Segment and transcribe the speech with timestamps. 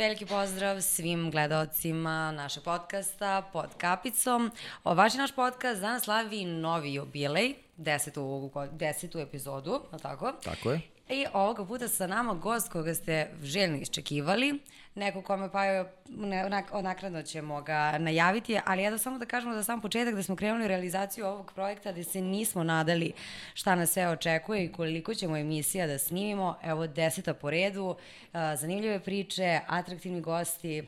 [0.00, 4.50] Veliki pozdrav svim gledalcima našeg podcasta pod kapicom.
[4.84, 10.32] Vaš naš podcast danas slavi novi jubilej, desetu, desetu epizodu, je tako?
[10.44, 10.80] Tako je.
[11.12, 14.58] I ovoga puta sa nama gost koga ste željno iščekivali,
[14.94, 19.54] neko kome pa je, ne, onakradno ćemo ga najaviti, ali ja da samo da kažemo
[19.54, 23.12] za sam početak da smo krenuli realizaciju ovog projekta gde se nismo nadali
[23.54, 26.56] šta nas sve očekuje i koliko ćemo emisija da snimimo.
[26.62, 27.96] Evo deseta po redu,
[28.32, 30.84] zanimljive priče, atraktivni gosti,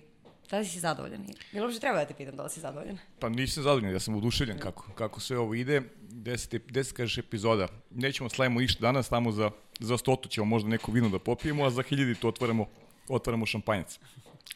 [0.53, 1.27] Da li si zadovoljan?
[1.53, 2.99] Bilo uopšte treba da te pitam da li si zadovoljan?
[3.19, 5.83] Pa nisam zadovoljan, ja sam oduševljen kako, kako sve ovo ide.
[6.11, 7.69] Deset, deset kažeš epizoda.
[7.91, 11.65] Nećemo da slavimo ništa danas, tamo za, za stotu ćemo možda neko vino da popijemo,
[11.65, 12.67] a za hiljadi to otvaramo,
[13.09, 13.99] otvaramo šampanjac.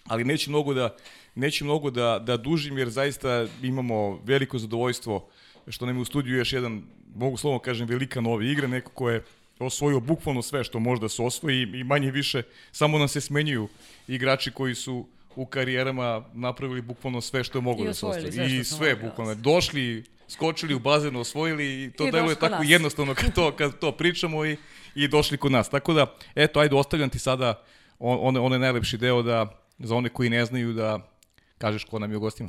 [0.04, 0.96] Ali neću mnogo da,
[1.34, 5.28] neću mnogo da, da dužim, jer zaista imamo veliko zadovoljstvo
[5.68, 6.82] što nam je u studiju još jedan,
[7.15, 9.24] mogu slovno kažem, velika nova igra, neko ko je
[9.59, 12.42] osvojio bukvalno sve što može da se osvoji i manje više
[12.73, 13.68] samo nam se smenjuju
[14.09, 18.59] igrači koji su u karijerama napravili bukvalno sve što je mogu da se ostvari.
[18.59, 19.34] I sve bukvalno.
[19.34, 22.68] Došli, skočili u bazen, osvojili i to I deluje tako nas.
[22.68, 24.57] jednostavno kad to, kad to pričamo i,
[24.95, 25.68] i došli kod nas.
[25.68, 27.62] Tako da, eto, ajde, ostavljam ti sada
[27.98, 29.46] on, on, najlepši deo da,
[29.79, 31.16] za one koji ne znaju da
[31.59, 32.48] kažeš ko nam je u gostima.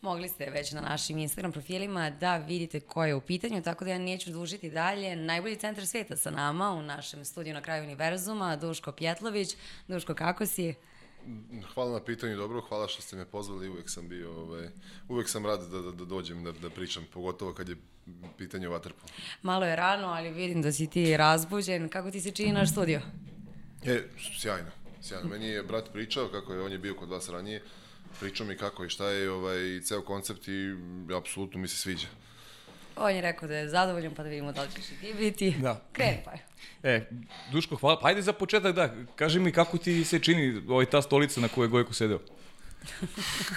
[0.00, 3.90] Mogli ste već na našim Instagram profilima da vidite ko je u pitanju, tako da
[3.90, 5.16] ja neću dužiti dalje.
[5.16, 9.56] Najbolji centar sveta sa nama u našem studiju na kraju univerzuma, Duško Pjetlović.
[9.88, 10.74] Duško, kako si?
[11.74, 14.68] Hvala na pitanju, dobro, hvala što ste me pozvali, uvek sam bio, ovaj,
[15.08, 17.76] uvek sam rad da, da, da dođem da, da pričam, pogotovo kad je
[18.38, 19.08] pitanje o vaterpolu.
[19.42, 23.00] Malo je rano, ali vidim da si ti razbuđen, kako ti se čini naš studio?
[23.84, 24.02] E,
[24.40, 24.70] sjajno,
[25.02, 25.28] sjajno.
[25.28, 27.62] Meni je brat pričao kako je, on je bio kod vas ranije,
[28.20, 30.74] pričao mi kako i šta je ovaj, ceo koncept i
[31.16, 32.08] apsolutno mi se sviđa.
[32.96, 35.50] On je rekao da je zadovoljan, pa da vidimo da li ćeš i ti biti.
[35.50, 35.80] Da.
[35.92, 36.46] Kreni pa je.
[36.82, 37.08] E,
[37.52, 38.00] Duško, hvala.
[38.00, 41.48] Pa ajde za početak da, kaži mi kako ti se čini ovaj, ta stolica na
[41.48, 42.18] kojoj je Gojko sedeo?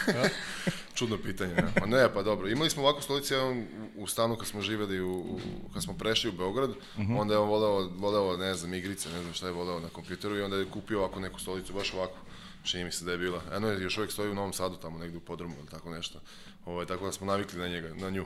[0.08, 0.30] ja?
[0.98, 1.72] Čudno pitanje, ne?
[1.80, 2.50] Pa ne, pa dobro.
[2.50, 5.40] Imali smo ovakvu stolicu jedan u stanu kad smo živeli, u, u,
[5.74, 7.14] kad smo prešli u Beograd, uh mhm.
[7.14, 7.22] -huh.
[7.22, 10.38] onda je on voleo, voleo, ne znam, igrice, ne znam šta je voleo na kompjuteru
[10.38, 12.18] i onda je kupio ovako neku stolicu, baš ovako.
[12.64, 13.42] Čini mi se da je bila.
[13.56, 16.20] Eno je još uvijek stoji u Novom Sadu, tamo negde u podrumu ili tako nešto.
[16.66, 18.26] Ovo, ovaj, tako da smo navikli na njega, na nju.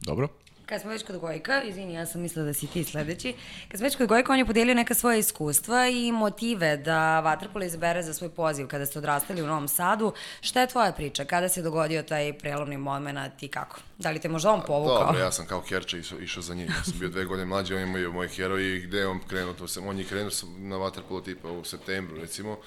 [0.00, 0.28] Dobro.
[0.66, 3.34] Kad smo već kod Gojka, izvini, ja sam mislila da si ti sledeći,
[3.68, 7.64] kad smo već kod Gojka, on je podelio neka svoja iskustva i motive da Vatrpolo
[7.64, 10.12] izbere za svoj poziv kada ste odrastali u Novom Sadu.
[10.40, 11.24] Šta je tvoja priča?
[11.24, 13.80] Kada se dogodio taj prelomni moment i kako?
[13.98, 15.04] Da li te možda on povukao?
[15.04, 16.68] Dobro, ja sam kao Kerča išao, išao za njim.
[16.68, 19.20] Ja sam bio dve godine mlađi, on je moj, moj heroj i gde je on
[19.28, 22.58] krenuo, to sam, on je krenuo na Vatrpolo tipa u septembru, recimo,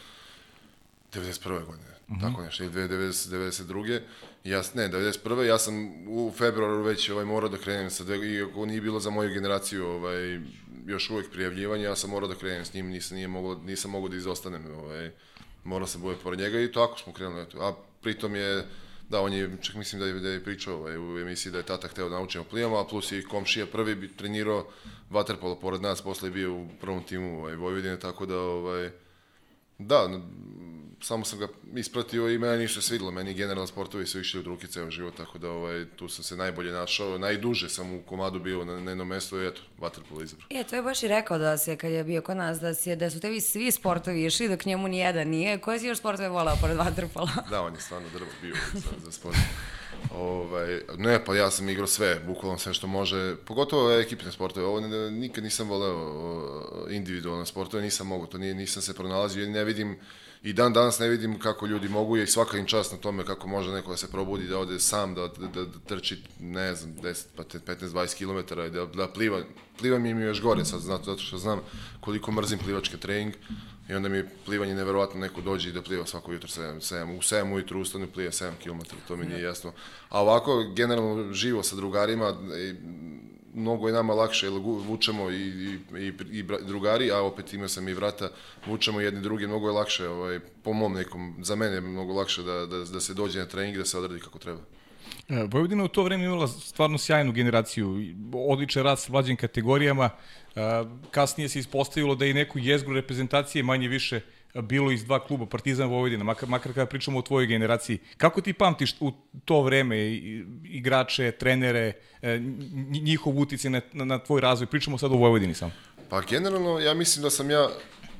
[1.14, 1.66] 91.
[1.66, 2.22] godine, mm -hmm.
[2.22, 4.02] tako nešto, ili 90, 92.
[4.44, 5.42] Ja, ne, 91.
[5.42, 5.76] ja sam
[6.08, 9.86] u februaru već ovaj, morao da krenem sa dve, iako nije bilo za moju generaciju
[9.86, 10.40] ovaj,
[10.86, 14.10] još uvek prijavljivanje, ja sam morao da krenem s njim, nisam, nije mogo, nisam mogao
[14.10, 15.12] da izostanem, ovaj,
[15.64, 17.42] morao sam bude pored njega i tako smo krenuli.
[17.42, 17.58] Eto.
[17.62, 18.66] A pritom je,
[19.10, 21.66] da, on je, čak mislim da je, da je pričao ovaj, u emisiji da je
[21.66, 24.68] tata hteo da naučimo plivamo, a plus i komšija prvi bi trenirao
[25.10, 28.90] vaterpolo pored nas, posle je bio u prvom timu ovaj, Vojvodine, tako da, ovaj,
[29.78, 30.22] da,
[31.04, 34.68] samo sam ga ispratio i meni ništa svidilo, meni generalno sportovi su išli od ruke
[34.68, 38.66] ceo život, tako da ovaj, tu sam se najbolje našao, najduže sam u komadu bio
[38.66, 40.48] na, na jednom mestu i eto, vaterpolo izabrao.
[40.50, 42.96] E, to je baš i rekao da se, kad je bio kod nas, da, si,
[42.96, 45.58] da su tebi svi sportovi išli, dok njemu ni jedan nije.
[45.58, 47.32] Koje si još sportove volao pored vaterpola?
[47.50, 49.38] da, on je stvarno drvo bio za, za sport.
[50.16, 54.66] Ovaj, ne, pa ja sam igrao sve, bukvalno sve što može, pogotovo ekipne sportove.
[54.66, 60.00] Ovo nikad nisam voleo individualne sportove, nisam mogu, to nije, nisam se pronalazio, ne vidim
[60.44, 63.48] i dan danas ne vidim kako ljudi mogu i svaka im čast na tome kako
[63.48, 66.96] može neko da se probudi, da ode sam, da, da, da, da trči, ne znam,
[66.96, 69.42] 10, pa 15-20 km i da, da pliva.
[69.80, 71.60] Pliva mi je još gore sad, zato što znam
[72.00, 73.34] koliko mrzim plivački trening
[73.90, 77.18] i onda mi je plivanje neverovatno neko dođe i da pliva svako jutro 7, 7,
[77.18, 79.72] u 7 ujutru ustane pliva 7 km, to mi nije jasno.
[80.10, 82.34] A ovako, generalno, živo sa drugarima,
[83.54, 87.88] mnogo je nama lakše, jer vučemo i, i, i, i drugari, a opet imao sam
[87.88, 88.30] i vrata,
[88.68, 92.44] vučemo jedni drugi, mnogo je lakše, ovaj, po mom nekom, za mene je mnogo lakše
[92.44, 94.60] da, da, da se dođe na trening, da se odradi kako treba.
[95.30, 97.98] E, Vojvodina u to vreme imala stvarno sjajnu generaciju,
[98.34, 100.10] odličan rad s mlađim kategorijama,
[100.56, 100.60] e,
[101.12, 104.22] kasnije se ispostavilo da i neku jezgru reprezentacije manje više
[104.62, 107.98] bilo iz dva kluba, Partizan Vojvodina, makar, makar kada pričamo o tvojoj generaciji.
[108.18, 109.12] Kako ti pamtiš u
[109.46, 109.98] to vreme
[110.64, 112.40] igrače, trenere, e,
[113.02, 114.68] njihov utice na, na, na tvoj razvoj?
[114.68, 115.72] Pričamo sad o Vojvodini samo.
[116.10, 117.70] Pa generalno, ja mislim da sam ja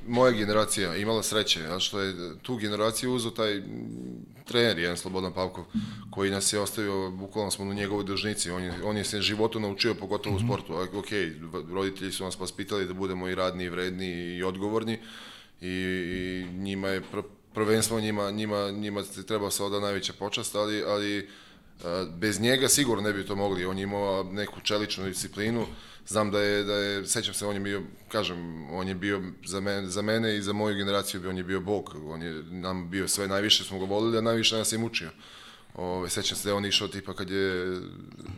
[0.06, 3.62] moja generacija imala sreće, ja što je tu generaciju uzeo taj
[4.44, 5.64] trener, jedan Slobodan Pavkov,
[6.10, 9.60] koji nas je ostavio, bukvalno smo na njegovoj dužnici, on je, on je se životu
[9.60, 10.48] naučio, pogotovo u mhm.
[10.48, 10.74] sportu.
[10.74, 11.08] Ok,
[11.72, 14.98] roditelji su nas paspitali da budemo i radni, i vredni, i odgovorni,
[15.64, 17.20] i, i njima je pr
[17.54, 21.28] prvenstvo njima, njima, njima treba se oda najveća počast, ali, ali
[22.16, 23.64] bez njega sigurno ne bi to mogli.
[23.64, 25.66] On je imao neku čeličnu disciplinu.
[26.06, 29.60] Znam da je, da je, sećam se, on je bio, kažem, on je bio za
[29.60, 31.96] mene, za mene i za moju generaciju, on je bio bog.
[32.06, 35.10] On je nam bio sve najviše, smo ga volili, a najviše nas je mučio.
[35.74, 37.76] Ove, sećam se da je on išao tipa kad je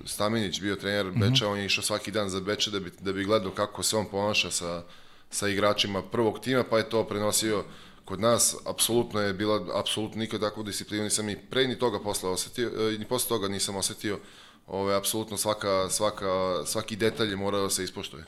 [0.04, 1.52] Stamenić bio trener Beča, mm -hmm.
[1.52, 4.06] on je išao svaki dan za Beče da bi, da bi gledao kako se on
[4.10, 4.82] ponaša sa,
[5.30, 7.64] sa igračima prvog tima, pa je to prenosio
[8.04, 12.28] kod nas apsolutno je bila apsolutno nikad takvu disciplinu nisam ni pre ni toga posle
[12.30, 14.18] osetio, e, ni posle toga nisam osetio.
[14.66, 16.26] Ove apsolutno svaka svaka
[16.66, 18.24] svaki detalj je morao da se ispoštuje.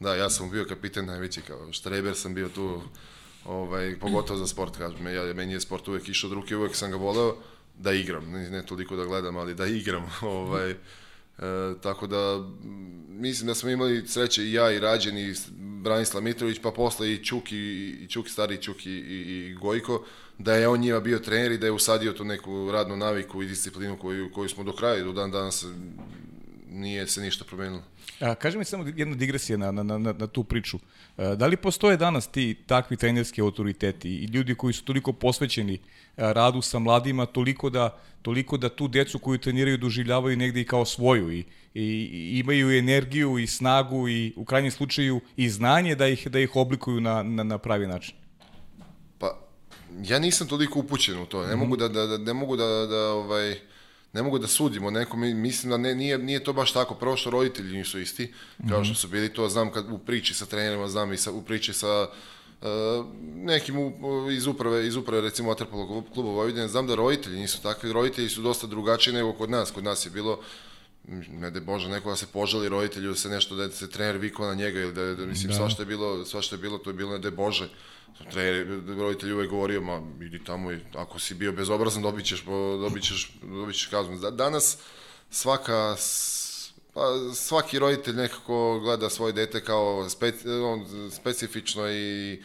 [0.00, 2.80] Da, ja sam bio kapitan najveći kao štreber sam bio tu
[3.44, 6.90] ovaj pogotovo za sport kažem ja meni je sport uvek išao od ruke uvek sam
[6.90, 7.36] ga voleo
[7.78, 10.74] da igram ne, ne toliko da gledam ali da igram ovaj
[11.38, 11.42] E,
[11.82, 12.44] tako da,
[13.08, 15.34] mislim da smo imali sreće i ja i Rađen i
[15.82, 17.56] Branislav Mitrović, pa posle i Čuki,
[17.88, 20.04] i Čuki, stari Čuki i, i Gojko,
[20.38, 23.46] da je on njima bio trener i da je usadio tu neku radnu naviku i
[23.46, 25.66] disciplinu koju, koju smo do kraja, do dan danas
[26.70, 27.82] nije se ništa promenilo.
[28.20, 30.78] A, kaži mi samo jedna digresija na, na, na, na tu priču.
[31.16, 35.78] A, da li postoje danas ti takvi trenerski autoriteti i ljudi koji su toliko posvećeni
[36.16, 40.64] a, radu sa mladima, toliko da, toliko da tu decu koju treniraju doživljavaju negde i
[40.64, 41.82] kao svoju i, i,
[42.12, 46.56] i imaju energiju i snagu i u krajnjem slučaju i znanje da ih, da ih
[46.56, 48.14] oblikuju na, na, na pravi način?
[49.18, 49.38] Pa,
[50.02, 51.46] ja nisam toliko upućen u to.
[51.46, 51.60] Ne mm -hmm.
[51.60, 53.56] mogu da, da, da, ne mogu da, da ovaj,
[54.16, 56.94] ne mogu da sudimo nekom, mislim da ne, nije, nije to baš tako.
[56.94, 58.32] Prvo što roditelji nisu isti,
[58.68, 58.96] kao što mhm.
[58.96, 62.08] su bili, to znam kad u priči sa trenerima, znam i sa, u priči sa
[62.60, 62.68] uh,
[63.36, 67.92] nekim u, iz uprave, iz uprave recimo Waterpolo kluba Vojvodine, znam da roditelji nisu takvi,
[67.92, 69.70] roditelji su dosta drugačiji nego kod nas.
[69.70, 70.40] Kod nas je bilo
[71.30, 74.46] ne da Bože, neko da se požali roditelju, da se nešto, da se trener vikao
[74.46, 75.56] na njega ili da, da mislim, da.
[75.56, 77.68] svašta je bilo, svašta je bilo, to je bilo ne da Bože
[78.32, 82.44] trener, roditelj uvek govorio, ma idi tamo i ako si bio bezobrazan dobit ćeš,
[82.80, 84.30] dobit ćeš, dobit ćeš kaznu.
[84.30, 84.78] Danas
[85.30, 85.96] svaka,
[86.94, 87.02] pa,
[87.34, 92.42] svaki roditelj nekako gleda svoje dete kao speci, on, specifično i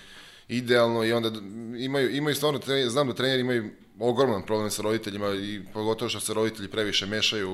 [0.48, 1.32] idealno i onda
[1.78, 2.60] imaju, imaju stvarno,
[2.90, 7.52] znam da treneri imaju ogroman problem sa roditeljima i pogotovo što se roditelji previše mešaju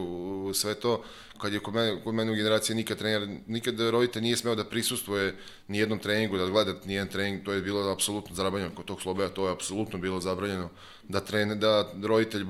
[0.47, 1.03] u sve to.
[1.41, 4.63] Kad je kod mene, kod mene u generaciji nikad trener, nikad roditelj nije smeo da
[4.63, 5.35] prisustuje
[5.67, 8.75] ni jednom treningu, da gleda ni jedan trening, to je bilo apsolutno zabranjeno.
[8.75, 10.69] Kod tog slobeja to je apsolutno bilo zabranjeno
[11.03, 12.45] da trener, da roditelj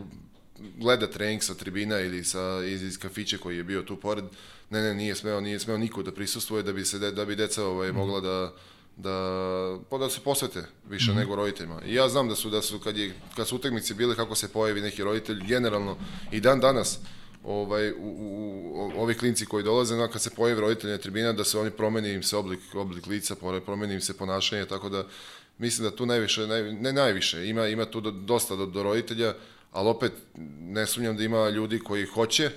[0.78, 4.26] gleda trening sa tribina ili sa iz, iz kafića koji je bio tu pored.
[4.70, 7.66] Ne, ne, nije smeo, nije smeo niko da prisustuje da bi se da bi deca
[7.66, 8.54] ovaj mogla da
[8.98, 11.18] da, pa da se posvete više mm -hmm.
[11.18, 11.82] nego roditeljima.
[11.86, 14.48] I ja znam da su, da su kad, je, kad su utakmice bile, kako se
[14.48, 15.98] pojavi neki roditelj, generalno
[16.32, 17.00] i dan danas,
[17.44, 21.34] ovaj, u, u, u, ovi klinci koji dolaze, na, kad se pojavi roditelj na tribina,
[21.34, 23.36] da se oni promeni im se oblik, oblik lica,
[23.66, 25.06] promeni im se ponašanje, tako da
[25.58, 29.34] mislim da tu najviše, naj, ne najviše, ima, ima tu do, dosta do, do roditelja,
[29.72, 30.12] ali opet
[30.60, 32.52] ne sumnjam da ima ljudi koji hoće,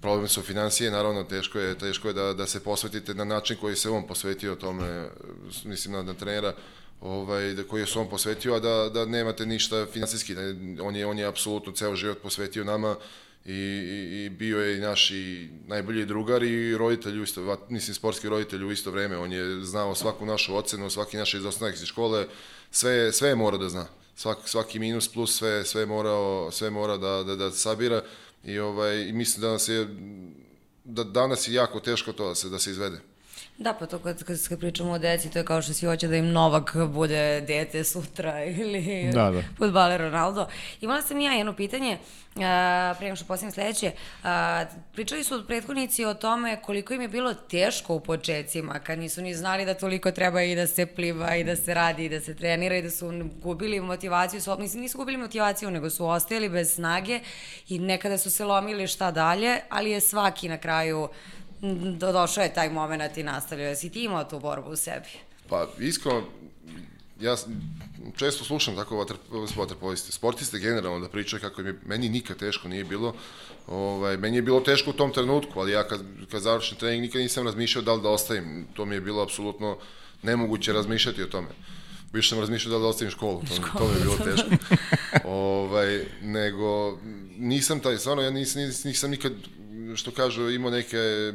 [0.00, 3.76] problem su financije, naravno teško je, teško je da, da se posvetite na način koji
[3.76, 5.08] se on posvetio tome,
[5.64, 6.54] mislim na, na trenera,
[7.00, 10.34] ovaj, da, koji je on posvetio, a da, da nemate ništa finansijski.
[10.34, 10.40] Da,
[10.82, 12.96] on je, on je apsolutno ceo život posvetio nama
[13.46, 18.64] i, i, i bio je naš i najbolji drugar i roditelj isto, mislim sportski roditelj
[18.64, 19.18] u isto vreme.
[19.18, 22.26] On je znao svaku našu ocenu, svaki naš izostanak iz škole,
[22.70, 23.86] sve, sve je mora da zna.
[24.16, 28.02] Svak, svaki minus plus sve, sve, morao, sve mora da, da, da sabira
[28.44, 29.88] I, ovaj, i mislim da nas je
[30.84, 33.00] da danas je jako teško to da se, da se izvede.
[33.60, 36.08] Da, pa to kad, kad, kad pričamo o deci, to je kao što si hoće
[36.08, 39.42] da im Novak bude dete sutra ili da, da.
[39.58, 40.46] futbaler Ronaldo.
[40.80, 41.98] Imala sam ja jedno pitanje,
[42.34, 42.42] uh,
[42.98, 43.92] prema što postavim sledeće.
[44.22, 44.28] Uh,
[44.92, 49.34] pričali su prethodnici o tome koliko im je bilo teško u početcima, kad nisu ni
[49.34, 52.34] znali da toliko treba i da se pliva i da se radi i da se
[52.34, 53.12] trenira i da su
[53.42, 57.20] gubili motivaciju, su, mislim, nisu gubili motivaciju, nego su ostajali bez snage
[57.68, 61.08] i nekada su se lomili šta dalje, ali je svaki na kraju
[62.12, 63.68] došao je taj moment i nastavio.
[63.68, 65.08] Jesi ti imao tu borbu u sebi?
[65.48, 66.22] Pa, iskreno,
[67.20, 67.36] ja
[68.16, 69.06] često slušam tako
[69.56, 73.14] vaterpoliste, sportiste generalno da pričaju kako mi, meni nikad teško nije bilo,
[73.66, 76.00] ovaj, meni je bilo teško u tom trenutku, ali ja kad,
[76.30, 79.76] kad završim trening nikad nisam razmišljao da li da ostavim, to mi je bilo apsolutno
[80.22, 81.48] nemoguće razmišljati o tome.
[82.12, 84.50] Više sam razmišljao da li da ostavim školu, to, školu, to mi je bilo teško.
[85.24, 86.98] ovaj, nego,
[87.38, 89.32] nisam taj, stvarno, ja nisam, nisam nikad
[89.96, 91.32] što kažu, imao neke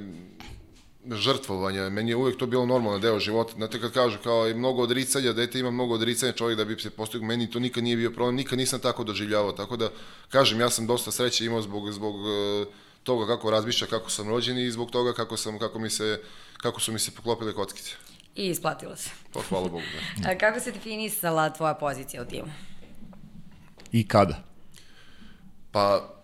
[1.11, 3.53] žrtvovanja, meni je uvek to bilo normalno deo života.
[3.55, 6.89] Znate kad kažu kao i mnogo odricanja, dete ima mnogo odricanja čovjek da bi se
[6.89, 9.89] postigao, meni to nikad nije bio problem, nikad nisam tako doživljavao, tako da
[10.29, 12.65] kažem, ja sam dosta sreće imao zbog, zbog e,
[13.03, 16.21] toga kako razmišlja, kako sam rođen i zbog toga kako sam kako mi se
[16.57, 17.91] kako su mi se poklopile kockice.
[18.35, 19.09] I isplatilo se.
[19.33, 19.83] Pa hvala Bogu,
[20.17, 20.29] da.
[20.29, 22.51] A kako se definisala tvoja pozicija u timu?
[23.91, 24.43] I kada?
[25.71, 26.14] Pa,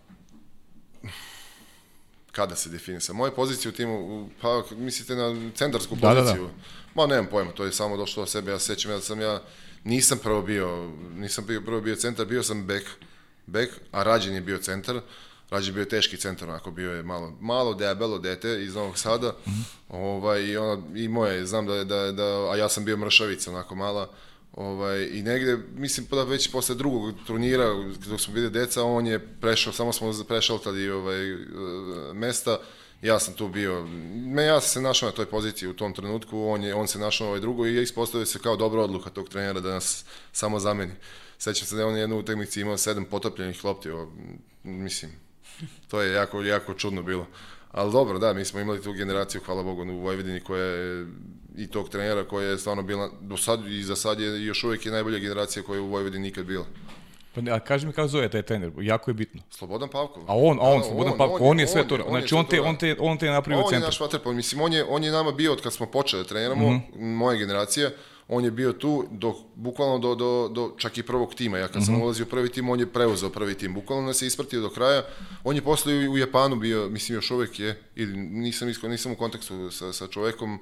[2.31, 3.13] kada se definisa?
[3.13, 6.21] Moje pozicije u timu, u- pa mislite na centarsku Da, da, da.
[6.21, 6.49] poziciju?
[6.95, 8.51] Ma nemam pojma, to je samo došlo od sebe.
[8.51, 9.41] Ja se sećam ja da sam ja,
[9.83, 12.89] nisam prvo bio, nisam bio, prvo bio centar, bio sam bek,
[13.45, 15.01] bek, a Rađen je bio centar.
[15.49, 19.35] Rađen je bio teški centar, onako bio je malo, malo debelo dete iz Novog Sada.
[19.89, 23.75] ovaj, i, ono, I moje, znam da, da, da, a ja sam bio mršavica, onako
[23.75, 24.09] mala.
[24.53, 27.65] Ovaj, I negde, mislim da već posle drugog turnira,
[28.09, 31.37] dok smo bili deca, on je prešao, samo smo prešaltali ovaj, e,
[32.13, 32.59] mesta,
[33.01, 36.43] ja sam tu bio, me, ja sam se našao na toj poziciji u tom trenutku,
[36.43, 39.29] on, je, on se našao na ovoj drugoj i ispostavio se kao dobra odluka tog
[39.29, 40.93] trenera da nas samo zameni.
[41.37, 44.11] Sećam se da je on jednu utakmici imao sedam potopljenih lopti, o,
[44.63, 45.11] mislim,
[45.87, 47.27] to je jako, jako čudno bilo.
[47.71, 51.07] Ali dobro, da, mi smo imali tu generaciju, hvala Bogu, u Vojvodini koja je
[51.57, 54.85] i tog trenera koja je stvarno bila, do sad i za sad je još uvijek
[54.85, 56.65] je najbolja generacija koja je u Vojvodini nikad bila.
[57.35, 59.41] Pa ne, a kaži mi kako zove taj trener, jako je bitno.
[59.49, 60.23] Slobodan Pavkov.
[60.23, 62.63] A on, a on, Da, Slobodan Pavko, on, je sve to, znači on te, da.
[62.63, 63.87] on te, on te je napravio On je centar.
[63.87, 66.69] naš vaterpol, mislim, on je, on je nama bio od kad smo počeli da treniramo,
[66.69, 66.79] mm Mhm.
[66.95, 67.15] -hmm.
[67.15, 67.89] moja generacija,
[68.27, 71.57] on je bio tu do, bukvalno do, do, do čak i prvog tima.
[71.57, 71.85] Ja kad Mhm.
[71.85, 73.73] sam ulazio u prvi tim, on je preuzeo prvi tim.
[73.73, 75.03] Bukvalno nas je ispratio do kraja.
[75.43, 79.11] On je posle u, u Japanu bio, mislim još uvek je, ili nisam, isko, nisam
[79.11, 80.59] u kontaktu sa, sa čovekom,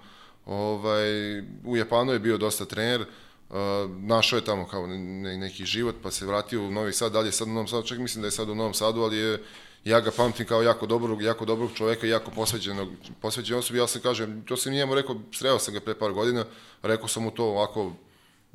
[0.49, 3.05] ovaj, u Japanu je bio dosta trener,
[3.49, 3.55] Uh,
[3.89, 7.31] našao je tamo kao ne, neki život, pa se vratio u Novi Sad, dalje je
[7.31, 9.41] sad u Novom Sadu, čak mislim da je sad u Novom Sadu, ali je,
[9.83, 12.89] ja ga pamtim kao jako dobrog, jako dobrog čoveka, jako posvećenog,
[13.21, 16.45] posvećen osobi, ja sam kažem, to sam njemu rekao, sreo sam ga pre par godina,
[16.81, 17.93] rekao sam mu to ovako,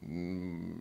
[0.03, 0.73] mm,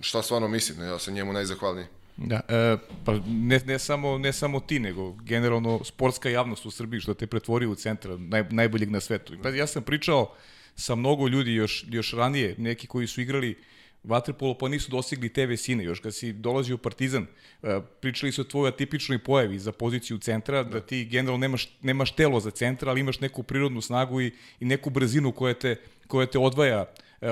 [0.00, 1.86] šta stvarno mislim, ja sam njemu najzahvalniji.
[2.16, 7.00] Da, e, pa ne, ne, samo, ne samo ti, nego generalno sportska javnost u Srbiji
[7.00, 9.34] što te pretvori u centra naj, najboljeg na svetu.
[9.42, 10.34] Pa ja sam pričao
[10.76, 13.56] sa mnogo ljudi još, još ranije, neki koji su igrali
[14.04, 15.84] vaterpolo pa nisu dostigli te visine.
[15.84, 17.26] Još kad si dolazio u Partizan,
[17.62, 22.14] e, pričali su o tvojoj atipičnoj pojavi za poziciju centra, da, ti generalno nemaš, nemaš
[22.14, 25.76] telo za centra, ali imaš neku prirodnu snagu i, i neku brzinu koja te,
[26.06, 26.86] koja te odvaja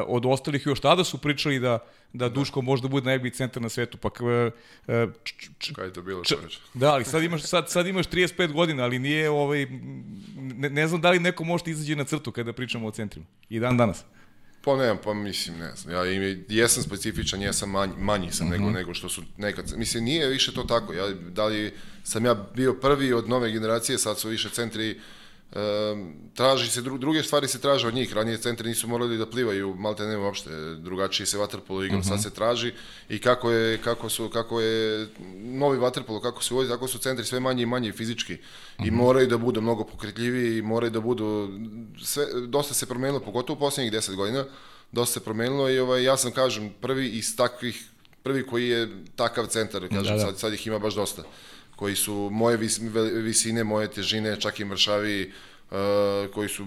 [0.06, 0.66] od ostalih.
[0.66, 1.78] Još tada su pričali da,
[2.12, 4.08] da Duško možda bude najbolji centar na svetu, pa
[4.88, 5.06] e,
[5.58, 6.58] č, Kada je to bilo Č- čoveče?
[6.74, 9.66] Da, ali sad imaš, sad, sad imaš 35 godina, ali nije, ovaj,
[10.36, 13.26] ne, ne znam da li neko može izađe na crtu kada pričamo o centrima.
[13.48, 14.04] I dan danas.
[14.64, 18.70] Pa ne, pa mislim, ne znam, ja im, jesam specifičan, jesam manji, manji sam nego,
[18.70, 21.72] nego što su nekad, mislim, nije više to tako, ja, da li
[22.04, 25.00] sam ja bio prvi od nove generacije, sad su više centri,
[26.34, 29.74] traži se, dru, druge stvari se traže od njih, ranije centri nisu morali da plivaju,
[29.74, 32.72] malte ne uopšte, drugačije se vaterpolo igra, sad se traži.
[33.08, 37.24] I kako je, kako su, kako je novi vaterpolo, kako se uvodi, tako su centri
[37.24, 38.38] sve manje i manje fizički.
[38.84, 41.50] I moraju da budu mnogo pokretljiviji i moraju da budu,
[42.02, 44.44] sve, dosta se promenilo, pogotovo u posljednjih 10 godina,
[44.92, 47.88] dosta se promenilo i ovaj, ja sam, kažem, prvi iz takvih,
[48.22, 50.26] prvi koji je takav centar, kažem, Da, da.
[50.26, 51.22] Sad, sad ih ima baš dosta,
[51.80, 52.56] koji su moje
[53.22, 55.32] visine, moje težine, čak i mršavi,
[55.70, 55.76] uh,
[56.34, 56.66] koji su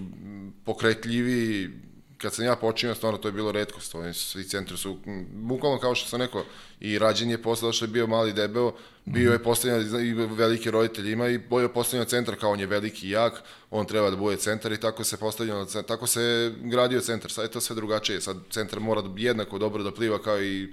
[0.64, 1.70] pokretljivi,
[2.18, 4.98] kad sam ja počinio, stvarno to je bilo redkost, oni su, svi centri su,
[5.32, 6.44] bukvalno kao što sam rekao,
[6.80, 8.72] i rađen je posle, što je bio mali debeo,
[9.04, 12.60] bio je postavljen, zna- i veliki roditelj ima i bio je postavljen centar kao on
[12.60, 16.52] je veliki i jak, on treba da bude centar i tako se postavljeno, tako se
[16.62, 20.42] gradio centar, sad je to sve drugačije, sad centar mora jednako dobro da pliva kao
[20.42, 20.72] i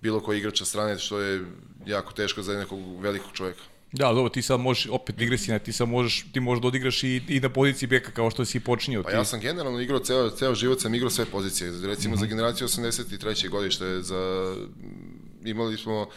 [0.00, 1.44] bilo koji igrač sa strane, što je
[1.86, 3.62] jako teško za nekog velikog čoveka.
[3.92, 7.22] Da, dobro, ti sad možeš, opet digresija, ti sad možeš, ti možeš da odigraš i,
[7.28, 9.02] i na poziciji beka kao što si počinio.
[9.02, 9.16] Pa ti.
[9.16, 11.72] ja sam generalno igrao ceo, ceo život, sam igrao sve pozicije.
[11.82, 13.48] Recimo za generaciju 83.
[13.48, 14.54] godište, za,
[15.44, 16.08] imali smo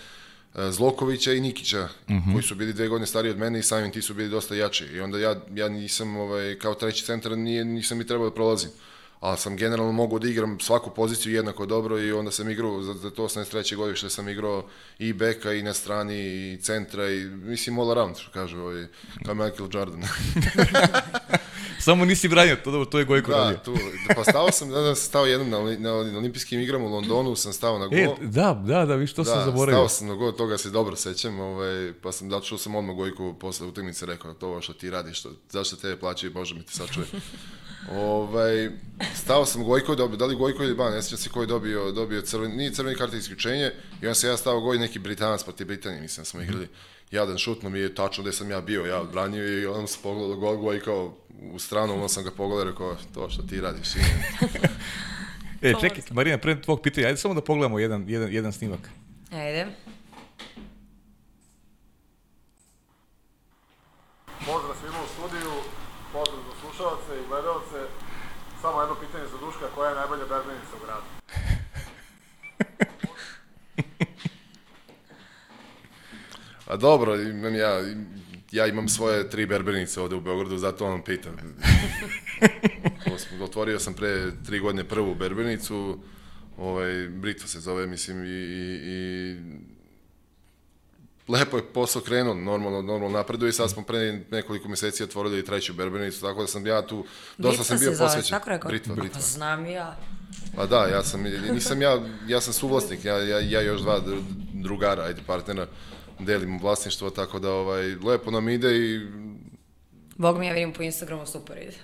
[0.55, 1.88] e, Zlokovića i Nikića,
[2.33, 4.85] koji su bili dve godine stariji od mene i samim ti su bili dosta jači.
[4.85, 8.69] I onda ja, ja nisam, ovaj, kao treći centar, nije, nisam mi trebao da prolazim.
[9.21, 12.93] Ali sam generalno mogao da igram svaku poziciju jednako dobro i onda sam igrao, za,
[12.93, 13.75] za to 83.
[13.75, 14.65] godište sam igrao
[14.99, 16.15] i beka i na strani
[16.53, 18.87] i centra i mislim all around, što kažu, ovaj,
[19.25, 20.03] kao Michael Jordan.
[21.79, 23.57] Samo nisi branio, to, dobro, to je Gojko Da, radio.
[23.57, 23.75] tu,
[24.15, 27.35] pa stao sam, da, da sam stao jednom na, na, na olimpijskim igrama u Londonu,
[27.35, 28.15] sam stao na E, go.
[28.21, 29.75] da, da, da, viš, to sam da, zaboravio.
[29.77, 33.33] stao sam na go, toga se dobro sećam, ovaj, pa sam dačuo sam odmah Gojku
[33.33, 36.73] posle utakmice rekao, to ovo što ti radiš, što, zašto tebe plaćaju, Bože mi te
[36.73, 37.05] sačuje.
[37.91, 38.69] ovaj,
[39.15, 41.91] stao sam Gojko, dobio, da li Gojko ili Ban, ne sjećam se ko je dobio,
[41.91, 45.67] dobio crveni, nije crveni karta isključenje, i onda se ja stao Goj neki Britanac protiv
[45.67, 46.67] Britanije, mislim da smo igrali.
[47.11, 50.35] Jadan šutno mi je tačno gde sam ja bio, ja odbranio i on se pogledao
[50.35, 51.13] gol Goj kao
[51.53, 54.05] u stranu, on sam ga pogledao i rekao, to što ti radiš, sine.
[55.61, 58.89] E, čekaj, Marina, pre tvog pitanja, ajde samo da pogledamo jedan, jedan, jedan snimak.
[59.31, 59.67] Ajde.
[64.45, 65.51] Pozdrav svima u studiju,
[66.13, 67.79] pozdrav za slušalce i gledalce.
[68.61, 71.21] Samo jedno pitanje za Duška, koja je najbolja berbenica u gradu?
[76.71, 77.81] A dobro, imam ja,
[78.51, 81.35] ja imam svoje tri berbenice ovde u Beogradu, zato vam pitam.
[83.43, 85.99] Otvorio sam pre tri godine prvu berbenicu,
[86.57, 89.35] ovaj, Britva se zove, mislim, i, i, i
[91.27, 95.45] lepo je posao krenuo, normalno, normalno napreduje i sad smo pre nekoliko meseci otvorili i
[95.45, 97.05] treću berbenicu, tako da sam ja tu,
[97.37, 98.29] dosta Britva sam bio posvećen.
[98.31, 98.69] tako rekao?
[98.69, 99.21] Britva, Pa Britva.
[99.21, 99.97] znam i ja.
[100.55, 104.23] Pa da, ja sam, nisam ja, ja sam suvlasnik, ja, ja, ja još dva dru-
[104.53, 105.67] drugara, ajde, partnera,
[106.25, 108.99] delimo vlasništvo, tako da ovaj, lepo nam ide i
[110.21, 111.77] Bog mi ja vidim po Instagramu super ide.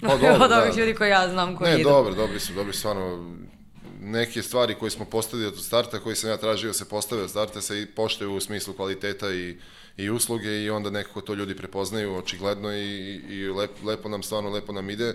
[0.00, 0.80] Pa dobro, Od ovih da.
[0.80, 1.88] ljudi koji ja znam koji ne, idu.
[1.88, 3.34] dobro, dobri su, dobri stvarno,
[4.00, 7.30] neke stvari koje smo postavili od starta, koje sam ja tražio da se postave od
[7.30, 9.56] starta, se i poštuju u smislu kvaliteta i,
[9.96, 14.50] i usluge i onda nekako to ljudi prepoznaju očigledno i, i lep, lepo nam, stvarno
[14.50, 15.14] lepo nam ide.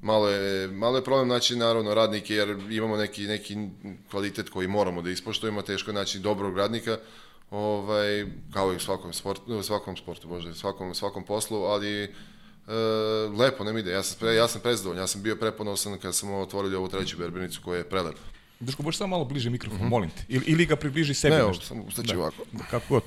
[0.00, 3.56] Malo je, malo je problem naći naravno radnike jer imamo neki, neki
[4.10, 6.98] kvalitet koji moramo da ispoštujemo, teško je naći dobrog radnika,
[7.50, 12.08] ovaj, kao i u svakom sportu, u svakom sportu, bože, svakom, svakom poslu, ali e,
[13.38, 13.90] lepo nam ide.
[13.90, 17.18] Ja sam, pre, ja sam prezadovoljan, ja sam bio preponosan kad smo otvorili ovu treću
[17.18, 18.18] berbenicu koja je prelepa.
[18.60, 20.24] Duško, možeš samo malo bliže mikrofon, molim te.
[20.28, 21.64] Ili, ili ga približi sebi Ne, nešto.
[21.64, 22.42] samo ustaći ovako.
[22.70, 23.02] Kako god.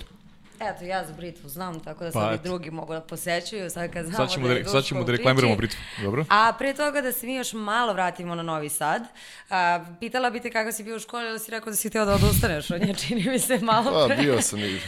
[0.61, 3.93] Eto, ja za Britvu znam, tako da Pa, sad i drugi mogu da posećuju, sad
[3.93, 5.77] kad znamo Sad ćemo da da, je sad ćemo da reklamiramo priči.
[5.77, 6.03] Britvu.
[6.03, 6.25] Dobro?
[6.29, 9.03] A pre toga da se mi još malo vratimo na Novi Sad,
[9.49, 12.05] a, pitala bi te kako si bio u školi, ali si rekao da si htio
[12.05, 14.23] da odustaneš od nje, čini mi se malo Pa, pre.
[14.23, 14.79] bio sam i...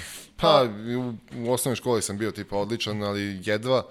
[0.43, 1.13] Pa, u,
[1.45, 3.83] u osnovnoj školi sam bio tipa odličan, ali jedva.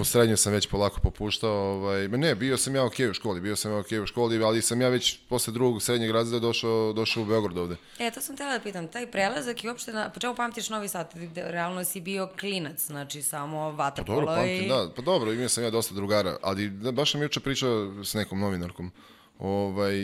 [0.00, 1.52] U srednjoj sam već polako popuštao.
[1.52, 4.62] Ovaj, ne, bio sam ja okej u školi, bio sam ja okej u školi, ali
[4.62, 7.76] sam ja već posle drugog srednjeg razreda došao, došao u Beograd ovde.
[7.98, 10.88] E, to sam htjela da pitam, taj prelazak i uopšte, na, po čemu pamtiš Novi
[10.88, 11.14] Sad?
[11.34, 14.68] Realno si bio klinac, znači samo Pa vaterpolo dobro, pamtim, i...
[14.68, 18.14] da, pa dobro, imao sam ja dosta drugara, ali da, baš sam juče pričao s
[18.14, 18.90] nekom novinarkom.
[19.38, 19.94] Ovaj,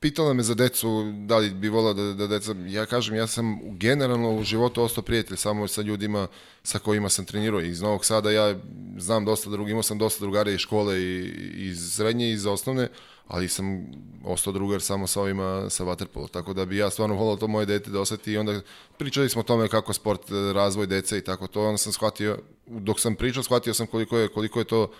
[0.00, 3.58] pitala me za decu, da li bi volao da, da deca, ja kažem, ja sam
[3.62, 6.26] generalno u životu ostao prijatelj samo sa ljudima
[6.62, 7.60] sa kojima sam trenirao.
[7.60, 8.54] Iz Novog Sada ja
[8.98, 12.88] znam dosta drugih, imao sam dosta drugara iz škole i iz srednje i iz osnovne,
[13.28, 13.86] ali sam
[14.24, 17.66] ostao drugar samo sa ovima sa Waterpolo, tako da bi ja stvarno volao to moje
[17.66, 18.60] dete da oseti i onda
[18.98, 22.38] pričali smo o tome kako sport, e, razvoj dece i tako to, onda sam shvatio,
[22.66, 24.90] dok sam pričao, shvatio sam koliko je, koliko je to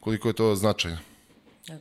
[0.00, 1.11] koliko je to značajno.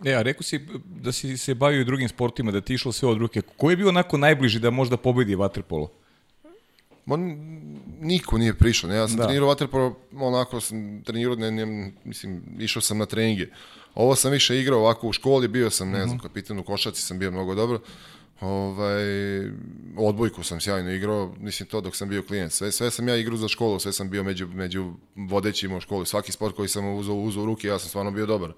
[0.06, 3.10] E, a rekao si da si se bavio i drugim sportima, da ti išlo sve
[3.10, 3.42] od ruke.
[3.42, 5.92] Ko je bio onako najbliži da možda pobedi vaterpolo?
[7.06, 7.18] Ma,
[8.02, 8.90] niko nije prišao.
[8.90, 9.24] Ne, ja sam Da.
[9.24, 13.48] trenirao waterpolo, onako sam trenirao, ne, ne, mislim, išao sam na treninge.
[13.96, 17.20] Ovo sam više igrao ovako u školi, bio sam, ne znam, kapitan u košaci sam
[17.20, 17.80] bio mnogo dobro.
[18.42, 19.04] Ovaj,
[19.98, 22.54] odbojku sam sjajno igrao, mislim to dok sam bio klijent.
[22.54, 26.06] Sve, sve sam ja igrao za školu, sve sam bio među, među vodećima u školi.
[26.06, 28.54] Svaki sport koji sam uzao, uzao u ruke, ja sam stvarno bio dobar.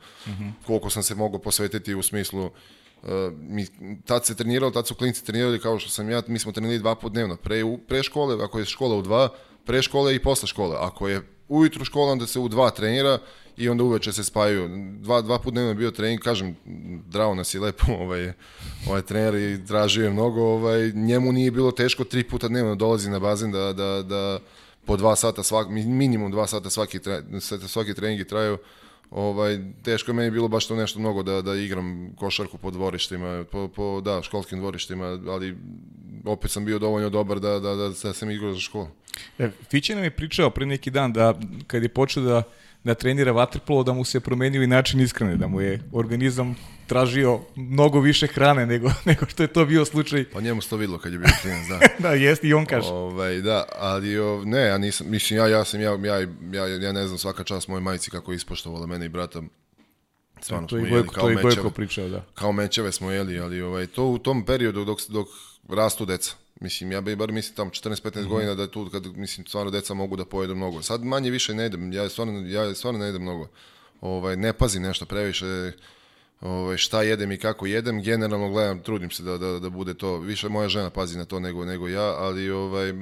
[0.68, 2.52] Koliko sam se mogao posvetiti u smislu
[3.04, 3.66] Uh, mi,
[4.06, 6.96] tad se treniralo, tad su klinci trenirali kao što sam ja, mi smo trenirali dva
[6.96, 9.30] put dnevno, pre, u- pre škole, ako je škola u dva,
[9.66, 10.78] pre škole i posle škole.
[10.80, 13.20] Ako je ujutru škola, onda se u dva trenira
[13.58, 14.70] i onda uveče se spajaju.
[15.00, 16.56] Dva, dva put dnevno je bio trening, kažem,
[17.10, 18.32] drao nas je lepo ovaj,
[18.88, 22.80] ovaj trener i tražio je mnogo, ovaj, njemu nije bilo teško tri puta dnevno da
[22.80, 24.40] dolazi na bazen da, da, da
[24.86, 27.00] po dva sata, svak, mi- minimum dva sata svaki,
[27.68, 28.58] svaki trening traju
[29.14, 33.46] ovaj, teško je meni bilo baš to nešto mnogo da, da igram košarku po dvorištima,
[33.52, 35.58] po, po da, školskim dvorištima, ali
[36.26, 38.88] opet sam bio dovoljno dobar da, da, da, da sam igrao za školu.
[39.40, 41.34] E, Fiće nam je pričao pre neki dan da
[41.68, 42.44] kad je počeo da,
[42.84, 46.56] da trenira vaterpolo, da mu se promenio i način ishrane, da mu je organizam
[46.88, 50.26] tražio mnogo više hrane nego, nego što je to bio slučaj.
[50.30, 51.80] Pa njemu se to videlo kad je bio klinac, da.
[52.10, 52.88] Da, jest i on kaže.
[52.88, 56.20] Ovaj, da, ali o, ne, ja nisam, mislim, ja, ja sam, ja, ja,
[56.52, 59.42] ja, ja ne znam svaka čast moje majici kako je ispoštovala mene i brata.
[60.42, 61.56] Stvarno to smo je jeli Gojko, kao to je mečeve.
[61.56, 62.26] Gojko pričao, da.
[62.34, 65.28] kao mečeve smo jeli, ali ovaj, to u tom periodu dok, dok
[65.70, 66.36] rastu deca.
[66.60, 68.30] Mislim, ja bi bar mislim tamo 14-15 Mhm.
[68.30, 70.82] godina da tu, kad, mislim, stvarno deca mogu da pojedu mnogo.
[70.82, 73.48] Sad manje više ne jedem, ja stvarno, ja stvarno ne jedem mnogo.
[74.02, 75.72] Ovaj, ne pazim nešto previše,
[76.42, 80.18] ovaj, šta jedem i kako jedem, generalno gledam, trudim se da, da, da bude to,
[80.18, 82.94] više moja žena pazi na to nego, nego ja, ali ovaj,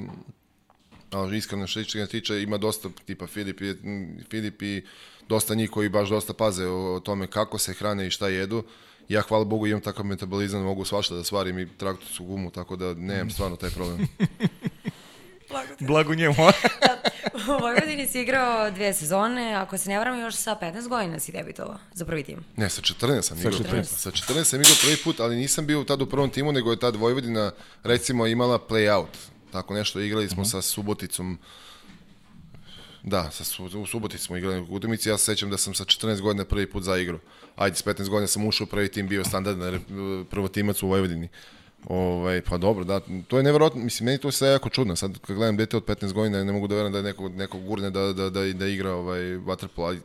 [1.12, 3.78] ali iskreno što se tiče, ima dosta, tipa Filip, je,
[4.30, 4.86] Filip i
[5.30, 8.64] dosta njih koji baš dosta paze o, o tome kako se hrane i šta jedu.
[9.10, 12.94] Ja, hvala Bogu, imam takav metabolizam, mogu svašta da svarim i traktorcu gumu, tako da
[12.94, 14.08] nemam stvarno taj problem.
[15.80, 16.36] Blago njemu.
[17.50, 21.32] U Vojvodini si igrao dvije sezone, ako se ne varam još sa 15 godina si
[21.32, 22.44] debitovao za prvi tim.
[22.58, 23.54] Ne, sa 14 sam igrao.
[23.54, 23.64] 14.
[23.64, 26.72] prvi- Sa 14 sam igrao prvi put, ali nisam bio tad u prvom timu, nego
[26.72, 27.52] je tad Vojvodina,
[27.84, 29.08] recimo, imala play-out.
[29.52, 31.38] Tako nešto, igrali smo sa Suboticom
[33.04, 36.22] Da, sa, u Subotici smo igrali u utakmici, ja se sećam da sam sa 14
[36.22, 37.20] godina prvi put zaigrao.
[37.56, 41.30] Ajde, s 15 godina sam ušao u prvi tim, bio standardna rep- prvotimac u Vojvodini.
[41.86, 44.96] Ovaj, pa dobro, da, to je neverovatno, mislim, meni to sve jako čudno.
[44.96, 47.60] Sad kad gledam dete od 15 godina, ne mogu da verujem da je neko, neko
[47.60, 50.00] gurne da, da, da, da igra ovaj, waterpolo,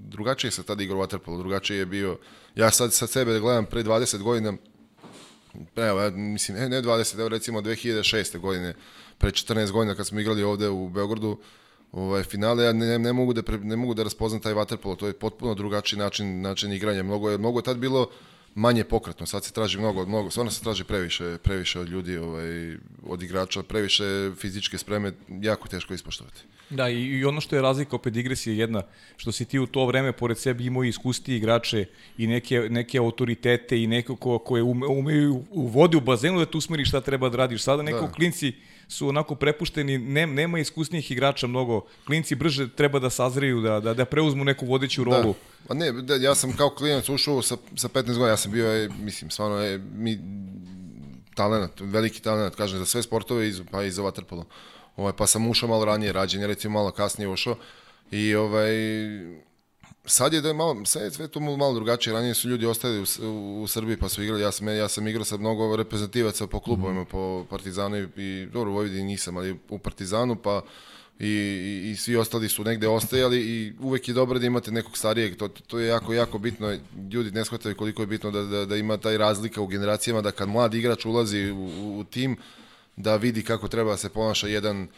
[0.00, 2.18] drugačije se tada igrao waterpolo, drugačije je bio,
[2.54, 4.52] ja sad sa sebe gledam pre 20 godina,
[5.76, 8.38] evo, ja, mislim, ne, ne 20, evo recimo 2006.
[8.38, 8.74] godine,
[9.18, 11.38] pre 14 godina kad smo igrali ovde u Beogradu,
[11.94, 15.06] ovaj finale ja ne, ne mogu da pre, ne mogu da raspoznam taj waterpolo, to
[15.06, 17.02] je potpuno drugačiji način način igranja.
[17.02, 18.08] Mnogo je mnogo je tad bilo
[18.54, 19.26] manje pokretno.
[19.26, 22.76] Sad se traži mnogo, mnogo, stvarno se traži previše, previše od ljudi, ovaj
[23.06, 24.04] od igrača, previše
[24.36, 26.40] fizičke spreme, jako teško ispoštovati.
[26.70, 28.82] Da, i, i ono što je razlika opet digresija jedna,
[29.16, 31.84] što si ti u to vreme pored sebe imao i iskustije igrače
[32.18, 36.46] i neke, neke autoritete i neko ko, koje ume, umeju u vodi u bazenu da
[36.46, 37.62] te usmeri šta treba da radiš.
[37.62, 38.12] Sada neko Da.
[38.12, 38.52] klinci
[38.88, 41.86] su onako prepušteni, ne, nema iskusnijih igrača mnogo.
[42.06, 45.34] Klinci brže treba da sazreju, da, da, da preuzmu neku vodeću rolu.
[45.68, 45.74] Da.
[45.74, 48.84] A ne, da, ja sam kao klinac ušao sa, sa 15 godina, ja sam bio,
[48.84, 50.18] e, mislim, stvarno je, mi,
[51.34, 54.44] talent, veliki talent, kažem, za sve sportove, iz, pa i za waterpolo.
[54.96, 57.56] Ovaj, pa sam ušao malo ranije, rađen je recimo malo kasnije ušao
[58.10, 58.72] i ovaj,
[60.04, 63.00] sad je da je malo, sad je sve to malo drugačije, ranije su ljudi ostali
[63.00, 66.46] u, u, u Srbiji pa su igrali, ja sam, ja sam igrao sa mnogo reprezentativaca
[66.46, 70.62] po klubovima, mm po Partizanu i, i dobro, u Vojvodini nisam, ali u Partizanu, pa
[71.18, 74.98] i, i, i svi ostali su negde ostajali i uvek je dobro da imate nekog
[74.98, 76.78] starijeg, to, to je jako, jako bitno,
[77.12, 80.30] ljudi ne shvataju koliko je bitno da, da, da ima taj razlika u generacijama, da
[80.30, 82.36] kad mlad igrač ulazi u, u, u tim,
[82.96, 84.88] da vidi kako treba da se ponaša jedan uh,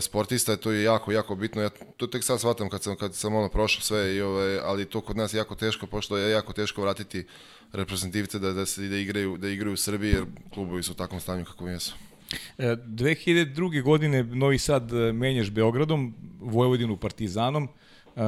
[0.00, 1.62] sportista, to je jako, jako bitno.
[1.62, 4.84] Ja to tek sad shvatam kad sam, kad sam ono prošao sve, i, ovaj, ali
[4.84, 7.26] to kod nas je jako teško, pošto je jako teško vratiti
[7.72, 11.20] reprezentativce da, da, se, da, igraju, da igraju u Srbiji, jer klubovi su u takvom
[11.20, 11.94] stanju kako jesu.
[12.58, 13.82] E, 2002.
[13.82, 17.64] godine Novi Sad e, menjaš Beogradom, Vojvodinu Partizanom.
[17.64, 18.20] E,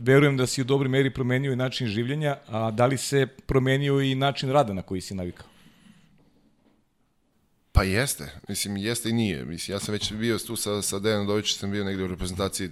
[0.00, 4.00] verujem da si u dobroj meri promenio i način življenja, a da li se promenio
[4.00, 5.46] i način rada na koji si navikao?
[7.80, 9.44] Pa jeste, mislim jeste i nije.
[9.44, 12.70] Mislim, ja sam već bio tu sa, sa Dejanom Dovićem, sam bio negde u reprezentaciji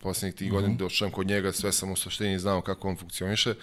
[0.00, 3.54] poslednjih tih godina, došao sam kod njega, sve sam u suštini znao kako on funkcioniše.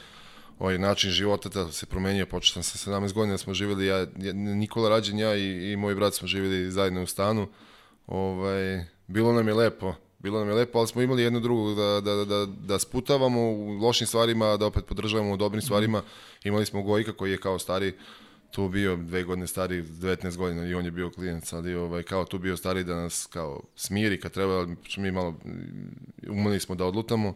[0.60, 4.90] Ovaj način života da se promenio, počeo sam sa 17 godina, smo živjeli, ja, Nikola
[4.90, 7.48] Rađen, ja i, i moj brat smo živjeli zajedno u stanu.
[8.08, 12.02] Ovaj, bilo nam je lepo, bilo nam je lepo, ali smo imali jedno drugo da,
[12.02, 16.02] da, da, da sputavamo u lošim stvarima, da opet podržavamo u dobrim stvarima.
[16.44, 17.94] Imali smo Gojka koji je kao stari
[18.52, 22.26] tu bio dve godine stari, 19 godina i on je bio klijent, ali ovaj, kao
[22.26, 26.76] tu bio stari da nas kao smiri kad treba, što mi malo mm, umeli smo
[26.76, 27.34] da odlutamo.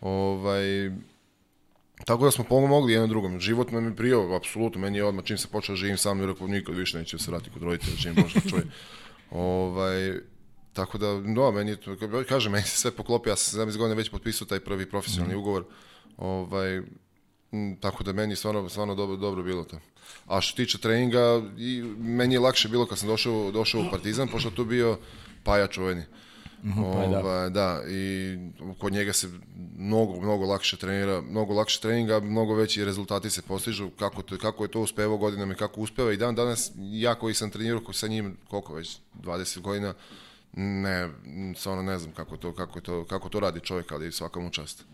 [0.00, 0.90] Ovaj,
[2.04, 3.40] tako da smo pomogli jedno drugom.
[3.40, 6.26] Život nam je prijao, apsolutno, meni je odmah čim se počeo da živim sam i
[6.26, 8.62] rekao nikad više neće se vratiti kod roditelja, čim možda čuje.
[9.30, 10.14] ovaj,
[10.72, 11.96] tako da, no, meni je to,
[12.28, 15.64] kažem, meni se sve poklopi, ja sam 17 godina već potpisao taj prvi profesionalni ugovor,
[16.16, 17.09] ovaj, Mm,
[17.80, 19.78] tako da meni stvarno, stvarno dobro, dobro bilo to.
[20.26, 24.28] A što tiče treninga, i meni je lakše bilo kad sam došao, došao u Partizan,
[24.28, 24.98] pošto tu bio
[25.44, 26.02] Paja čuveni.
[26.62, 27.18] pa da.
[27.20, 28.36] Ovaj, da, i
[28.78, 29.28] kod njega se
[29.76, 34.64] mnogo, mnogo lakše trenira, mnogo lakše treninga, mnogo veći rezultati se postižu, kako, to, kako
[34.64, 38.06] je to uspevao godinama i kako uspeva i dan danas, ja koji sam trenirao sa
[38.06, 39.94] njim, koliko već, 20 godina,
[40.52, 41.08] ne,
[41.56, 44.84] stvarno ne znam kako to, kako to, kako to radi čovjek, ali svaka mu čast.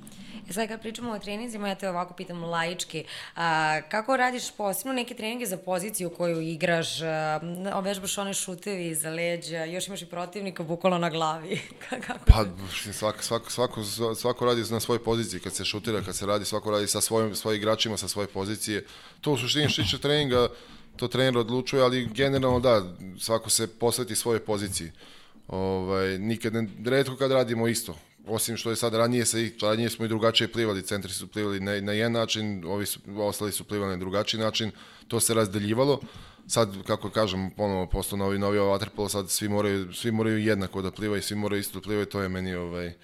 [0.50, 3.04] E sad kad pričamo o treninzima, ja te ovako pitam laički,
[3.36, 9.10] a, kako radiš posebno neke treninge za poziciju koju igraš, a, vežbaš one šutevi za
[9.10, 11.60] leđa, još imaš i protivnika bukvalno na glavi.
[12.06, 12.24] kako?
[12.26, 12.44] Pa
[12.92, 16.70] svako, svako, svako, svako radi na svojoj poziciji, kad se šutira, kad se radi, svako
[16.70, 18.84] radi sa svojim, svojim igračima, sa svoje pozicije.
[19.20, 20.48] To u suštini što tiče treninga,
[20.96, 22.82] to trener odlučuje, ali generalno da,
[23.18, 24.90] svako se posveti svojoj poziciji.
[25.48, 27.98] Ovaj, nikad ne, redko kad radimo isto.
[28.26, 31.80] Osim što je sad ranije se ranije smo i drugačije plivali, centri su plivali na,
[31.80, 34.70] na jedan način, ovi su ostali su plivali na drugačiji način.
[35.08, 36.00] To se razdeljivalo.
[36.48, 40.90] Sad kako kažem, ponovo postao novi novi waterpolo, sad svi moraju svi moraju jednako da
[40.90, 42.94] plivaju, svi moraju isto da plivaju, to je meni ovaj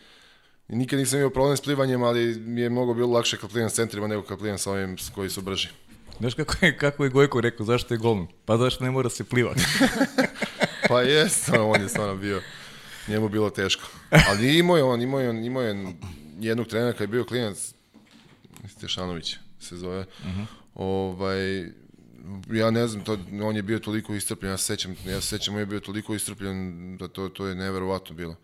[0.69, 3.75] Nikad nisam imao problem s plivanjem, ali mi je mnogo bilo lakše kad plivam s
[3.75, 5.69] centrima nego kad plivam sa ovim koji su brži.
[6.19, 8.27] Znaš kako je, kako je Gojko rekao, zašto je golman?
[8.45, 9.61] Pa zašto ne mora se plivati?
[10.93, 12.43] Pa jest, on je stvarno bio,
[13.09, 13.89] njemu bilo teško.
[14.29, 15.95] Ali imao je on, imao je on, imao je
[16.41, 17.75] jednog trenera kad je bio klinac,
[18.69, 20.45] Stešanović se zove, uh -huh.
[20.75, 21.67] ovaj,
[22.51, 25.55] ja ne znam, to, on je bio toliko istrpljen, ja se sećam, ja se sećam,
[25.55, 28.37] on je bio toliko istrpljen da to, to je neverovatno bilo.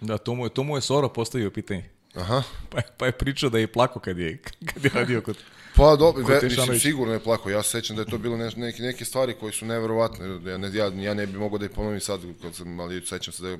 [0.00, 1.84] Da, to mu je, to mu je Soro postavio pitanje.
[2.14, 2.42] Aha.
[2.70, 4.38] Pa, pa je pričao da je plako kad je,
[4.74, 5.36] kad je radio kod...
[5.76, 6.40] Pa dobro, ve,
[6.78, 7.50] sigurno je plako.
[7.50, 10.50] Ja se sećam da je to bilo neš, neke, neke stvari koje su neverovatne.
[10.50, 13.32] Ja ne, ja, ja ne bi mogao da ih ponovim sad, kad sam, ali sećam
[13.32, 13.58] se da je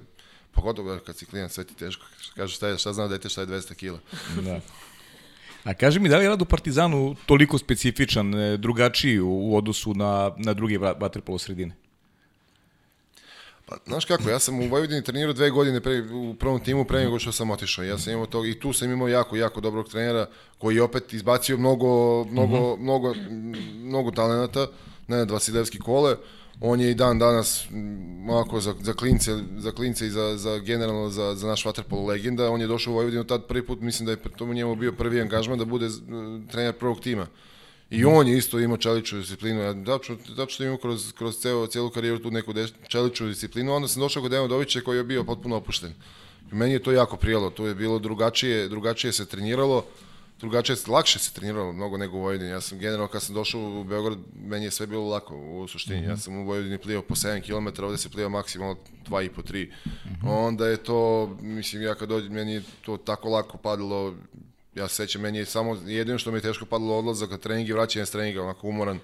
[0.52, 2.06] Pogotovo kad si klinac, sve ti teško.
[2.36, 3.98] Kažu šta, je, šta zna dete šta je 200 kila.
[4.44, 4.60] Da.
[5.64, 9.56] A kaži mi, da li je rad u Partizanu toliko specifičan, e, drugačiji u, u
[9.56, 11.74] odnosu na, na druge va- vaterpolo sredine?
[13.68, 17.04] Pa, znaš kako, ja sam u Vojvodini trenirao dve godine pre, u prvom timu pre
[17.04, 17.84] nego što sam otišao.
[17.84, 20.26] Ja sam imao to, i tu sam imao jako, jako dobrog trenera
[20.58, 23.14] koji je opet izbacio mnogo, mnogo, mnogo,
[23.74, 24.66] mnogo talenata,
[25.08, 26.16] Nenad Vasilevski Kole.
[26.60, 30.58] On je i dan danas m, onako za, za klince, za klince i za, za
[30.58, 32.50] generalno za, za naš vaterpolo legenda.
[32.50, 35.20] On je došao u Vojvodinu tad prvi put, mislim da je to njemu bio prvi
[35.20, 35.88] angažman da bude
[36.50, 37.26] trener prvog tima.
[37.90, 39.60] I on je isto imao čeličnu disciplinu.
[39.60, 43.74] Ja tačno, tačno imao kroz, kroz ceo, cijelu karijeru tu neku deš, čeličnu disciplinu.
[43.74, 45.92] Onda sam došao kod Dejana Dovića koji je bio potpuno opušten.
[46.52, 47.50] I meni je to jako prijelo.
[47.50, 49.84] To je bilo drugačije, drugačije se treniralo.
[50.40, 52.50] Drugačije, lakše se treniralo mnogo nego u Vojvodini.
[52.50, 56.06] Ja sam generalno kad sam došao u Beograd, meni je sve bilo lako u suštini.
[56.06, 58.76] Ja sam u Vojvodini plio po 7 km, ovde se plio maksimalno
[59.08, 59.70] 2,5 3.
[60.24, 64.14] Onda je to, mislim, ja kad dođem, meni je to tako lako padalo,
[64.76, 67.68] ja se sećam, meni je samo jedino što mi je teško padalo odlazak na trening
[67.68, 68.98] i vraćanje s treninga, onako umoran.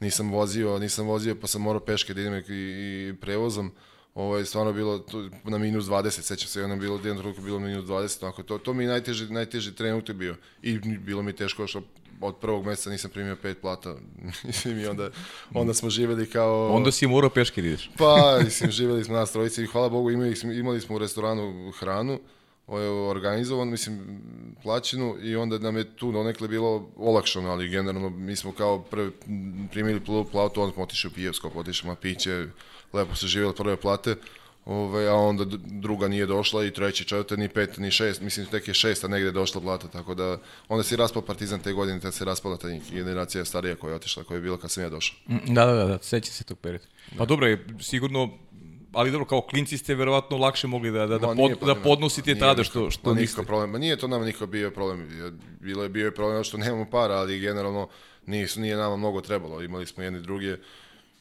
[0.00, 3.72] Nisam vozio, nisam vozio, pa sam morao peške da idem i, i prevozom.
[4.14, 7.58] Ovo je stvarno bilo tu, na minus 20, sećam se, jednom bilo, jedan trenutku bilo
[7.58, 10.36] minus 20, onako, to, to mi je najteži, najteži trenutak bio.
[10.62, 11.82] I bilo mi teško što
[12.20, 13.94] od prvog meseca nisam primio pet plata.
[14.46, 15.10] Mislim, i onda,
[15.54, 16.68] onda smo živeli kao...
[16.68, 17.90] Onda si morao peške da ideš.
[17.98, 21.72] Pa, mislim, živeli smo nas trojice i hvala Bogu imali smo, imali smo u restoranu
[21.78, 22.20] hranu,
[22.66, 24.22] organizovan, mislim,
[24.62, 29.10] plaćenu i onda nam je tu donekle bilo olakšano, ali generalno mi smo kao prvi
[29.70, 32.46] primili plu- platu, onda smo otišli u Pijevsko, otišli na piće,
[32.92, 34.16] lepo se živjeli prve plate,
[34.64, 38.68] Ove, a onda druga nije došla i treća, četvrta, ni pet, ni šest, mislim tek
[38.68, 42.24] je šesta negde došla plata, tako da onda se raspao Partizan te godine, tad se
[42.24, 45.16] raspala ta generacija starija koja je otišla, koja je bila kad sam ja došao.
[45.28, 46.84] Mm, Da, da, da, da seća se tog perioda.
[47.18, 48.30] Pa dobro je, sigurno,
[48.94, 51.82] ali dobro, kao klinci ste verovatno lakše mogli da, da, da, pod, da problem.
[51.82, 53.42] podnosite Nije tada što, što ma, niste.
[53.42, 53.70] problem.
[53.70, 55.08] Ma nije to nama niko bio problem.
[55.60, 57.88] Bilo je bio je problem što nemamo para, ali generalno
[58.26, 59.62] nije, nije nama mnogo trebalo.
[59.62, 60.56] Imali smo jedni druge,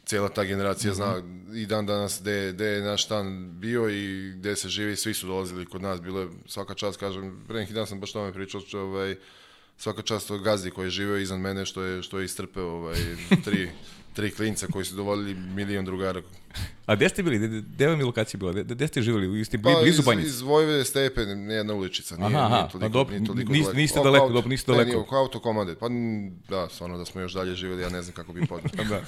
[0.06, 1.22] cijela ta generacija zna
[1.56, 5.28] i dan danas gde, gde je naš stan bio i gde se živi, svi su
[5.28, 6.02] dolazili kod nas.
[6.02, 9.16] Bilo je svaka čast, kažem, pre neki dan sam baš tome pričao, što, ovaj,
[9.78, 12.96] svaka čast od gazdi koji je živeo iznad mene, što je, što je istrpeo ovaj,
[13.46, 13.70] tri,
[14.14, 16.22] tri klinca koji su dovoljili milion drugara
[16.86, 17.38] A gde ste bili?
[17.62, 18.54] Gde, vam je lokacija bila?
[18.54, 19.40] Gde, ste živjeli?
[19.40, 20.28] Jeste bili blizu iz, Banjice?
[20.28, 23.78] iz Vojvode Stepen, jedna uličica, nije, Aha, nije toliko, pa dobro, nije toliko nis- daleko.
[23.78, 24.90] niste Oko daleko, auto- dobro, niste ne, daleko.
[24.90, 25.88] nije oko autokomande, pa
[26.50, 28.84] da, stvarno da smo još dalje živjeli, ja ne znam kako bi podnio.
[28.86, 29.02] Da.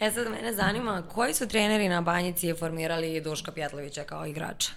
[0.00, 4.70] E sad mene zanima, koji su treneri na Banjici formirali Duška Pjetlovića kao igrača?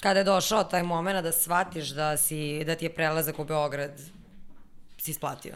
[0.00, 4.00] Kada je došao taj moment da shvatiš da, si, da ti je prelazak u Beograd
[4.98, 5.54] si isplatio?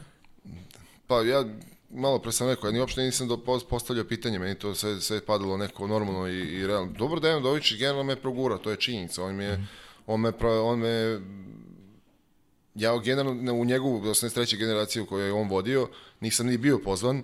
[1.06, 1.44] Pa ja
[1.92, 5.00] malo pre sam rekao, ja ni uopšte nisam do, pos- postavljao pitanje, meni to sve,
[5.00, 6.92] sve je padalo neko normalno i, i realno.
[6.92, 9.62] Dobro da Dejan Dović generalno me progura, to je činjenica, on me, Mhm.
[10.06, 11.20] on me, on me
[12.74, 14.56] ja generalno u njegovu 83.
[14.56, 15.88] generaciju koju je on vodio,
[16.20, 17.22] nisam ni bio pozvan,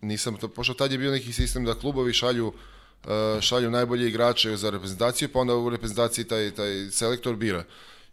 [0.00, 4.56] nisam, to, pošto tad je bio neki sistem da klubovi šalju uh, šalju najbolje igrače
[4.56, 7.64] za reprezentaciju, pa onda u reprezentaciji taj, taj selektor bira.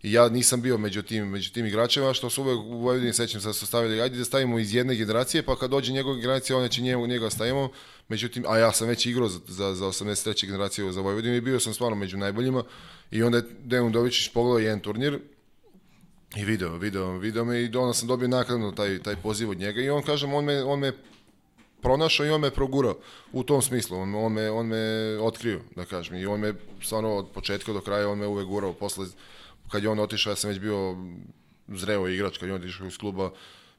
[0.03, 3.41] I ja nisam bio među tim, među tim igračima, što su uvek u Vojvodini sećam
[3.41, 6.57] se da su stavili, ajde da stavimo iz jedne generacije, pa kad dođe njegova generacija,
[6.57, 7.69] onda će njemu, njega stavimo.
[8.07, 10.45] Međutim, a ja sam već igrao za, za, za 83.
[10.45, 12.63] generaciju za Vojvodinu i bio sam stvarno među najboljima.
[13.11, 15.19] I onda je Dejan Dovičić pogledao jedan turnir,
[16.35, 19.81] I video, video, video me i onda sam dobio naknadno taj, taj poziv od njega
[19.81, 20.93] i on, kažem, on me, on me
[21.81, 22.95] pronašao i on me progurao
[23.31, 27.15] u tom smislu, on, on, me, on me otkrio, da kažem, i on me stvarno
[27.15, 29.07] od početka do kraja, on me uvek gurao, posle,
[29.71, 30.95] kad je on otišao, ja sam već bio
[31.67, 33.31] zreo igrač, kad je on otišao iz kluba,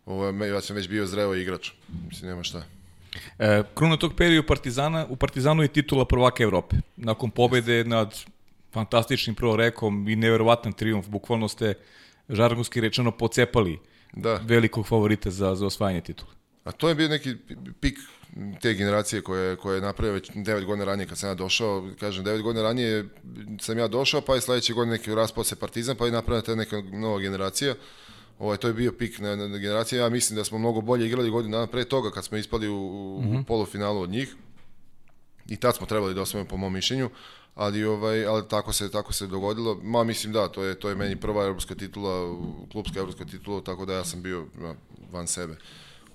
[0.06, 1.70] ovo, me- ja sam već bio zreo igrač,
[2.08, 2.62] mislim, nema šta.
[3.38, 6.76] E, kruna tog perioda Partizana, u Partizanu je titula prvaka Evrope.
[6.96, 8.18] Nakon pobede nad
[8.72, 11.74] fantastičnim prvorekom i neverovatan triumf, bukvalno ste
[12.28, 13.78] žargonski rečeno pocepali
[14.12, 14.40] Da.
[14.44, 16.30] velikog favorita za, za osvajanje titula.
[16.64, 17.36] A to je bio neki
[17.80, 17.98] pik
[18.60, 22.24] te generacije koje, koje je napravio već 9 godina ranije kad sam ja došao, kažem
[22.24, 23.08] 9 godina ranije
[23.60, 26.54] sam ja došao, pa je sledeće godine neki raspao se Partizan, pa je napravljena ta
[26.54, 27.74] neka nova generacija.
[28.38, 31.30] Ovaj, to je bio pik na, na, generacije, ja mislim da smo mnogo bolje igrali
[31.30, 34.34] godinu dana pre toga kad smo ispali u, u, u polufinalu od njih.
[35.48, 37.10] I tad smo trebali da osvojimo po mom mišljenju,
[37.54, 39.80] ali ovaj ali tako se tako se dogodilo.
[39.82, 42.38] Ma mislim da, to je to je meni prva evropska titula,
[42.72, 44.46] klubska evropska titula, tako da ja sam bio
[45.12, 45.56] van sebe.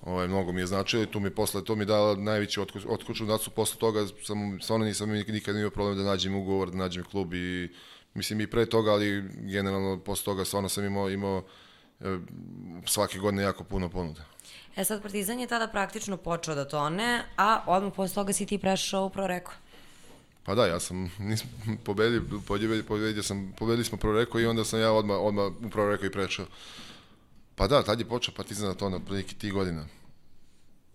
[0.07, 3.25] Ovaj mnogo mi je značilo i tu mi posle to mi dala najveći otku, otkučnu
[3.25, 7.03] dacu posle toga sam stvarno nisam nik- nikad imao problem da nađem ugovor, da nađem
[7.03, 7.69] klub i
[8.13, 11.43] mislim i pre toga, ali generalno posle toga stvarno sam imao imao
[11.99, 12.17] e,
[12.85, 14.21] svake godine jako puno ponuda.
[14.75, 18.57] E sad, Partizan je tada praktično počeo da tone, a odmah posle toga si ti
[18.57, 19.53] prešao u Proreko.
[20.43, 21.49] Pa da, ja sam, nisam
[21.83, 25.69] pobedio, pobedio, pobedio sam, pobedili smo prvo rekao i onda sam ja odmah, odmah u
[25.69, 26.45] prvo rekao i prešao.
[27.55, 29.96] Pa da, tad je počeo Partizan na to na prilike tih godina.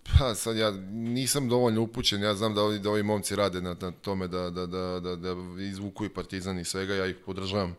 [0.03, 3.77] Pa sad ja nisam dovoljno upućen, ja znam da ovi, da ovi momci rade na,
[3.81, 7.77] na tome da, da, da, da, da izvuku i Partizan i svega, ja ih podržavam.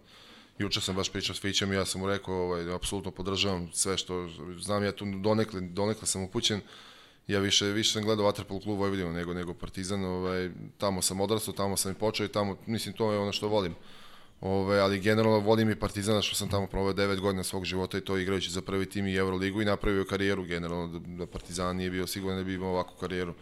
[0.57, 3.97] Juče sam baš pričao s Fićem i ja sam mu rekao, ovaj, apsolutno podržavam sve
[3.97, 6.61] što znam, ja tu donekle, donekle sam upućen.
[7.27, 11.53] Ja više, više sam gledao Waterpolo klub Vojvodinu nego, nego Partizan, ovaj, tamo sam odrastao,
[11.53, 13.75] tamo sam i počeo i tamo, mislim, to je ono što volim.
[14.45, 18.01] Ove, ali generalno volim i Partizana što sam tamo proveo 9 godina svog života i
[18.01, 21.89] to igrajući za prvi tim i Euroligu i napravio karijeru generalno da, da Partizan nije
[21.89, 23.33] bio siguran da bi imao ovakvu karijeru.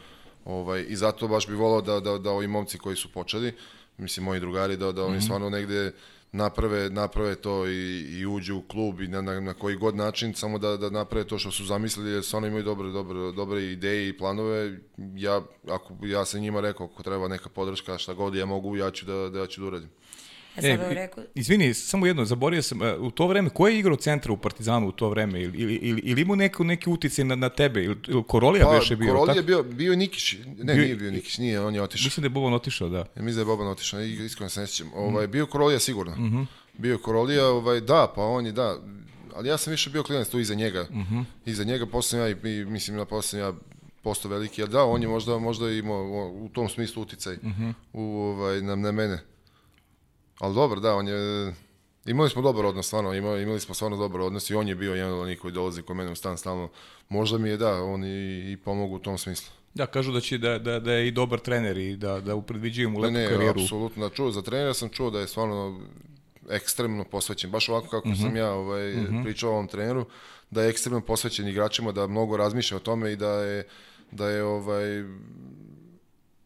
[0.46, 3.54] Ovaj, I zato baš bi volao da, da, da ovi momci koji su počeli,
[3.98, 5.24] mislim moji drugari, da, da oni mm -hmm.
[5.24, 5.92] stvarno negde
[6.32, 10.34] naprave, naprave to i, i uđu u klub i na, na, na koji god način,
[10.34, 14.10] samo da, da naprave to što su zamislili, jer stvarno imaju dobre, dobre, dobre ideje
[14.10, 14.80] i planove.
[15.16, 18.92] Ja, ako ja sam njima rekao, ako treba neka podrška, šta god ja mogu, ja
[18.92, 19.90] ću da, da, ja ću da uradim.
[20.58, 21.24] E, sad e, rekao...
[21.36, 24.88] Izvini, samo jedno, zaborio sam, e, u to vreme, ko je igrao centra u Partizanu
[24.88, 25.42] u to vreme?
[25.42, 27.84] Ili, ili, ili, ili imao neku, neki uticaj na, na tebe?
[27.84, 29.14] Ili, ili Korolija pa, beše bio?
[29.14, 32.06] Korolija je bio, bio Nikić, ne, bio, nije bio Nikić, nije, on je otišao.
[32.06, 32.98] Mislim da je Boban otišao, da.
[32.98, 34.92] Ja, mislim da je Boban otišao, iskreno se ne sjećam.
[34.96, 36.16] Ovaj, bio Korolija sigurno.
[36.16, 36.46] Mm -hmm.
[36.78, 38.78] Bio Korolija, ovaj, da, pa on je, da,
[39.36, 40.84] ali ja sam više bio klinac tu iza njega.
[40.92, 41.24] Mm -hmm.
[41.46, 43.54] Iza njega, posle ja, i, mislim, na posle ja
[44.04, 47.74] postao veliki, ali da, on je možda, možda imao u tom smislu uticaj mm -hmm.
[47.94, 49.20] u, ovaj, na, na mene.
[50.40, 51.54] Ali dobro, da, on je...
[52.06, 54.96] Imali smo dobar odnos, stvarno, imali, imali smo stvarno dobar odnos i on je bio
[54.96, 56.70] jedan od onih koji dolazi kod mene u stan stalno.
[57.10, 59.54] Možda mi je, da, on i, i pomogu u tom smislu.
[59.74, 62.90] Da, kažu da će da, da, da je i dobar trener i da, da upredviđuju
[62.90, 63.60] mu lepu ne, karijeru.
[63.60, 65.82] Ne, apsolutno, da čuo, za trenera sam čuo da je stvarno
[66.50, 68.22] ekstremno posvećen, baš ovako kako uh -huh.
[68.22, 68.38] sam mhm.
[68.38, 69.16] ja ovaj, uh mhm.
[69.16, 69.24] -huh.
[69.24, 70.06] pričao o ovom treneru,
[70.50, 73.68] da je ekstremno posvećen igračima, da mnogo razmišlja o tome i da je,
[74.12, 75.04] da je ovaj,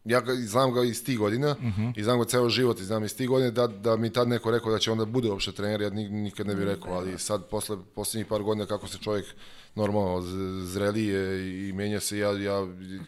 [0.06, 1.82] ja ga, znam ga iz tih godina uh mhm.
[1.82, 1.92] -huh.
[1.96, 4.50] i znam ga ceo život i znam iz tih godina da, da mi tad neko
[4.50, 7.76] rekao da će onda bude uopšte trener, ja nikad ne bih rekao, ali sad posle
[7.94, 9.26] poslednjih par godina kako se čovjek
[9.74, 10.22] normalno
[10.64, 12.66] zrelije i menja se, ja, ja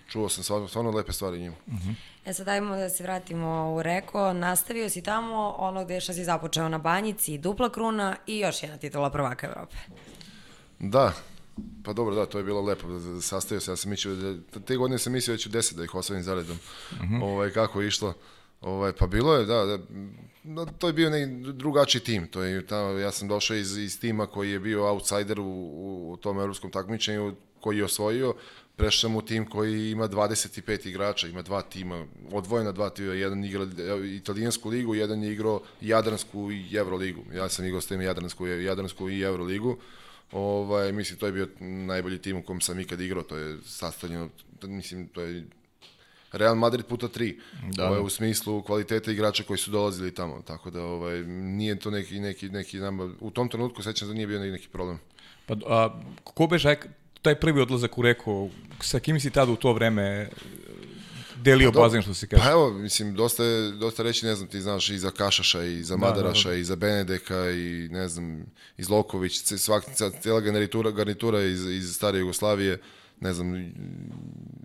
[0.08, 1.56] čuo sam stvarno, stvarno lepe stvari njima.
[1.66, 1.94] Uh -huh.
[2.26, 6.24] E sad dajmo da se vratimo u Reko, nastavio si tamo ono gde što si
[6.24, 9.76] započeo na Banjici, dupla kruna i još jedna titula prvaka Evrope.
[10.78, 11.12] Da,
[11.84, 12.86] Pa dobro, da, to je bilo lepo.
[13.20, 15.94] Sastavio se, ja sam mislio, da, te godine sam mislio da ću deset da ih
[15.94, 16.58] osvojim zaredom.
[16.92, 17.14] Mhm.
[17.14, 17.24] -huh.
[17.24, 18.14] ovaj, kako je išlo.
[18.60, 19.78] Ovaj, pa bilo je, da, da,
[20.44, 22.26] da to je bio neki drugačiji tim.
[22.26, 26.12] To je, tamo, ja sam došao iz, iz tima koji je bio outsider u, u,
[26.12, 28.34] u tom evropskom takmičenju, koji je osvojio,
[28.76, 33.44] prešao sam u tim koji ima 25 igrača, ima dva tima, odvojena dva tima, jedan
[33.44, 33.66] igra
[34.16, 37.20] italijansku ligu, jedan je igrao Jadransku i Evroligu.
[37.34, 39.76] Ja sam igrao s tem Jadransku, Jadransku i Evroligu.
[40.32, 44.28] Ovaj, mislim, to je bio najbolji tim u kom sam ikad igrao, to je sastavljeno,
[44.62, 45.44] mislim, to je
[46.32, 47.38] Real Madrid puta tri,
[47.76, 47.86] da.
[47.86, 52.20] ovaj, u smislu kvaliteta igrača koji su dolazili tamo, tako da ovaj, nije to neki,
[52.20, 54.98] neki, neki nama, u tom trenutku sećam da nije bio neki problem.
[55.46, 56.76] Pa, a, ko beže
[57.22, 60.28] taj prvi odlazak u Reku, sa kim si tada u to vreme
[61.42, 62.42] delio pa, bazen, što se kaže.
[62.42, 65.96] Pa evo, mislim, dosta, dosta reći, ne znam, ti znaš i za Kašaša, i za
[65.96, 66.60] Madaraša, da, da, da.
[66.60, 68.46] i za Benedeka, i ne znam,
[68.76, 69.84] iz Loković, svak,
[70.20, 72.80] cijela garnitura, garnitura iz, iz stare Jugoslavije,
[73.20, 73.72] ne znam,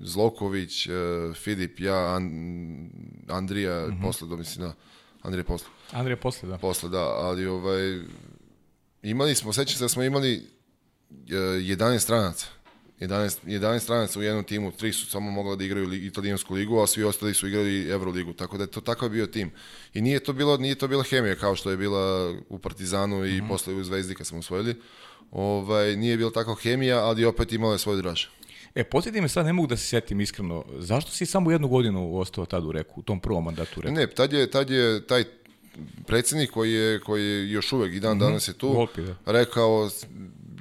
[0.01, 0.93] Zloković, uh,
[1.35, 2.29] Filip, ja, An,
[3.29, 4.01] Andrija, mm -hmm.
[4.01, 4.73] posle, da mislim, da,
[5.21, 5.67] Andrija posle.
[5.91, 6.57] Andrija posle, da.
[6.57, 7.99] Posle, da, ali ovaj,
[9.03, 10.47] imali smo, sećam se da smo imali
[11.09, 12.47] uh, 11 stranaca
[13.07, 16.87] 11, 11 stranaca u jednom timu, tri su samo mogla da igraju italijansku ligu, a
[16.87, 19.51] svi ostali su igrali Euroligu, tako da je to takav bio tim.
[19.93, 23.31] I nije to bilo nije to bila hemija kao što je bila u Partizanu i
[23.31, 23.47] mm -hmm.
[23.47, 24.75] posle u Zvezdi kad smo osvojili.
[25.31, 28.25] Ovaj nije bila takva hemija, ali opet imala je svoj draž.
[28.75, 32.17] E, posjeti me sad, ne mogu da se setim iskreno, zašto si samo jednu godinu
[32.17, 33.95] ostao tad u Reku, u tom prvom mandatu u Reku?
[33.95, 35.23] Ne, tad je, tad je taj
[36.07, 38.23] predsednik koji je, koji je još uvek i dan mm -hmm.
[38.23, 39.15] danas je tu, Volpi, da.
[39.25, 39.89] rekao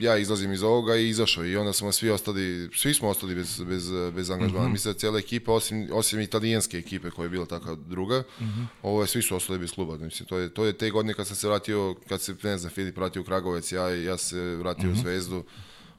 [0.02, 3.62] ja izlazim iz ovoga i izašao i onda smo svi ostali, svi smo ostali bez,
[3.62, 4.64] bez, bez angažmana.
[4.64, 4.72] Mm -hmm.
[4.72, 8.66] Mislim da cijela ekipa, osim, osim italijanske ekipe koja je bila takva druga, mm -hmm.
[8.82, 9.96] ovo je, svi su ostali bez kluba.
[9.96, 12.72] Mislim, to je, to je te godine kad sam se vratio, kad se, ne znam,
[12.72, 14.98] Filip vratio u Kragovec, ja, ja se vratio mm -hmm.
[14.98, 15.00] u mhm.
[15.00, 15.44] Zvezdu,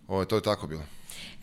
[0.08, 0.84] ovo, to je tako bilo.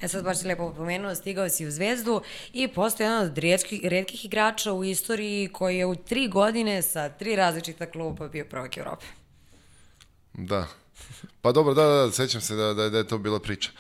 [0.01, 4.25] E sad baš lepo pomenuo, stigao si u Zvezdu i postao jedan od redkih, redkih
[4.25, 9.07] igrača u istoriji koji je u tri godine sa tri različita kluba bio prvak Evrope.
[10.33, 10.69] Da,
[11.43, 13.71] Pa dobro, da, da, da, sećam se da, da, da je to bila priča.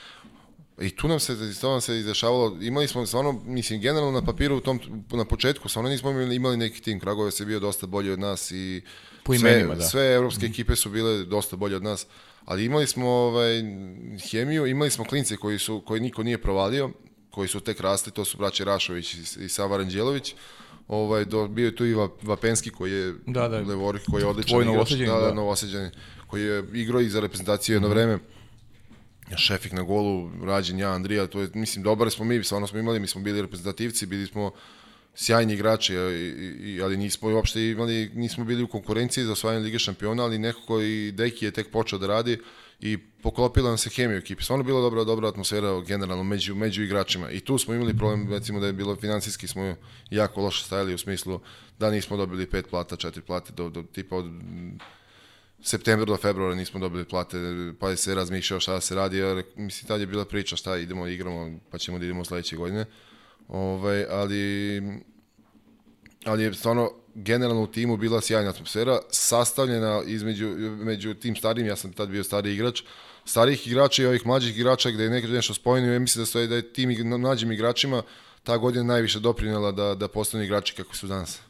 [0.81, 4.57] I tu nam se, to nam se izdešavalo, imali smo stvarno, mislim, generalno na papiru
[4.57, 8.19] u tom, na početku, stvarno nismo imali neki tim, Kragovac je bio dosta bolji od
[8.19, 8.83] nas i
[9.25, 9.89] po imenima, sve, da.
[9.89, 10.51] sve evropske mm.
[10.51, 12.07] ekipe su bile dosta bolje od nas,
[12.45, 13.63] ali imali smo ovaj,
[14.31, 16.91] hemiju, imali smo klince koji, su, koji niko nije provalio,
[17.31, 20.35] koji su tek rasli, to su braće Rašović i, i Sava Ranđelović.
[20.89, 23.59] Ovaj, do, bio je tu i Va- Vapenski koji je Da, da.
[23.59, 25.35] levorik, koji je odličan igrač, da, da, da.
[25.35, 25.91] Novosađanin,
[26.31, 28.19] koji je igrao i za reprezentaciju jedno vreme.
[29.37, 33.01] Šefik na golu, Rađen, ja, Andrija, to je, mislim, dobar smo mi, stvarno smo imali,
[33.01, 34.51] mi smo bili reprezentativci, bili smo
[35.15, 35.97] sjajni igrači,
[36.83, 41.13] ali nismo uopšte imali, nismo bili u konkurenciji za osvajanje Lige šampiona, ali nekako i
[41.13, 42.39] Deki je tek počeo da radi
[42.81, 44.45] i poklopila nam se hemija u ekipi.
[44.45, 47.31] Stvarno bila dobra, dobra atmosfera generalno među, među igračima.
[47.31, 49.75] I tu smo imali problem, recimo da je bilo finansijski smo
[50.11, 51.41] jako loše stajali u smislu
[51.79, 54.31] da nismo dobili pet plata, četiri plate, do, do tipa od
[55.63, 57.37] septembra do februara nismo dobili plate,
[57.79, 60.77] pa je se razmišljao šta da se radi, jer mislim tad je bila priča šta
[60.77, 62.85] idemo, igramo, pa ćemo da idemo sledeće godine.
[63.49, 64.83] Ovaj, ali
[66.25, 70.49] ali je stvarno generalno u timu bila sjajna atmosfera, sastavljena između
[70.81, 72.83] među tim starijim, ja sam tad bio stari igrač,
[73.25, 76.49] starijih igrača i ovih mlađih igrača gde je neko nešto spojeno, ja mislim da, stoji,
[76.49, 78.03] da je tim mlađim igračima
[78.45, 81.41] ta godina najviše doprinela da, da postanu igrači kako su danas.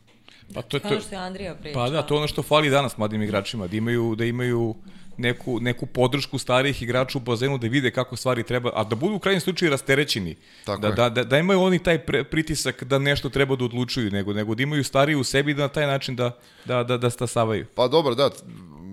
[0.54, 1.84] Pa to je, to, Ono što je Andrija pričao.
[1.84, 4.74] Pa da, to je ono što fali danas mladim igračima, da imaju, da imaju
[5.20, 9.14] neku, neku podršku starijih igrača u bazenu da vide kako stvari treba, a da budu
[9.14, 10.36] u krajnjem slučaju rasterećeni.
[10.64, 10.94] Tako da, je.
[10.94, 14.54] da, da, da imaju oni taj pre, pritisak da nešto treba da odlučuju, nego, nego
[14.54, 17.66] da imaju stariji u sebi da na taj način da, da, da, da stasavaju.
[17.74, 18.30] Pa dobro, da,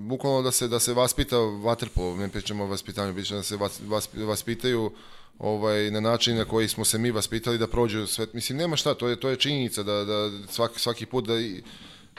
[0.07, 3.81] bukvalno da se da se vaspita vaterpolo, ne pričamo o vaspitanju, biće da se vas,
[3.87, 4.91] vas, vaspitaju
[5.39, 8.93] ovaj na način na koji smo se mi vaspitali da prođu sve mislim nema šta
[8.93, 11.63] to je to je činjenica da da svaki svaki put da i,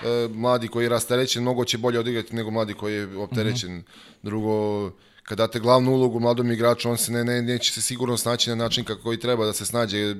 [0.04, 3.82] e, mladi koji je rasterećen mnogo će bolje odigrati nego mladi koji je opterećen
[4.22, 4.90] drugo
[5.28, 8.56] kad date glavnu ulogu mladom igraču, on se ne, ne, neće se sigurno snaći na
[8.56, 10.14] način kako i treba da se snađe,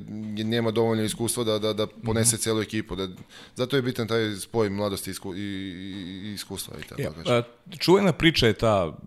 [0.45, 2.97] nema dovoljno iskustva da, da, da ponese celu ekipu.
[2.97, 3.09] Da,
[3.55, 6.77] zato je bitan taj spoj mladosti isku, i, i, iskustva.
[6.79, 7.43] I tako Ja, a,
[7.79, 8.99] čuvena priča je ta,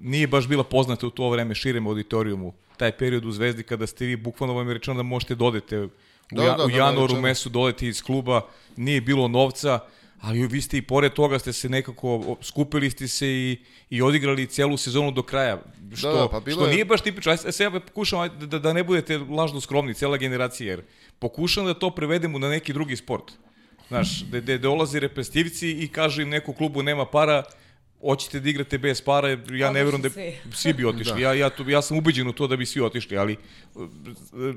[0.00, 4.06] nije baš bila poznata u to vreme širem auditorijumu, taj period u Zvezdi kada ste
[4.06, 5.90] vi, bukvalno vam je rečeno da možete dodete u,
[6.30, 7.20] Da, ja, da, u da, januaru rečeno.
[7.20, 8.40] mesu dodeti iz kluba,
[8.76, 9.78] nije bilo novca,
[10.20, 12.10] ali vi ste i pored toga ste se nekako,
[12.42, 13.58] skupili ste se i,
[13.90, 15.62] i odigrali celu sezonu do kraja,
[15.94, 17.32] što, da, pa bilo što je- nije baš tipično.
[17.32, 20.82] Aj, se ja pokušam da, da ne budete lažno skromni, cela generacija, jer
[21.18, 23.32] pokušam da to prevedemo na neki drugi sport.
[23.88, 27.42] Znaš, gde, gde dolazi reprezentativci i kaže im neko klubu nema para,
[28.04, 30.32] hoćete da igrate bez para, ja ne verujem da svi.
[30.52, 31.22] svi bi otišli.
[31.22, 33.36] Ja, ja, to, ja sam ubeđen u to da bi svi otišli, ali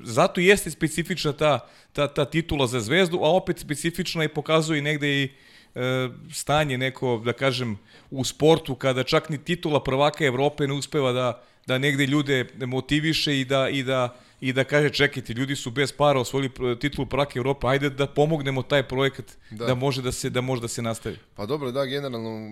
[0.04, 1.60] zato jeste specifična ta,
[1.94, 5.30] ta, ta titula za zvezdu, a opet specifična i pokazuje negde i
[5.76, 7.78] e, stanje neko, da kažem,
[8.12, 13.40] u sportu, kada čak ni titula prvaka Evrope ne uspeva da, da negde ljude motiviše
[13.40, 17.40] i da, i da i da kaže čekajte, ljudi su bez para osvojili titulu prvaka
[17.40, 19.76] Evrope, ajde da pomognemo taj projekat da, Da.
[19.76, 21.18] može da se da može da se nastavi.
[21.36, 22.50] Pa dobro, da, generalno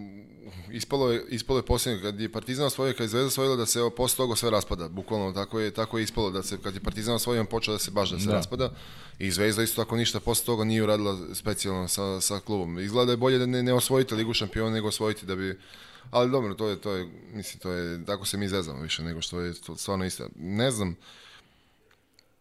[0.72, 3.80] ispalo je, ispalo je posljednje, kad je Partizan osvojio, kad je Zvezda osvojila da se
[3.80, 6.80] evo, posle toga sve raspada, bukvalno tako je, tako je ispalo, da se, kad je
[6.80, 8.32] Partizan osvojio, on počeo da se baš da se Da.
[8.32, 8.38] da.
[8.38, 8.72] raspada
[9.20, 12.80] i Zvezda isto tako ništa posle toga nije uradila specijalno sa, sa klubom.
[12.80, 15.60] Izgleda da je bolje da ne, ne osvojite Ligu šampiona nego osvojiti da bi
[16.12, 19.22] Ali dobro, to je, to je, mislim, to je, tako se mi zezamo više nego
[19.22, 20.28] što je to stvarno isto.
[20.36, 20.96] Ne znam,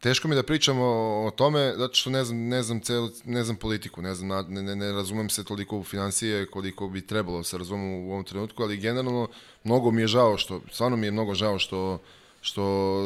[0.01, 0.85] Teško mi da pričam o,
[1.27, 4.43] o tome, zato što ne znam, ne znam, celu, ne znam politiku, ne, znam, na-
[4.43, 8.12] ne, ne, ne razumem se toliko u financije koliko bi trebalo da se razumem u
[8.12, 9.29] ovom trenutku, ali generalno
[9.65, 12.03] mnogo mi je žao što, stvarno mi je mnogo žao što,
[12.41, 12.65] što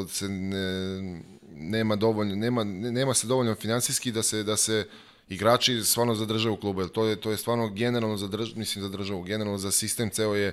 [0.08, 4.88] se ne, nema dovoljno, nema, ne- nema se dovoljno finansijski da se, da se
[5.28, 8.82] igrači stvarno zadrže u klubu, jer to je, to je stvarno generalno za drž, mislim
[8.82, 10.52] za državu, generalno za sistem ceo je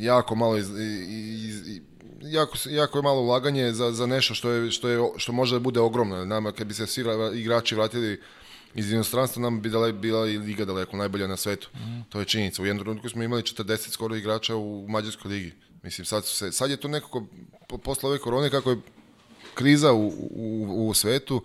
[0.00, 0.68] jako malo iz,
[1.08, 1.80] iz, iz,
[2.22, 5.60] jako, jako je malo ulaganje za, za nešto što, je, što, je, što može da
[5.60, 6.24] bude ogromno.
[6.24, 8.20] Nama kad bi se svi ra- igrači vratili
[8.74, 11.68] iz inostranstva, nam bi dale, bila i liga daleko najbolja na svetu.
[11.74, 12.02] Mm.
[12.08, 12.62] To je činjenica.
[12.62, 15.52] U jednom trenutku smo imali 40 skoro igrača u mađarskoj ligi.
[15.82, 17.26] Mislim, sad, su se, sad je to nekako,
[17.68, 18.76] po- posle ove korone, kako je
[19.54, 21.42] kriza u, u, u svetu,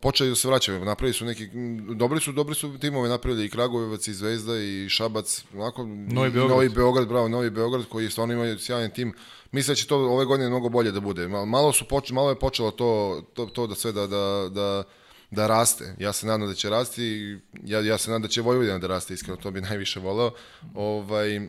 [0.00, 1.48] počeli da se vraćaju, napravili su neki,
[1.94, 6.56] dobri su, dobri su timove napravili i Kragujevac i Zvezda i Šabac, onako, Novi Beograd.
[6.56, 9.14] Novi Beograd, bravo, Novi Beograd koji stvarno imaju sjajan tim.
[9.52, 11.28] Mislim da će to ove godine mnogo bolje da bude.
[11.28, 14.84] Malo, su poč, malo je počelo to, to, to da sve da, da, da,
[15.30, 15.94] da raste.
[15.98, 17.38] Ja se nadam da će rasti.
[17.64, 20.30] Ja, ja se nadam da će Vojvodina da raste, iskreno to bi najviše voleo.
[20.74, 21.40] Ovaj,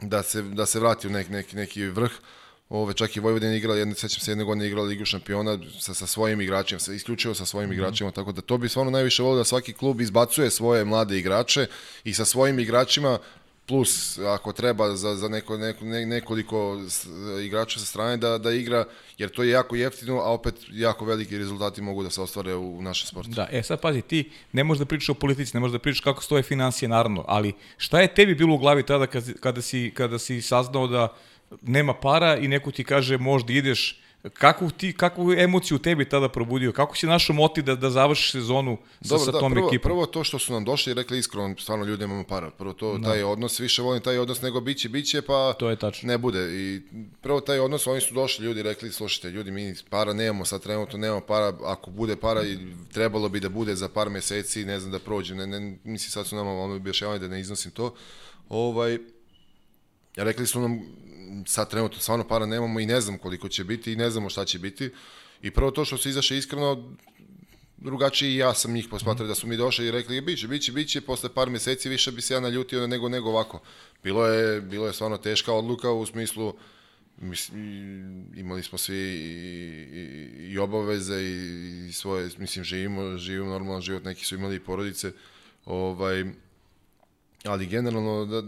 [0.00, 2.12] da se, da se vrati u nek, neki, neki vrh.
[2.68, 6.06] Ove, čak i Vojvodina igrala, jedne, sećam se jedne godine igrala Ligu šampiona sa, sa
[6.06, 9.44] svojim igračima, sa, isključivo sa svojim igračima, tako da to bi stvarno najviše volio da
[9.44, 11.66] svaki klub izbacuje svoje mlade igrače
[12.04, 13.18] i sa svojim igračima
[13.66, 16.80] plus ako treba za, za neko, neko, ne, nekoliko
[17.44, 18.84] igrača sa strane da, da igra,
[19.18, 22.78] jer to je jako jeftino, a opet jako veliki rezultati mogu da se ostvare u,
[22.78, 23.30] u našem sportu.
[23.30, 26.00] Da, e sad pazi, ti ne možeš da pričaš o politici, ne možeš da pričaš
[26.00, 29.92] kako stoje financije, naravno, ali šta je tebi bilo u glavi tada kada, kada, si,
[29.94, 31.16] kada si saznao da
[31.62, 34.00] nema para i neko ti kaže možda ideš
[34.32, 36.72] Kakvu, ti, kakvu emociju tebi tada probudio?
[36.72, 39.88] Kako si našao motiv da, da završiš sezonu sa, Dobro, sa da, tom prvo, ekipom?
[39.88, 42.50] prvo to što su nam došli i rekli iskreno, stvarno ljudi imamo para.
[42.50, 46.06] Prvo to, taj odnos, više volim taj odnos nego biće, biće, pa To je tačno.
[46.06, 46.48] ne bude.
[46.52, 46.80] I
[47.20, 50.98] prvo taj odnos, oni su došli ljudi rekli, slušajte, ljudi, mi para nemamo, sad trenutno
[50.98, 52.58] nemamo para, ako bude para, i
[52.92, 56.26] trebalo bi da bude za par meseci, ne znam da prođe, ne, ne, mislim sad
[56.26, 57.94] su nama ono objašnjavali da ne iznosim to.
[58.48, 58.98] Ovaj,
[60.16, 60.80] rekli su nam,
[61.46, 64.44] sad trenutno stvarno para nemamo i ne znam koliko će biti i ne znamo šta
[64.44, 64.90] će biti.
[65.42, 66.94] I prvo to što su izašli iskreno,
[67.76, 71.00] drugačiji i ja sam njih posmatrao da su mi došli i rekli biće, biće, biće,
[71.00, 73.60] posle par meseci više bi se ja naljutio nego nego ovako.
[74.02, 76.54] Bilo je, bilo je stvarno teška odluka u smislu
[77.18, 77.52] mis, i-
[78.36, 79.30] imali smo svi i,
[79.92, 84.60] i, i obaveze i, i svoje, mislim, živimo, živimo normalan život, neki su imali i
[84.60, 85.12] porodice,
[85.64, 86.24] ovaj,
[87.44, 88.42] ali generalno da,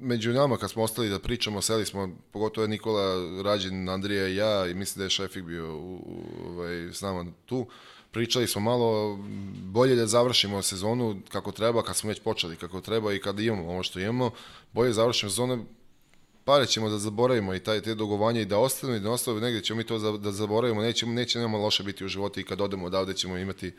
[0.00, 4.36] među nama kad smo ostali da pričamo, seli smo, pogotovo je Nikola Rađin, Andrija i
[4.36, 7.66] ja i mislim da je Šefik bio u, u, ovaj, s nama tu,
[8.10, 9.18] pričali smo malo
[9.62, 13.68] bolje da završimo sezonu kako treba, kad smo već počeli kako treba i kad imamo
[13.68, 14.30] ovo što imamo,
[14.72, 15.64] bolje završimo sezonu,
[16.48, 19.62] pare ćemo da zaboravimo i taj, te dogovanja i da ostanu i da ostanu negdje
[19.62, 22.60] ćemo mi to za, da zaboravimo, nećemo, neće nama loše biti u životu i kad
[22.60, 23.74] odemo odavde ćemo imati,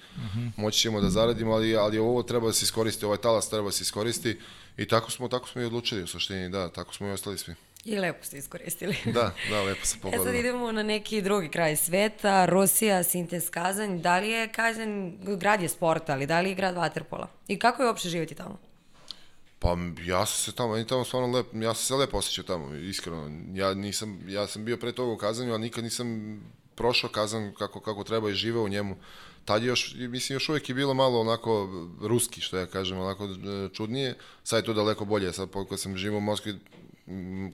[0.58, 3.72] moći ćemo da zaradimo, ali, ali ovo treba da se iskoristi, ovaj talas treba da
[3.72, 4.38] se iskoristi
[4.78, 7.56] i tako smo, tako smo i odlučili u suštini, da, tako smo i ostali svi.
[7.86, 8.96] I lepo ste iskoristili.
[9.18, 14.02] Da, da, lepo se E sad idemo na neki drugi kraj sveta, Rusija, Sintes Kazanj.
[14.02, 17.28] Da li je Kazanj, grad je sporta, ali da li je grad vaterpola?
[17.48, 18.69] I kako je uopšte živjeti tamo?
[19.60, 23.32] Pa ja sam se tamo, tamo stvarno lep, ja sam se lepo osjećao tamo, iskreno.
[23.54, 26.40] Ja nisam, ja sam bio pre toga u Kazanju, a nikad nisam
[26.76, 28.96] prošao Kazan kako, kako treba i živeo u njemu.
[29.46, 31.70] Tad je još, mislim, još uvijek je bilo malo onako
[32.02, 34.16] ruski, što ja kažem, onako e, čudnije.
[34.44, 36.60] Sad je to daleko bolje, sad kad sam živio u Moskvi,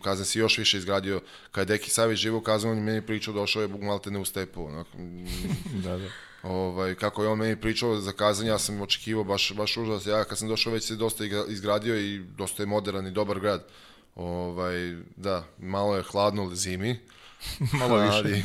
[0.03, 1.21] Kazan si još više izgradio.
[1.51, 4.25] Kad je Deki Savić živio u Kazanu, on meni pričao, došao je malte ne u
[4.25, 4.65] stepu.
[4.65, 4.89] Onako,
[5.83, 6.09] Da, da.
[6.45, 10.05] Ovaj, kako je on meni pričao za kazanje, ja sam očekivao baš, baš užas.
[10.05, 13.67] Ja kad sam došao već se dosta izgradio i dosta je modern i dobar grad.
[14.15, 16.99] Ovaj, da, malo je hladno zimi.
[17.79, 18.17] Malo više.
[18.17, 18.43] Ali,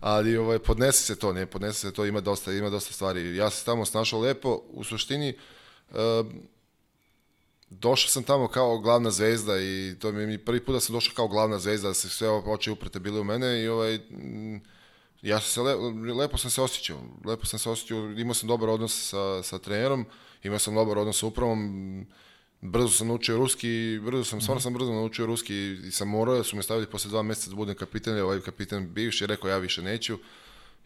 [0.00, 3.36] ali ovaj, podnese se to, ne, podnese se to, ima dosta, ima dosta stvari.
[3.36, 5.34] Ja sam tamo snašao lepo, u suštini, e,
[7.70, 11.28] došao sam tamo kao glavna zvezda i to mi prvi put da sam došao kao
[11.28, 14.60] glavna zvezda, da se sve oči uprete bile u mene i ovaj, mm,
[15.22, 15.74] ja sam se le,
[16.14, 20.06] lepo sam se osjećao, lepo sam se osjećao, imao sam dobar odnos sa, sa trenerom,
[20.42, 22.06] imao sam dobar odnos sa upravom,
[22.60, 26.44] brzo sam naučio ruski, brzo sam, stvarno sam brzo naučio ruski i sam morao, da
[26.44, 29.50] su me stavili posle dva meseca da budem kapitan, jer ovaj kapitan bivši je rekao
[29.50, 30.18] ja više neću.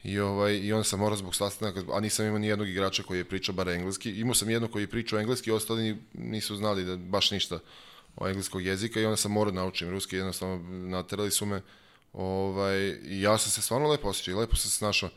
[0.05, 3.19] I, ovaj, I onda sam morao zbog sastanaka, a nisam imao ni jednog igrača koji
[3.19, 4.11] je pričao bar engleski.
[4.11, 7.59] Imao sam jednog koji je pričao engleski, ostali nisu znali da baš ništa
[8.17, 10.57] o engleskog jezika i onda sam morao da naučim ruski, jednostavno
[10.89, 11.63] naterali su me.
[12.15, 15.09] Ovaj, ja sam se stvarno lepo osjećao i lepo sam se snašao.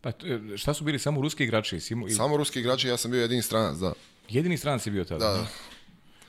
[0.00, 0.14] Pa, e,
[0.56, 1.80] šta su bili samo ruski igrači?
[1.80, 3.92] Si imao- ili- Samo ruski igrači, ja sam bio jedini stranac, da.
[4.28, 5.26] Jedini stranac je bio tada.
[5.26, 5.46] Da, da.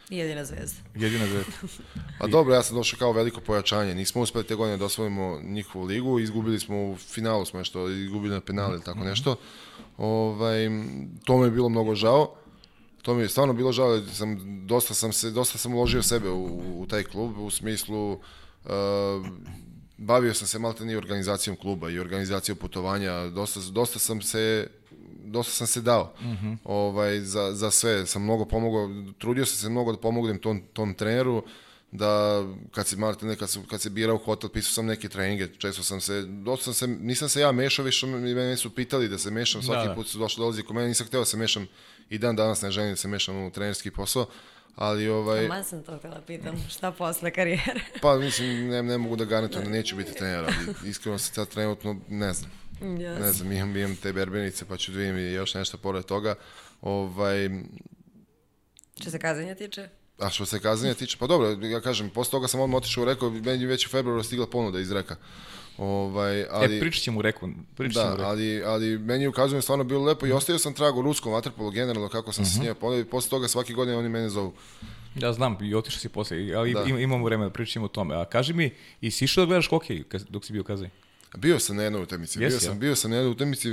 [0.10, 0.80] Jedina zvezda.
[0.96, 1.52] Jedina zvezda.
[2.20, 3.96] A dobro, ja sam došao kao veliko pojačanje.
[3.96, 8.34] Nismo uspeli te godine da osvojimo njihovu ligu, izgubili smo u finalu smo nešto, izgubili
[8.34, 9.36] na penale ili tako nešto.
[9.98, 10.58] Ovaj,
[11.24, 12.36] to mi je bilo mnogo žao.
[13.02, 16.30] To mi je stvarno bilo žao, jer sam, dosta, sam se, dosta sam uložio sebe
[16.30, 18.20] u, u taj klub, u smislu uh,
[20.02, 24.68] bavio sam se malte ni organizacijom kluba i organizacijom putovanja, dosta, dosta sam se
[25.26, 26.14] dosta sam se dao
[26.64, 30.94] ovaj, za, za sve, sam mnogo pomogao, trudio sam se mnogo da pomognem tom, tom
[30.94, 31.44] treneru,
[31.92, 35.84] da kad se Martin, kad, sam, kad se birao hotel, pisao sam neke treninge, često
[35.84, 39.32] sam se, dosta sam se, nisam se ja mešao, više mene su pitali da se
[39.32, 39.96] mešam, svaki da.
[39.96, 41.68] put su došli dolazi kod mene, nisam hteo da se mešam
[42.10, 44.26] i dan danas ne želim da se mešam u trenerski posao,
[44.76, 47.80] ali ovaj, Man sam to htjela pitam, šta posle karijere?
[48.02, 51.48] pa mislim, ne, ne mogu da garantujem da neću biti trener, ali iskreno se sad
[51.48, 52.52] trenutno ne znam.
[53.20, 56.36] Ne znam, imam, imam te berbenice, pa ću da vidim i još nešto pored toga.
[56.82, 57.50] Ovaj,
[59.02, 59.90] Što se kazanja tiče?
[60.22, 63.06] a što se kazanja tiče, pa dobro, ja kažem, posle toga sam odmah otišao u
[63.06, 65.16] rekao, meni već u februaru stigla ponuda iz reka.
[65.78, 67.50] Ovaj, ali, E, pričat ćemo u reku.
[67.76, 68.24] Pričat da, reku.
[68.24, 71.72] ali, ali meni u Kazanju stvarno bilo lepo i ostavio sam trag u ruskom vaterpolu
[71.72, 73.06] generalno kako sam se s njima ponavio.
[73.06, 74.54] Posle toga svake godine oni mene zovu.
[75.16, 76.84] Ja znam, i otišao si posle, ali Da.
[76.84, 78.16] im, imamo vremena da pričamo o tome.
[78.16, 80.90] A kaži mi, i si išao da gledaš hokej dok si bio u Kazanju?
[81.38, 82.80] Bio sam na jednoj utakmici, bio Jesi, sam, ja?
[82.80, 83.70] bio sam na jednoj utakmici,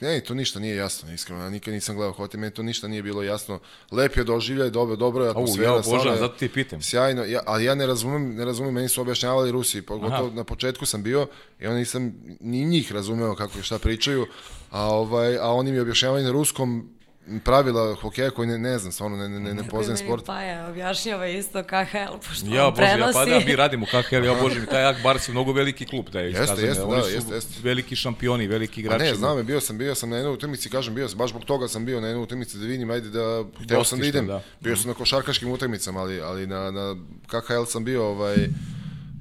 [0.00, 3.02] ne, to ništa nije jasno, iskreno, ja nikad nisam gledao hokej, meni to ništa nije
[3.02, 3.60] bilo jasno.
[3.90, 6.82] Lep je doživljaj, dobro, dobro je Au, atmosfera, ja stvarno obožavam, zato ti pitam.
[6.82, 10.36] Sjajno, ja, ali ja ne razumem, ne razumem, meni su objašnjavali Rusi, pogotovo Aha.
[10.36, 11.26] na početku sam bio
[11.60, 14.26] i onda nisam ni njih razumeo kako i šta pričaju,
[14.70, 16.97] a ovaj a oni mi objašnjavaju na ruskom
[17.40, 20.24] pravila hokeja koji ne, ne znam, stvarno ne, ne, ne, ne poznajem sport.
[20.26, 23.12] Paja objašnjava isto KHL, pošto Ja, on bože, ja, prenosi.
[23.14, 26.10] pa da, mi radimo KHL, ja bože mi, taj Jak Bars je mnogo veliki klub,
[26.10, 26.66] da je Jeste, iskazano.
[26.66, 27.54] jeste, Oni da, su jeste, jeste.
[27.62, 29.04] veliki šampioni, veliki A igrači.
[29.04, 31.44] ne, znam je, bio sam, bio sam na jednoj utakmici, kažem, bio sam, baš zbog
[31.44, 34.26] toga sam bio na jednoj utakmici da vidim, ajde da, hteo sam da idem.
[34.26, 34.42] da.
[34.60, 38.36] Bio sam na košarkaškim utakmicama, ali, ali na, na KHL sam bio ovaj,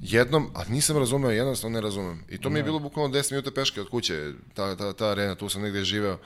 [0.01, 2.23] jednom, a nisam razumeo, jednostavno ne razumem.
[2.29, 5.35] I to mi je bilo bukvalno 10 minuta peške od kuće, ta, ta, ta arena,
[5.35, 6.17] tu sam negde živeo,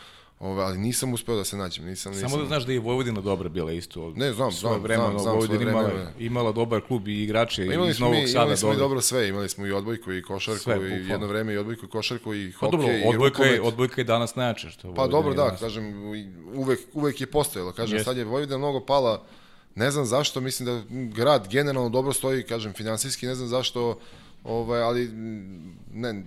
[0.41, 2.29] ovaj, ali nisam uspeo da se nađem, nisam, nisam.
[2.29, 4.09] Samo da znaš da je Vojvodina dobra bila isto.
[4.15, 6.09] Ne, znam, svoje znam, vremeno, znam, znam, Vojvodina imala, vremeno.
[6.19, 8.43] imala dobar klub i igrače Pa iz Novog mi, Sada.
[8.43, 8.79] imali smo i dobar.
[8.79, 11.89] dobro sve, imali smo i odbojku i košarku Sve, i jedno vreme i odbojku i
[11.89, 14.69] košarku i Pa hokej dobro, i odbojka je, odbojka je danas najjače.
[14.69, 15.59] Što Pa Vojvodina dobro, je da, danas.
[15.59, 16.03] kažem,
[16.55, 18.05] uvek, uvek je postojalo, kažem, Jeste.
[18.05, 19.23] sad je Vojvodina mnogo pala,
[19.75, 20.81] ne znam zašto, mislim da
[21.15, 23.99] grad generalno dobro stoji, kažem, finansijski, ne znam zašto,
[24.43, 25.09] ovaj, ali
[25.93, 26.23] ne,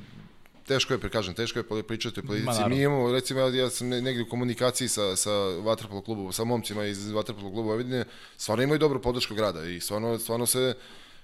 [0.67, 2.69] teško je, kažem, teško je pričati o politici.
[2.69, 5.31] Mi imamo, recimo, ja, ja sam ne- negdje u komunikaciji sa, sa
[5.65, 8.05] Vatrpolo klubom, sa momcima iz Vatrpolo kluba Vojvodine,
[8.37, 10.75] stvarno imaju dobru podršku grada i stvarno, stvarno se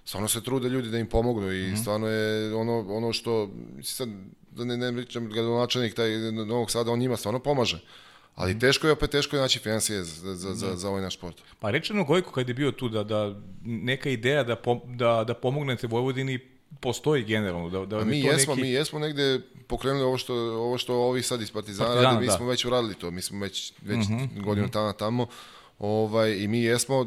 [0.05, 3.51] stvarno se trude ljudi da im pomognu i stvarno je ono, ono što,
[3.83, 4.09] sad,
[4.51, 7.81] da ne, ne pričam gradonačelnik taj Novog Sada, on njima stvarno pomaže.
[8.35, 11.37] Ali teško je, opet teško je naći financije za, za, za, za ovaj naš sport.
[11.59, 15.35] Pa rečeno Gojko kad je bio tu da, da neka ideja da, pom, da, da
[15.35, 16.39] pomognete Vojvodini
[16.81, 17.71] postoji generalno.
[17.71, 18.63] Da, da Mi to jesmo, neki...
[18.63, 22.27] mi jesmo negde pokrenuli ovo što, ovo što ovi sad iz Partizana, Partizana, rade, mi
[22.27, 22.37] da.
[22.37, 24.07] smo već uradili to, mi smo već, već
[24.45, 25.27] godinu dana tamo,
[25.79, 27.07] ovaj, i mi jesmo,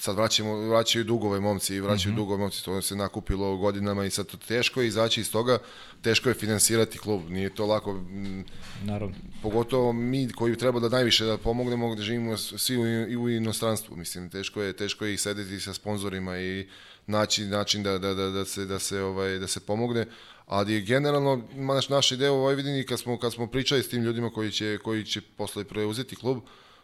[0.00, 4.26] sad vraćamo, vraćaju dugove momci i vraćaju dugove momci, to se nakupilo godinama i sad
[4.26, 5.58] to teško je izaći iz toga,
[6.02, 8.44] teško je finansirati klub, nije to lako, m,
[8.84, 9.14] Naravno.
[9.42, 13.96] pogotovo mi koji treba da najviše da pomognemo gde živimo svi u, i u inostranstvu
[13.96, 16.68] mislim teško je teško je i sedeti sa sponzorima i
[17.10, 20.06] naći način da, da, da, da se da se ovaj da se pomogne
[20.46, 24.30] ali generalno naš naš ideja u Vojvodini kad smo kad smo pričali s tim ljudima
[24.30, 26.38] koji će koji će posle preuzeti klub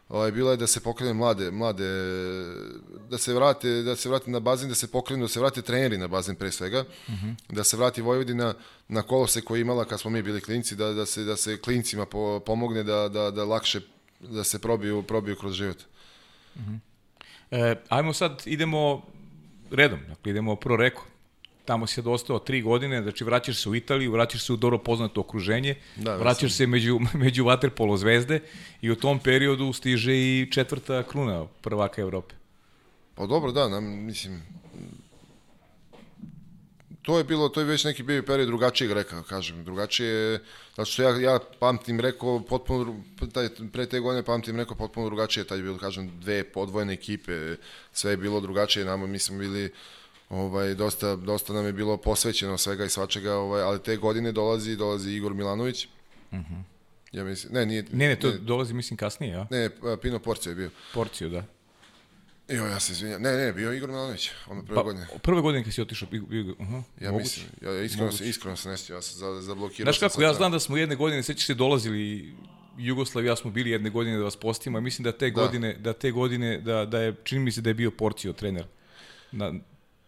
[0.08, 1.84] ovaj bila je da se pokrene mlade mlade
[3.10, 5.98] da se vrate da se vrate na bazen da se pokrenu da se vrate treneri
[5.98, 6.84] na bazen pre svega
[7.48, 8.54] da se vrati Vojvodina
[8.88, 11.60] na kolose koje je imala kad smo mi bili klinci da da se da se
[11.60, 13.80] klincima po, pomogne da, da, da lakše
[14.20, 15.76] da se probiju probiju kroz život.
[17.50, 19.02] E, ajmo sad, idemo
[19.70, 21.04] redom, dakle idemo prvo reko.
[21.64, 24.78] Tamo si sad ostao tri godine, znači vraćaš se u Italiju, vraćaš se u dobro
[24.78, 28.40] poznato okruženje, Da, vraćaš se među, među vaterpolo zvezde
[28.80, 32.34] i u tom periodu stiže i četvrta kruna prvaka Evrope.
[33.14, 34.42] Pa dobro, da, nam, mislim,
[37.06, 40.40] to je bilo, to je već neki bio period drugačijeg reka, kažem, drugačije,
[40.76, 42.96] zato što ja, ja pamtim reko potpuno,
[43.32, 47.56] taj, pre te godine pamtim reko potpuno drugačije, tad je bilo, kažem, dve podvojene ekipe,
[47.92, 49.72] sve je bilo drugačije, nama mi smo bili,
[50.28, 54.76] ovaj, dosta, dosta nam je bilo posvećeno svega i svačega, ovaj, ali te godine dolazi,
[54.76, 55.88] dolazi Igor Milanović,
[57.12, 59.46] ja mislim, ne, nije, Ne, ne, to dolazi mislim kasnije, ja?
[59.50, 59.70] ne,
[60.02, 60.70] Pino Porcio je bio.
[60.94, 61.44] Porciju, da.
[62.48, 63.22] Jo, ja se izvinjam.
[63.22, 65.06] Ne, ne, bio je Igor Milanović, ono prve Pa, godine.
[65.22, 67.24] prve godine kad si otišao, bio, bio, uh -huh, Ja moguće.
[67.24, 68.28] mislim, ja iskreno, se, Moguće.
[68.30, 69.92] iskreno se ne sjećam, ja sam za, zablokirao.
[69.92, 72.34] Znaš kako, ja na- znam da smo jedne godine, sećaš se, dolazili
[72.78, 75.40] Jugoslav i ja smo bili jedne godine da vas postimo, a mislim da te Da.
[75.40, 78.64] godine, da te godine, da, da je, čini mi se da je bio Porcio trener.
[79.32, 79.52] Na,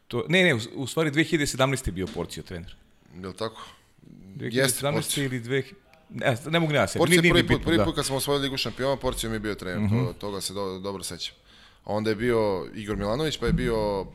[0.09, 1.89] to, ne, ne, u, u stvari 2017.
[1.89, 2.77] je bio Porcio trener.
[3.17, 3.69] Jel tako?
[4.37, 4.93] 2017.
[4.93, 5.25] Porcio.
[5.25, 5.63] ili 2...
[6.11, 6.99] Ne, ne mogu ne ja se.
[6.99, 7.85] Porcio prvi put, prvi da.
[7.85, 10.79] put kad smo osvojili Ligu šampiona, Porcio mi je bio trener, to, toga se do,
[10.79, 11.35] dobro sećam.
[11.89, 14.09] Onda je bio Igor Milanović, pa je bio uh,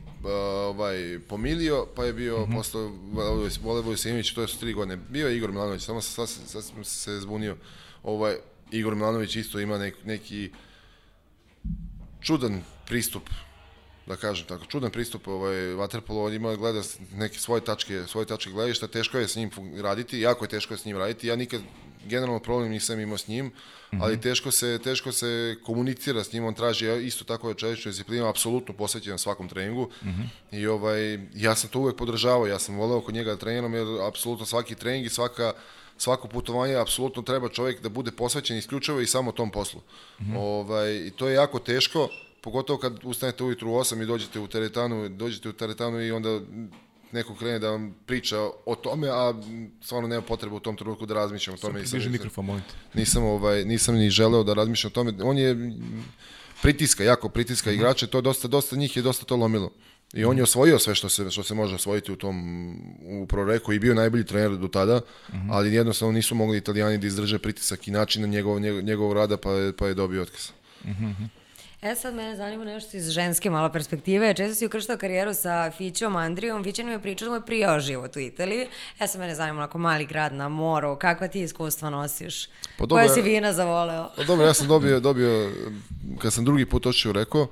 [0.64, 2.90] ovaj, Pomilio, pa je bio posle
[3.62, 4.96] Vole Vojsinović, to su tri godine.
[4.96, 7.56] Bio je Igor Milanović, samo sam, sad, sad, sam se zbunio.
[8.02, 8.36] Ovaj,
[8.70, 10.50] Igor Milanović isto ima nek, neki
[12.20, 13.22] čudan pristup
[14.06, 16.82] da kažem tako, čudan pristup ovaj vaterpolo, on ima gleda
[17.14, 19.50] neke svoje tačke, svoje tačke gledišta, teško je s njim
[19.82, 21.26] raditi, jako je teško je s njim raditi.
[21.26, 21.60] Ja nikad
[22.06, 23.52] generalno problem nisam imao s njim,
[24.00, 28.28] ali teško se teško se komunicira s njim, on traži isto tako je čeličnu disciplinu,
[28.28, 29.90] apsolutno posvećen svakom treningu.
[30.52, 33.86] I ovaj ja sam to uvek podržavao, ja sam voleo kod njega da treniram jer
[34.08, 35.52] apsolutno svaki trening i svaka
[35.98, 39.80] svako putovanje apsolutno treba čovjek da bude posvećen isključivo i samo tom poslu.
[40.36, 42.08] Ovaj i to je jako teško,
[42.40, 46.40] pogotovo kad ustanete ujutru u 8 i dođete u teretanu, dođete u teretanu i onda
[47.14, 48.36] neko krene da vam priča
[48.66, 49.34] o tome, a
[49.80, 51.80] stvarno nema potrebe u tom trenutku da razmišljam o tome.
[51.80, 52.98] Nisam- Bliže mikrofon, molim te.
[52.98, 55.12] nisam, ovaj, nisam ni želeo da razmišljam o tome.
[55.22, 56.04] On je mm,
[56.62, 59.70] pritiska, jako pritiska igrače, to dosta, dosta njih je dosta to lomilo.
[60.12, 62.36] I on je osvojio sve što se, što se može osvojiti u tom
[63.02, 65.00] u proreku i bio najbolji trener do tada,
[65.50, 69.36] ali jednostavno nisu mogli italijani da izdrže pritisak i način na njegov, njegov, njegov rada
[69.36, 70.50] pa je, pa je dobio otkaz.
[71.84, 74.34] E sad mene zanima nešto iz ženske malo perspektive.
[74.34, 76.64] Često si ukrštao karijeru sa Fićom, Andrijom.
[76.64, 78.66] Fića nam je pričao da mu je prijao život u Italiji.
[79.00, 80.96] E sad mene zanima onako mali grad na moru.
[80.96, 82.46] Kakva ti iskustva nosiš?
[82.46, 84.10] Pa Koja dobro, si vina zavoleo?
[84.16, 85.50] Pa dobro, ja sam dobio, dobio,
[86.18, 87.46] kad sam drugi put očeo rekao,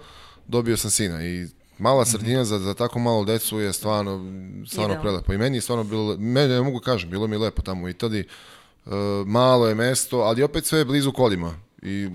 [0.47, 1.47] dobio sam sina i
[1.79, 4.33] mala sredina za, za tako malo decu je stvarno,
[4.67, 5.33] stvarno prelepo.
[5.33, 7.89] I meni je stvarno bilo, meni, ja mogu kažem, bilo mi je lepo tamo u
[7.89, 8.21] Italiji.
[8.21, 8.91] E,
[9.27, 11.55] malo je mesto, ali opet sve je blizu kolima.
[11.83, 12.09] I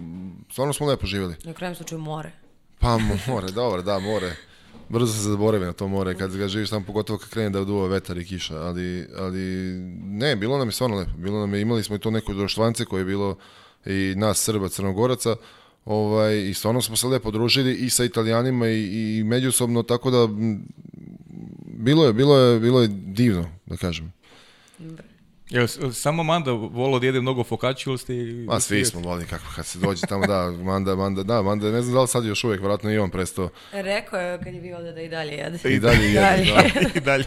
[0.51, 1.35] stvarno smo lepo živjeli.
[1.43, 2.31] Na krajem slučaju more.
[2.79, 2.97] Pa
[3.27, 4.35] more, dobro, da, more.
[4.89, 7.87] Brzo se zaboravi na to more, kad ga živiš tamo, pogotovo kad krene da duva
[7.87, 9.41] vetar i kiša, ali, ali
[10.03, 11.11] ne, bilo nam je stvarno lepo.
[11.17, 13.37] Bilo nam je, imali smo i to neko društvance koje je bilo
[13.85, 15.35] i nas Srba, Crnogoraca,
[15.85, 20.27] ovaj, i stvarno smo se lepo družili i sa Italijanima i, i međusobno, tako da
[21.65, 24.13] bilo je, bilo je, bilo je divno, da kažem.
[25.49, 28.13] Jel, samo Manda volao da jede mnogo fokaću ili ste...
[28.45, 31.81] Ma svi smo volili kako kad se dođe tamo, da, Manda, Manda, da, Manda, ne
[31.81, 34.77] znam da li sad još uvijek, vjerojatno i on prestao Rekao je kad je bio
[34.77, 35.69] ovde da i dalje jede.
[35.69, 36.89] i dalje jede, da.
[36.95, 37.25] I dalje.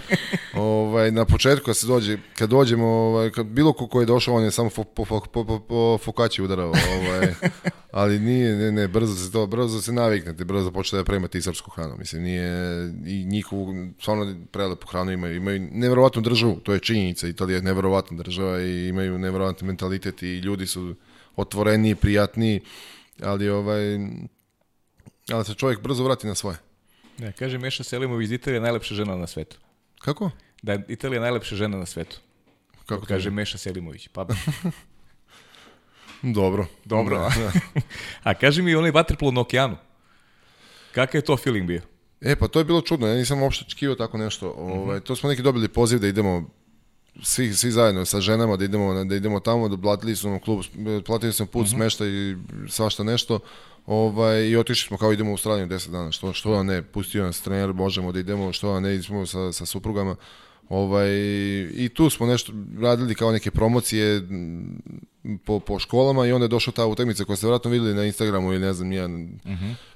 [0.54, 4.34] Ovaj, na početku kad se dođe, kad dođemo, ovaj, kad bilo ko ko je došao,
[4.34, 7.34] on je samo fo, po, po, po, po, po fokači udarao, ovaj,
[7.90, 11.42] ali nije, ne, ne, brzo se to, brzo se naviknete, brzo počne da premate i
[11.42, 12.52] srpsku hranu, mislim, nije,
[13.06, 17.62] i njihovu, stvarno prelepu hranu imaju, imaju neverovatnu državu, to je činjenica, Italija je
[18.10, 20.94] neverovatna država i imaju neverovatni mentalitet i ljudi su
[21.36, 22.60] otvoreniji, prijatniji,
[23.22, 23.98] ali ovaj,
[25.32, 26.56] ali se čovjek brzo vrati na svoje.
[27.18, 29.56] Ne, kaže Meša Selimović da Italija je najlepša žena na svetu.
[29.98, 30.30] Kako?
[30.62, 32.20] Da je Italija najlepša žena na svetu.
[32.86, 34.08] Kako to kaže Meša Selimović.
[34.08, 34.26] Pa,
[36.22, 36.66] Dobro.
[36.84, 37.30] Dobro, Da, a?
[37.38, 37.52] da.
[38.30, 39.76] a kaži mi onaj vaterpolo na okeanu.
[40.92, 41.80] Kakav je to feeling bio?
[42.20, 44.50] E, pa to je bilo čudno, ja nisam uopšte očekivao tako nešto.
[44.50, 46.50] Ovaj, to smo neki dobili poziv da idemo
[47.22, 50.60] svi, svi zajedno sa ženama, da idemo, da idemo tamo, da platili su nam klub,
[51.06, 52.36] platili smo put, smešta i
[52.68, 53.38] svašta nešto.
[53.86, 57.40] Ovaj, I otišli smo kao idemo u Australiju 10 dana, što, što ne, pustio nas
[57.40, 60.16] trener, možemo da idemo, što ne, idemo sa, sa suprugama.
[60.70, 61.10] Ovaj,
[61.74, 64.22] I tu smo nešto radili kao neke promocije
[65.44, 68.52] po, po školama i onda je došla ta utakmica koju ste vjerojatno vidjeli na Instagramu
[68.52, 69.08] ili ne znam, ja,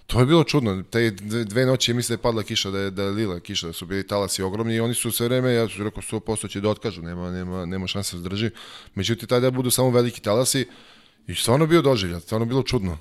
[0.06, 0.82] to je bilo čudno.
[0.82, 1.10] Te
[1.44, 3.86] dve, noći mislim da je padla kiša, da je, da je lila kiša, da su
[3.86, 7.02] bili talasi ogromni i oni su sve vreme, ja su rekao 100% će da otkažu,
[7.02, 8.50] nema, nema, nema šanse da se drži.
[8.94, 10.66] Međutim, tada budu samo veliki talasi
[11.26, 12.98] i stvarno bio doživljaj, stvarno bilo čudno.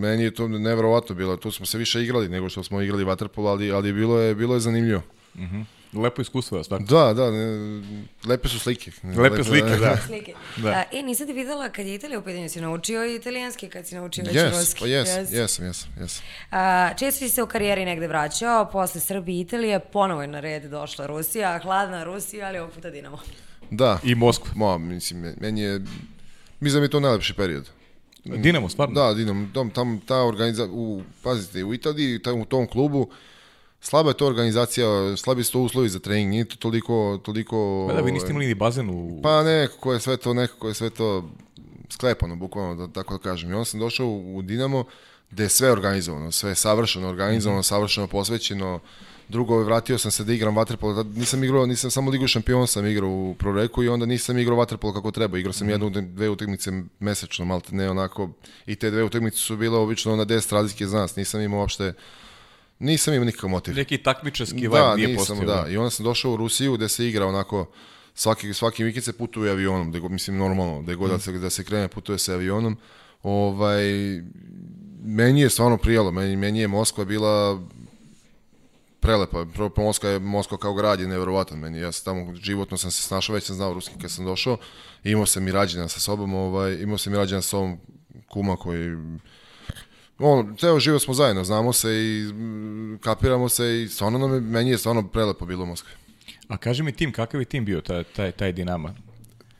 [0.00, 3.50] Meni je to neverovatno bilo, tu smo se više igrali nego što smo igrali vaterpolo,
[3.50, 5.02] ali, ali bilo, je, bilo je zanimljivo.
[6.02, 6.86] Lepo iskustvo, stvarno.
[6.86, 7.82] Da, da, ne,
[8.26, 8.90] lepe su slike.
[9.16, 9.96] Lepe slike, da.
[10.06, 10.34] Slike.
[10.56, 10.68] Da.
[10.70, 13.94] A, e, nisam ti videla kad je Italija u pitanju, si naučio italijanski kad si
[13.94, 14.80] naučio već Yes, ruski?
[14.80, 15.34] pa jes, Yes.
[15.34, 16.24] jesam, jesam, jesam.
[16.50, 20.40] A, često si se u karijeri negde vraćao, posle Srbije i Italije, ponovo je na
[20.40, 23.18] red došla Rusija, hladna Rusija, ali ovog puta Dinamo.
[23.70, 24.50] Da, I Moskva.
[24.54, 25.80] Ma, mislim, meni je,
[26.60, 27.70] mislim da mi je to najlepši period.
[28.24, 28.94] Dinamo, stvarno.
[28.94, 33.10] Da, Dinamo, tam, tam ta organizacija, u, pazite, u Italiji, tam, u tom klubu,
[33.80, 37.90] slaba je to organizacija, slabi su to uslovi za trening, nije to toliko, toliko...
[37.94, 39.20] Da, vi niste imali ni bazen u...
[39.22, 41.30] Pa nekako je sve to, nekako je sve to
[41.90, 43.50] sklepano, bukvalno, da tako da kažem.
[43.50, 44.84] I onda sam došao u Dinamo,
[45.30, 48.80] gde je sve organizovano, sve je savršeno organizovano, savršeno posvećeno.
[49.28, 52.86] Drugo, vratio sam se da igram vaterpolo, tad nisam igrao, nisam samo ligu šampiona sam
[52.86, 55.38] igrao u Proreku i onda nisam igrao vaterpolo kako treba.
[55.38, 56.70] Igrao sam jednu, dve utakmice
[57.00, 58.30] mesečno, malte ne onako,
[58.66, 61.92] i te dve utakmice su bile obično na 10 razlike za nas, nisam imao uopšte,
[62.78, 63.74] nisam imao nikakav motiv.
[63.74, 65.66] Neki takmičarski vibe Da, nije nisam, da.
[65.68, 67.66] I onda sam došao u Rusiju gde se igra onako
[68.14, 71.50] svaki, svaki vikend se putuje avionom, gde, god- mislim normalno, gde god da se, da
[71.50, 72.76] se krene putuje se avionom.
[73.22, 73.82] Ovaj,
[75.04, 77.62] meni je stvarno prijalo, meni, meni je Moskva bila
[79.00, 79.44] prelepa.
[79.54, 81.78] Prvo, Moskva je Moskva kao grad je neverovatan meni.
[81.78, 84.56] Ja sam tamo životno sam se snašao, već sam znao ruski kad sam došao.
[85.04, 87.78] Imao sam i rađena sa sobom, ovaj, imao sam i rađena sa sobom
[88.28, 88.96] kuma koji
[90.18, 94.40] on, ceo život smo zajedno, znamo se i mm, kapiramo se i stvarno nam je,
[94.40, 95.92] meni je stvarno prelepo bilo u Moskvi.
[96.48, 98.94] A kaži mi tim, kakav je tim bio, taj, taj, taj Dinama?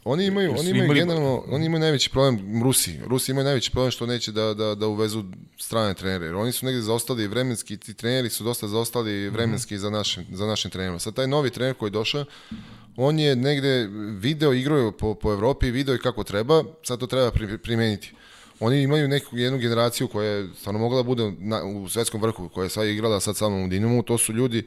[0.05, 3.91] Oni imaju, oni imaju imali- generalno, oni imaju najveći problem, Rusi, Rusi imaju najveći problem
[3.91, 5.25] što neće da, da, da uvezu
[5.59, 9.91] strane trenere, jer oni su negde zaostali vremenski, ti treneri su dosta zaostali vremenski za,
[9.91, 10.99] našim, za našim trenerima.
[10.99, 12.25] Sad taj novi trener koji je došao,
[12.97, 17.31] on je negde video igrao po, po Evropi, video i kako treba, sad to treba
[17.31, 18.13] pri, primeniti.
[18.61, 22.49] Oni imaju neku jednu generaciju koja je stvarno mogla da bude na, u svetskom vrhu,
[22.49, 24.67] koja je sad igrala sad samo u Dinamu, to su ljudi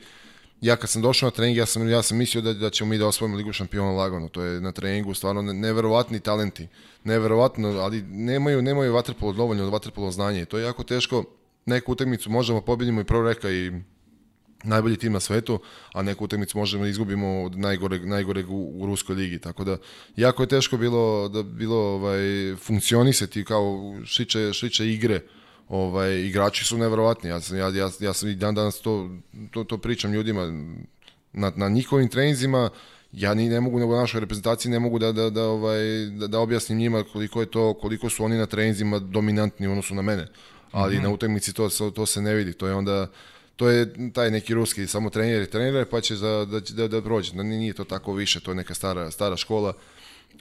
[0.62, 2.98] ja kad sam došao na trening, ja sam, ja sam mislio da, da ćemo mi
[2.98, 4.30] da osvojimo Ligu šampiona lagano.
[4.30, 6.68] To je na treningu stvarno ne- neverovatni talenti.
[7.04, 10.46] Neverovatno, ali nemaju, nemaju vaterpolo dovoljno vaterpolo znanje.
[10.46, 11.24] To je jako teško.
[11.66, 13.72] Neku utakmicu možemo pobedimo i prvo reka i
[14.64, 15.60] najbolji tim na svetu,
[15.93, 19.39] a neku utakmicu možemo da izgubimo od najgoreg, najgoreg u, u ruskoj ligi.
[19.39, 19.78] Tako da
[20.16, 25.22] jako je teško bilo da bilo ovaj funkcionisati kao šiče šiče igre
[25.70, 29.10] Ovaj, igrači su neverovatni, ja sam, ja, ja, ja sam i dan danas to,
[29.51, 30.45] to, to pričam ljudima,
[31.34, 32.70] na, na njihovim treninzima,
[33.12, 36.28] ja ni ne mogu nego na našoj reprezentaciji ne mogu da da da ovaj da,
[36.28, 40.01] da objasnim njima koliko je to koliko su oni na treninzima dominantni u odnosu na
[40.01, 40.28] mene.
[40.72, 41.03] Ali mm -hmm.
[41.03, 42.53] na utakmici to to se ne vidi.
[42.53, 43.07] To je onda
[43.60, 47.34] to je taj neki ruski samo trener i pa će za, da, da, da prođe.
[47.34, 49.74] Da nije to tako više, to je neka stara, stara škola.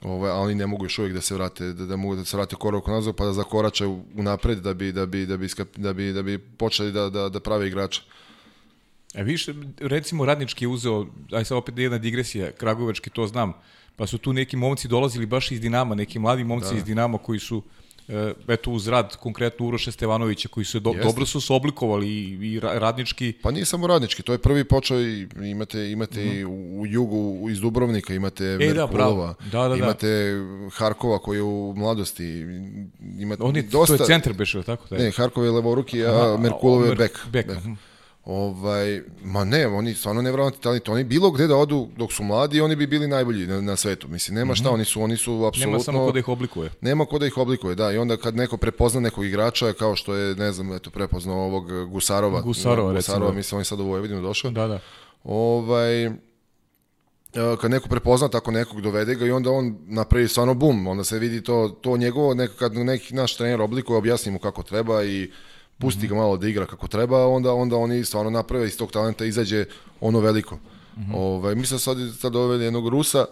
[0.01, 2.37] Ovaj, a oni ne mogu još uvijek da se vrate, da, da mogu da se
[2.37, 5.47] vrate korak nazad pa da zakoračaju unapred da bi, da bi, da bi,
[5.77, 8.01] da bi, da bi počeli da, da, da prave igrača.
[9.13, 13.53] E više, recimo radnički je uzeo, aj sad opet jedna digresija, Kragujevački to znam,
[13.95, 16.77] pa su tu neki momci dolazili baš iz Dinama, neki mladi momci da.
[16.77, 17.63] iz Dinama koji su
[18.47, 21.03] eto uz rad konkretno Uroša Stevanovića koji su do, Jeste.
[21.03, 24.63] dobro su se oblikovali i, i ra- radnički Pa nije samo radnički, to je prvi
[24.63, 28.67] počeo i imate, imate i u, u jugu iz Dubrovnika, imate Mhm.
[28.67, 29.33] da, Merkulova.
[29.41, 29.75] Da, da, da.
[29.75, 30.33] imate
[30.71, 32.45] Harkova koji je u mladosti,
[33.19, 33.97] imate On je, dosta...
[33.97, 34.87] to je centar beš, ili tako?
[34.87, 34.99] Taj?
[34.99, 37.19] Ne, Harkov je levoruki, a Merkulov je bek.
[37.31, 37.57] bek, Bek.
[38.29, 40.91] Ovaj, ma ne, oni stvarno nevjerovatni talenti.
[40.91, 44.07] Oni bilo gde da odu dok su mladi, oni bi bili najbolji na, na svetu.
[44.07, 45.71] Mislim, nema šta, oni su, oni su apsolutno...
[45.71, 46.71] Nema samo ko da ih oblikuje.
[46.81, 47.91] Nema ko da ih oblikuje, da.
[47.91, 51.65] I onda kad neko prepozna nekog igrača, kao što je, ne znam, eto, prepoznao ovog
[51.89, 52.41] Gusarova.
[52.41, 53.37] Gusarova, Gusarova, recimo.
[53.37, 54.51] mislim, on je sad u Vojvodinu došao.
[54.51, 54.79] Da, da.
[55.23, 56.11] Ovaj, e,
[57.61, 61.19] kad neko prepozna tako nekog, dovede ga i onda on napravi stvarno bum, onda se
[61.19, 65.31] vidi to, to njegovo, neko, kad neki naš trener oblikuje, objasni mu kako treba i
[65.79, 69.25] pusti ga malo da igra kako treba, onda onda oni stvarno naprave iz tog talenta
[69.25, 69.65] izađe
[70.01, 70.59] ono veliko.
[71.13, 73.25] Ovaj, mi smo sad, sad doveli jednog Rusa,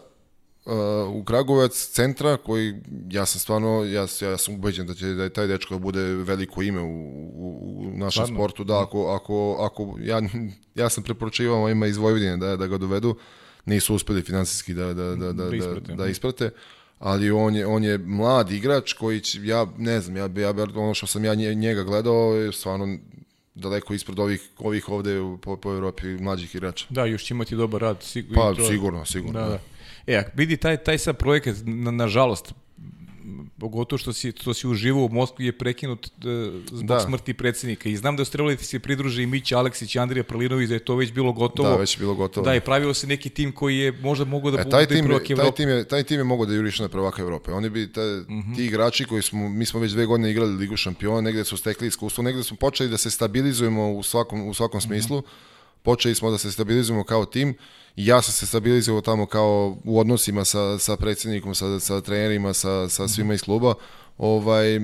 [0.66, 0.74] uh,
[1.16, 2.74] u Kragujevac centra koji
[3.12, 6.02] ja sam stvarno ja, ja sam ubeđen da će da je taj dečko da bude
[6.02, 6.88] veliko ime u,
[7.34, 8.36] u, u našem Stvarno?
[8.36, 10.22] sportu da ako ako ako ja
[10.76, 13.16] ja sam preporučivao ovima iz Vojvodine da da ga dovedu
[13.66, 15.96] nisu uspeli finansijski da da da da Da da, isprate.
[15.96, 16.50] da isprate
[17.00, 20.94] ali on je on je mlad igrač koji će, ja ne znam ja ja ono
[20.94, 22.98] što sam ja nje- njega gledao je stvarno
[23.56, 26.86] daleko ispred ovih ovih ovde po, po Evropi mlađih igrača.
[26.90, 28.04] Da, još će imati dobar rad.
[28.04, 29.40] Sig Pa to- sigurno, sigurno.
[29.40, 29.52] Da, da.
[29.52, 29.60] da.
[30.08, 32.54] E, vidi, taj, taj sad projekat, na, nažalost,
[33.60, 36.10] pogotovo što si, što si uživao u Moskvi je prekinut e,
[36.66, 37.00] zbog Da.
[37.00, 37.90] smrti predsjednika.
[37.90, 40.74] I znam da su trebali da se pridruže i Mića Aleksić i Andrija Prlinović, da
[40.74, 41.70] je to već bilo gotovo.
[41.70, 42.46] Da, već je bilo gotovo.
[42.46, 45.24] Da, i pravio se neki tim koji je možda mogao da E, taj tim, prvak
[45.24, 45.56] taj Evrope.
[45.56, 47.52] tim je, taj tim je mogao da juriše na prvaka Evrope.
[47.52, 48.02] Oni bi, ta,
[48.56, 51.88] ti igrači koji smo, mi smo već dve godine igrali Ligu šampiona, negde su stekli
[51.88, 55.24] iskustvo, negde smo počeli da se stabilizujemo u svakom, u svakom smislu,
[55.84, 57.58] počeli smo da se stabilizujemo kao tim
[57.96, 62.54] i ja sam se stabilizovao tamo kao u odnosima sa, sa predsjednikom, sa, sa trenerima,
[62.54, 63.74] sa, sa svima iz kluba.
[64.18, 64.80] Ovaj,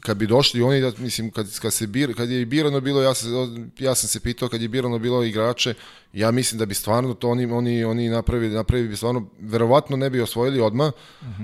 [0.00, 3.14] kad bi došli oni da mislim kad kad se bir, kad je birano bilo ja
[3.14, 3.30] sam
[3.78, 5.74] ja sam se pitao kad je birano bilo igrače
[6.12, 10.10] ja mislim da bi stvarno to oni oni oni napravili napravili bi stvarno verovatno ne
[10.10, 10.92] bi osvojili odma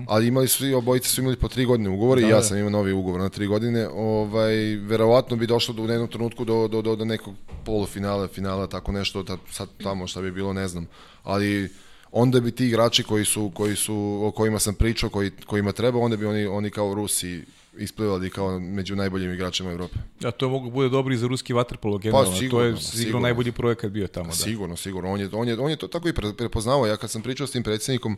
[0.07, 2.43] ali imali su i obojice su imali po tri godine ugovore i ja da.
[2.43, 6.45] sam imao novi ugovor na tri godine ovaj verovatno bi došlo do u jednom trenutku
[6.45, 7.35] do do do, do nekog
[7.65, 10.87] polufinala finala tako nešto ta, sad tamo šta bi bilo ne znam
[11.23, 11.69] ali
[12.13, 15.99] onda bi ti igrači koji su koji su o kojima sam pričao koji kojima treba
[15.99, 17.45] onda bi oni oni kao Rusi
[17.79, 19.95] isplivali kao među najboljim igračima Evrope.
[20.21, 22.31] Da, to mogu bude dobro i za ruski vaterpolo generalno.
[22.31, 23.21] to sigurno, je pa, sigurno sigurno.
[23.21, 24.27] najbolji projekat bio tamo.
[24.27, 24.33] Da.
[24.33, 25.12] Sigurno, sigurno.
[25.12, 26.87] On je, on je, on je to tako i pre- prepoznao.
[26.87, 28.16] Ja kad sam pričao s tim predsjednikom,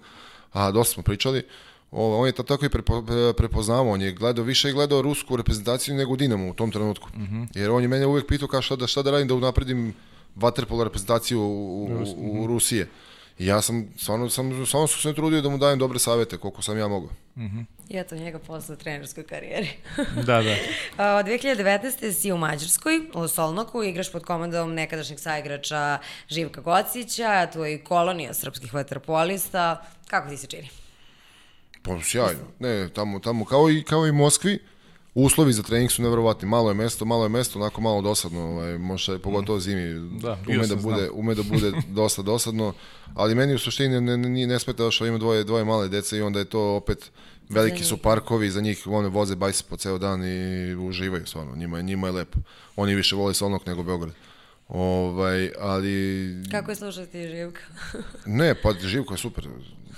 [0.53, 1.43] a dosta smo pričali,
[1.91, 3.89] on je to tako i prepo, pre- prepoznao.
[3.89, 7.09] On je gledao, više je gledao rusku reprezentaciju nego Dinamo u tom trenutku.
[7.55, 9.95] Jer on je mene uvek pitao kao šta da, šta da radim da unapredim
[10.37, 12.89] vaterpolo reprezentaciju u, u, u, u Rusije.
[13.39, 16.63] I ja sam, stvarno, sam, stvarno sam se trudio da mu dajem dobre savete, koliko
[16.63, 17.11] sam ja mogao.
[17.89, 19.69] I eto njega posle u trenerskoj karijeri.
[20.27, 20.57] da, da.
[20.97, 22.13] A, Od 2019.
[22.13, 27.85] si u Mađarskoj, u Solnoku, igraš pod komandom nekadašnjeg saigrača Živka Gocića, tu je i
[27.85, 29.85] kolonija srpskih vaterpolista.
[30.07, 30.69] Kako ti se čini?
[31.83, 32.41] Pa sjajno.
[32.59, 34.59] Ne, tamo, tamo kao i, kao i Moskvi,
[35.15, 36.49] uslovi za trening su neverovatni.
[36.49, 40.67] Malo je mesto, malo je mesto, onako malo dosadno, ovaj, može, pogotovo zimi, Da, ume
[40.67, 41.09] da, bude, znam.
[41.15, 42.73] ume da bude dosta dosadno,
[43.15, 46.23] ali meni u suštini ne, ne, ne, smeta što ima dvoje, dvoje male dece i
[46.23, 47.11] onda je to opet
[47.49, 51.77] veliki su parkovi, za njih one voze bajse po ceo dan i uživaju stvarno, njima,
[51.77, 52.39] je- njima je lepo.
[52.77, 54.15] Oni više vole Solnok nego Beograd.
[54.73, 57.61] Ovaj, ali Kako je slušati Živka?
[58.27, 59.49] Ne, pa Živko je super.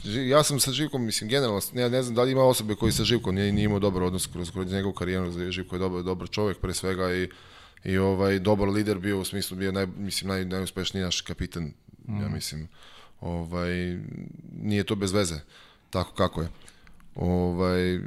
[0.04, 3.04] Ja sam sa Živkom, mislim, generalno, ja ne znam da li ima osobe koji sa
[3.04, 5.50] Živkom nije, nije imao dobar odnos kroz, kroz njegovu karijeru.
[5.50, 7.28] Živko je dobar, dobar čovjek pre svega i,
[7.84, 11.72] i ovaj, dobar lider bio u smislu, bio naj, mislim, naj, najuspešniji naš kapitan,
[12.08, 12.68] ja mislim.
[13.20, 13.98] Ovaj,
[14.62, 15.40] nije to bez veze,
[15.90, 16.48] tako kako je.
[17.14, 18.00] Ovaj,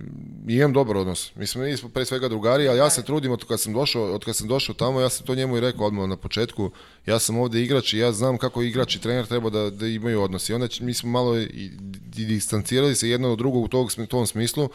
[0.47, 1.36] imam dobar odnos.
[1.36, 4.26] Mislim, mi smo pre svega drugari, ali ja se trudim od kad sam došao, od
[4.26, 6.72] kad sam došao tamo, ja sam to njemu i rekao odmah na početku.
[7.05, 10.22] Ja sam ovde igrač i ja znam kako igrač i trener treba da, da imaju
[10.22, 10.49] odnos.
[10.49, 11.72] I onda mi smo malo i,
[12.18, 14.70] i distancirali se jedno od drugog u tog, tom smislu,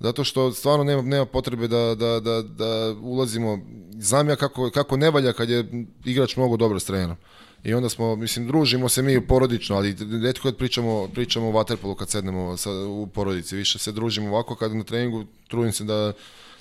[0.00, 3.58] zato što stvarno nema, nema potrebe da, da, da, da ulazimo.
[3.98, 7.16] Znam ja kako, kako ne valja kad je igrač mnogo dobro s trenerom.
[7.66, 11.94] I onda smo, mislim, družimo se mi porodično, ali redko kad pričamo, pričamo o vaterpolu
[11.94, 13.56] kad sednemo sa, u porodici.
[13.56, 16.12] Više se družimo ovako kad na treningu trudim se da,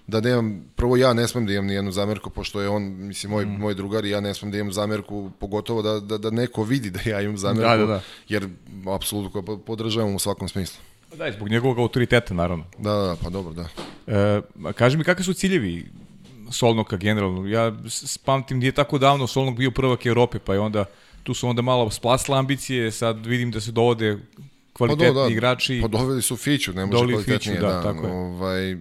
[0.07, 3.31] da nemam, prvo ja ne smem da imam ni jednu zamerku, pošto je on, mislim,
[3.31, 3.59] moj, mm.
[3.59, 6.89] moj drugar i ja ne smem da imam zamerku, pogotovo da, da, da neko vidi
[6.89, 8.01] da ja imam zamerku, Da, da, da.
[8.29, 8.47] jer
[8.95, 10.81] apsolutno podržavam u svakom smislu.
[11.17, 12.65] Da, i zbog njegovog autoriteta, naravno.
[12.77, 13.67] Da, da, da, pa dobro, da.
[14.07, 14.41] E,
[14.73, 15.85] kaži mi, kakvi su ciljevi
[16.55, 17.47] Solnoka generalno?
[17.47, 20.85] Ja s- s- pamtim, nije tako davno Solnok bio prvak Evrope, pa je onda,
[21.23, 24.17] tu su onda malo splasla ambicije, sad vidim da se dovode
[24.73, 25.79] kvalitetni Pa do, da, igrači.
[25.81, 27.39] Pa doveli su Fiću, ne može kvalitetnije.
[27.39, 28.13] Fiću, da, tako je.
[28.13, 28.77] Ovaj,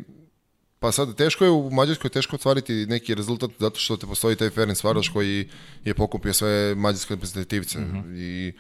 [0.79, 4.51] pa sad, teško je u Mađarskoj teško ostvariti neki rezultat zato što te postoji taj
[4.51, 5.49] Ferenc Varoš koji
[5.85, 8.17] je pokupio sve mađarske reprezentativce Mhm.
[8.17, 8.53] i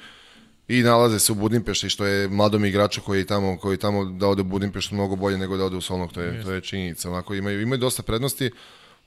[0.69, 4.05] i nalaze se u Budimpešti što je mladom igraču koji je tamo koji je tamo
[4.05, 6.61] da ode u Budimpeštu mnogo bolje nego da ode u Solnog to je to je
[6.61, 8.51] činjenica onako imaju imaju dosta prednosti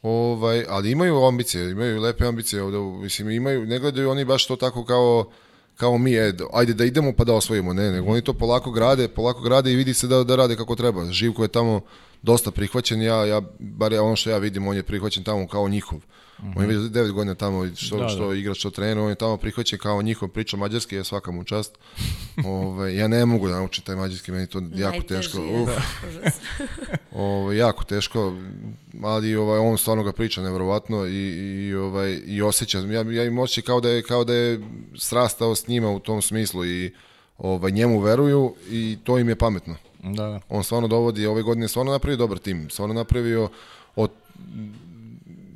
[0.01, 4.55] ovaj ali imaju ambicije imaju lepe ambicije ovde mislim imaju ne gledaju oni baš to
[4.55, 5.31] tako kao
[5.77, 9.07] kao mi, e, ajde da idemo pa da osvojimo, ne, nego oni to polako grade,
[9.07, 11.11] polako grade i vidi se da, da rade kako treba.
[11.11, 11.81] Živko je tamo
[12.21, 15.99] dosta prihvaćen, ja, ja, bar ono što ja vidim, on je prihvaćen tamo kao njihov.
[16.55, 18.09] On je već 9 godina tamo, što, Da, da.
[18.09, 21.43] što igra, što trener, on je tamo prihvaćen kao njihov, priča mađarski, je svaka mu
[21.43, 21.77] čast.
[22.45, 25.37] Ove, ja ne mogu da naučim taj mađarski, meni je to jako Najteži teško.
[25.37, 25.69] je, Uf,
[26.09, 26.35] užas.
[27.11, 28.33] ovo, jako teško,
[29.03, 31.29] ali ovaj, on stvarno ga priča nevjerovatno i,
[31.67, 32.79] i, ovaj, i osjeća.
[32.79, 34.59] Ja, ja im osjećam kao da je, kao da je
[34.95, 36.93] srastao s njima u tom smislu i
[37.37, 39.75] ovaj, njemu veruju i to im je pametno.
[40.03, 40.39] Da, da.
[40.49, 43.49] On stvarno dovodi, ove godine stvarno napravio dobar tim, stvarno napravio
[43.95, 44.11] od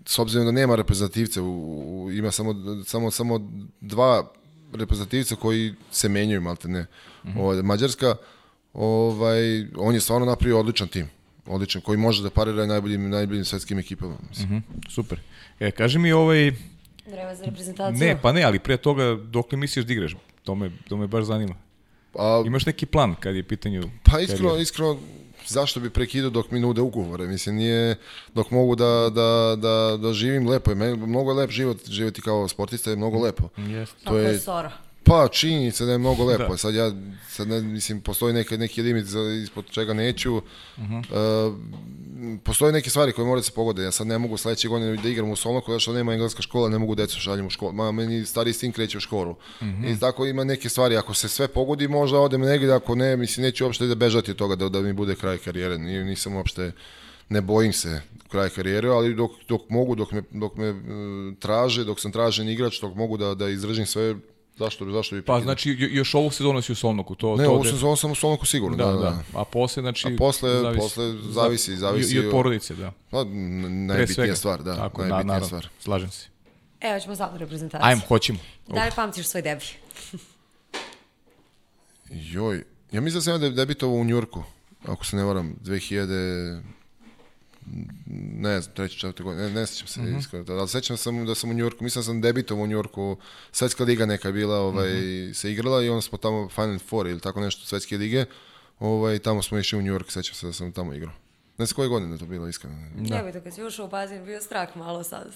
[0.06, 4.32] s obzirom da nema reprezentativca, u, u, ima samo, samo, samo dva
[4.74, 6.86] reprezentativca koji se menjaju, malte ne.
[7.24, 7.64] Mm -hmm.
[7.64, 8.16] Mađarska,
[8.74, 11.10] ovaj, on je stvarno napravio odličan tim.
[11.46, 14.16] Odličan, koji može da parira najboljim, najboljim svetskim ekipama.
[14.30, 14.50] Mislim.
[14.50, 14.58] Mhm,
[14.90, 15.20] super.
[15.60, 16.52] E, kaži mi ovaj,
[17.06, 18.08] Vreme za reprezentaciju.
[18.08, 20.16] ne, pa ne, ali pre toga dok li misliš da igraš?
[20.44, 21.56] To me, to me baš zanima.
[22.16, 25.00] A, Imaš neki plan kad je pitanju Pa iskreno, iskreno,
[25.52, 27.28] zašto bi prekidao dok mi nude ugovore?
[27.28, 27.96] Mislim, nije,
[28.34, 30.72] dok mogu da, da, da, da živim lepo.
[30.72, 30.76] je.
[30.98, 33.50] Mnogo je lep život, živjeti kao sportista je mnogo lepo.
[33.60, 33.96] Jeste.
[34.04, 34.72] Kako je je- Sora?
[35.12, 36.44] Pa, činjenica da je mnogo lepo.
[36.44, 36.50] Da.
[36.50, 36.58] Da.
[36.58, 36.92] Sad ja,
[37.30, 40.36] sad ne, mislim, postoji neki, neki limit za, ispod čega neću.
[40.36, 40.44] Uh
[40.78, 42.40] -huh.
[42.44, 43.84] postoje neke stvari koje moraju da se pogode.
[43.84, 46.70] Ja sad ne mogu sledeće godine da igram u Solnoku, zato što nema engleska škola,
[46.70, 47.74] ne mogu decu šaljem u školu.
[47.74, 49.32] Ma, meni stari sin kreće u školu.
[49.32, 49.96] Uh -huh.
[49.96, 50.98] I tako ima neke stvari.
[50.98, 54.38] Ako se sve pogodi, možda odem negdje, ako ne, mislim, neću uopšte da bežati od
[54.38, 55.78] toga da, da mi bude kraj karijere.
[55.78, 56.72] Ni- Nisam uopšte,
[57.30, 60.74] ne bojim se kraj karijere, ali dok, dok mogu, dok me, dok me e,
[61.40, 64.16] traže, dok sam tražen igrač, dok mogu da, da izražim sve,
[64.62, 67.44] zašto, bi- zašto bi Pa znači jo- još ovu sezonu si u Solnoku, to Ne,
[67.46, 71.06] to ovu sezonu sam u Solnoku sigurno, Da, da, A posle znači A posle- posle
[71.06, 72.92] zavisi- zavisi i, i od porodice, da.
[73.12, 75.68] Pa, najbitnija stvar, da, Tako, na, najbitnija naravno, stvar.
[75.80, 76.28] Slažem se.
[76.82, 77.88] Evo ćemo sad reprezentaciju.
[77.88, 78.40] Ajmo, hoćemo.
[78.68, 79.66] Da li pamtiš svoj debi?
[82.10, 84.44] Joj, ja mislim da sam debitovao u Njurku,
[84.86, 86.62] ako se ne varam, 2000
[88.34, 90.20] ne znam, treći, četvrti godin, ne, ne sjećam se, mm -hmm.
[90.20, 93.18] iskreno, ali sećam sam da sam u Njurku, mislim da sam debitovao u Njurku,
[93.52, 95.34] svetska liga neka je bila, ovaj, mm -hmm.
[95.34, 98.26] se igrala i onda smo tamo Final Four ili tako nešto svetske lige,
[98.80, 101.14] ovaj, tamo smo išli u Njurk, sećam se da sam tamo igrao.
[101.58, 102.78] Ne znam koje godine to bilo, iskreno.
[102.96, 103.20] Da.
[103.20, 105.28] Evo to kad si ušao u bazin, bio strah malo sad.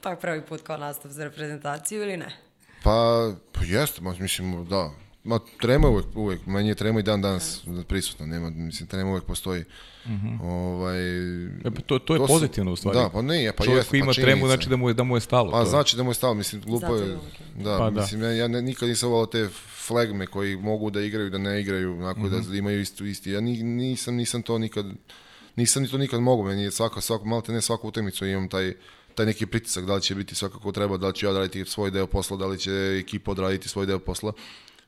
[0.00, 2.36] To je prvi put kao nastup za reprezentaciju ili ne?
[2.82, 4.90] Pa, pa jeste, mislim, da.
[5.28, 7.46] Ma, trema uvek, uvek, meni je trema i dan danas
[7.88, 9.64] prisutna, nema, mislim, trema uvek postoji.
[10.06, 10.40] Mm -hmm.
[10.42, 11.00] ovaj,
[11.58, 12.98] E, pa to, to je su- pozitivno u stvari.
[12.98, 15.16] Da, pa ne, pa Čovjek koji ima pa tremu, znači da mu je, da mu
[15.16, 15.50] je stalo.
[15.50, 15.70] Pa to.
[15.70, 17.18] znači da mu je stalo, mislim, glupo je,
[17.56, 18.00] da, Pa da.
[18.00, 19.48] mislim, ja, ja ne, nikad nisam volao te
[19.78, 22.50] flegme koji mogu da igraju, da ne igraju, onako Mhm.
[22.50, 24.86] da imaju istu, isti, ja ni, nisam, nisam to nikad,
[25.56, 28.48] nisam ni to nikad mogu, meni je svaka, svaka, malo te ne svaku utakmicu imam
[28.48, 28.72] taj,
[29.14, 31.90] taj neki pritisak, da li će biti svakako treba, da li ću ja odraditi svoj
[31.90, 32.70] deo posla, da li će
[33.00, 34.32] ekipa odraditi svoj deo posla.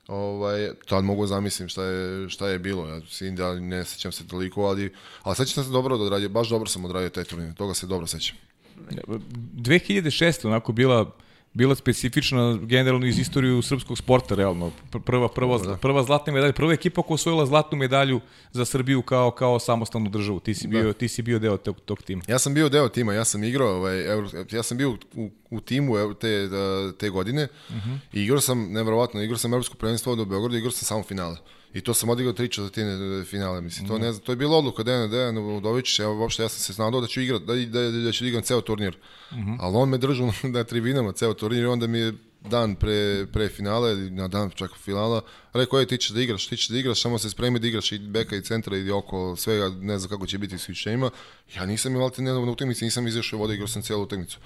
[0.08, 4.26] Ovaj, tad mogu zamislim šta je, šta je bilo, ja sin da ne sećam se
[4.28, 7.74] toliko, ali, ali sećam se dobro da odradio, baš dobro sam odradio taj turnir, toga
[7.74, 8.36] se dobro sećam.
[8.76, 10.46] 2006.
[10.46, 11.10] onako bila
[11.52, 14.72] bila specifična generalno iz istoriju srpskog sporta realno.
[14.90, 15.76] Pr- Prva prva da.
[15.76, 18.20] prva zlatna medalja, prva ekipa koja osvojila zlatnu medalju
[18.52, 20.40] za Srbiju kao kao samostalnu državu.
[20.40, 20.92] Ti si bio Da.
[20.92, 22.22] ti si bio deo tog tog tima.
[22.28, 24.04] Ja sam bio deo tima, ja sam igrao, ovaj,
[24.50, 27.98] ja sam bio u, u timu te, da, te godine uh -huh.
[28.12, 31.36] i igrao sam, nevjerovatno, igrao sam Evropsko prvenstvo ovde u Beogradu, igrao sam samo finale.
[31.74, 33.88] I to sam odigrao tri četvrtine finale, mislim.
[33.88, 36.72] To, ne znam, to je bila odluka Dejana Dejana Udovića, ja, uopšte ja sam se
[36.72, 38.96] znao da ću igrati, da, da, da ću da igram ceo turnir.
[39.30, 39.56] Uh -huh.
[39.60, 43.48] Ali on me držao na tribinama ceo turnir i onda mi je dan pre, pre
[43.48, 45.20] finale, ili na dan čak finala,
[45.52, 47.92] rekao je ti ćeš da igraš, ti ćeš da igraš, samo se spremi da igraš
[47.92, 51.10] i beka i centra i oko svega, ne znam kako će biti isključenjima.
[51.56, 54.38] Ja nisam imao te na utakmici, nisam izašao voda, igrao sam cijelu utakmicu.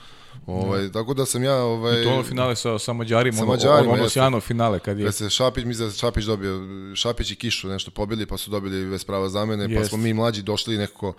[0.46, 1.56] Ovaj, tako da sam ja...
[1.56, 4.12] Ovaj, To ono finale sa, sa Mađarima, Sa ono, Mađarima, ono jeste.
[4.12, 5.04] sjajno finale kad je...
[5.04, 6.60] Kad se Šapić, mislim da se Šapić dobio,
[6.94, 10.42] Šapić i Kišu nešto pobili, pa su dobili bez prava zamene, pa smo mi mlađi
[10.42, 11.14] došli nekako,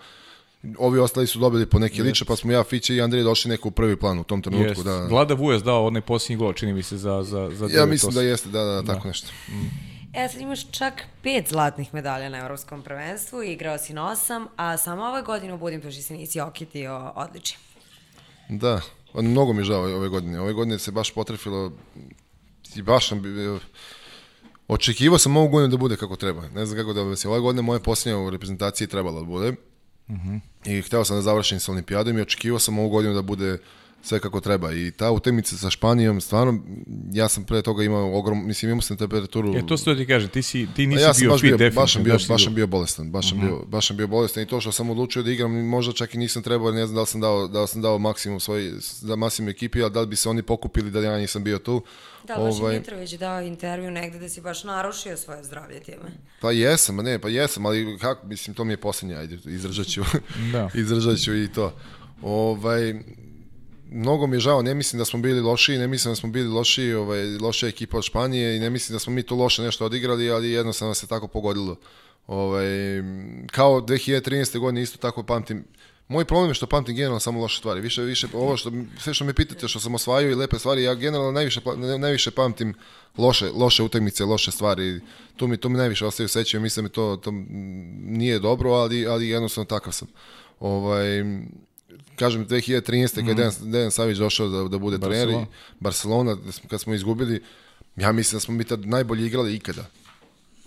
[0.78, 3.68] ovi ostali su dobili po neke liče, pa smo ja, Fiće i Andrej došli neko
[3.68, 4.68] u prvi plan u tom trenutku.
[4.68, 4.84] Jest.
[4.84, 7.86] Da, Vlada Vujas dao onaj posljednji gol, čini mi se, za, za, za ja 9-8.
[7.86, 9.28] mislim da jeste, da, da, tako nešto.
[10.14, 14.76] E, sad imaš čak pet zlatnih medalja na Evropskom prvenstvu, igrao si na osam, a
[14.76, 17.56] samo ove godine u Budimpešti se nisi okitio odličje.
[18.48, 18.80] Da,
[19.14, 20.40] mnogo mi je žao ove godine.
[20.40, 21.72] Ove godine se baš potrefilo
[22.76, 23.22] i baš sam.
[24.68, 26.48] Očekivao sam ovu godinu da bude kako treba.
[26.48, 27.30] Ne znam kako da mislim.
[27.30, 29.54] Ove godine moje posljednje u reprezentaciji trebalo da bude.
[30.64, 33.58] I hteo sam da završim sa olimpijadom i očekivao sam ovu godinu da bude
[34.06, 34.72] sve kako treba.
[34.72, 36.60] I ta utakmica sa Španijom, stvarno,
[37.12, 39.56] ja sam pre toga imao ogrom, mislim imao sam temperaturu.
[39.56, 41.48] E, to što ti kažem, ti, si, ti Pa nisi ja sam bio baš fit,
[41.48, 41.82] bio, definitivno.
[41.82, 44.46] baš sam bio, baš sam bio bolestan, baš sam bio, baš sam bio bolestan i
[44.46, 47.06] to što sam odlučio da igram, možda čak i nisam trebao, ne znam da li
[47.06, 50.16] sam dao, da li sam dao maksimum svoj, da maksimum ekipi, ali da li bi
[50.16, 51.82] se oni pokupili da ja nisam bio tu.
[52.24, 52.74] Da, baš ovaj...
[52.74, 56.12] je Mitrović dao intervju negde da si baš narušio svoje zdravlje time.
[56.40, 60.02] Pa jesam, ne, pa jesam, ali kako, mislim, to mi je posljednje, ajde, izdržat ću,
[60.52, 60.70] Da.
[60.80, 61.74] izdržat ću i to.
[62.22, 62.94] Ovaj,
[63.90, 66.48] mnogo mi je žao, ne mislim da smo bili lošiji, ne mislim da smo bili
[66.48, 69.84] lošiji, ovaj, loša ekipa od Španije i ne mislim da smo mi tu loše nešto
[69.86, 71.76] odigrali, ali jednostavno se tako pogodilo.
[72.26, 72.66] Ovaj,
[73.46, 74.58] kao 2013.
[74.58, 75.64] godine isto tako pamtim,
[76.08, 77.80] Moj problem je što pamtim generalno samo loše stvari.
[77.80, 80.94] Više, više, ovo što, sve što me pitate što sam osvajao i lepe stvari, ja
[80.94, 82.74] generalno najviše, pa- najviše pamtim
[83.18, 85.00] loše, loše utakmice, loše stvari.
[85.36, 87.30] Tu mi, tu mi najviše ostaju sećaju, mislim da to, to
[88.02, 90.08] nije dobro, ali, ali jednostavno takav sam.
[90.60, 91.24] Ovaj,
[92.16, 92.82] kažem, 2013.
[93.16, 95.46] kad je Dejan, Dejan Savić došao da, da bude trener i Barcelona.
[95.80, 97.42] Barcelona, da smo- kad smo izgubili,
[97.96, 99.86] ja mislim da smo mi tad najbolje igrali ikada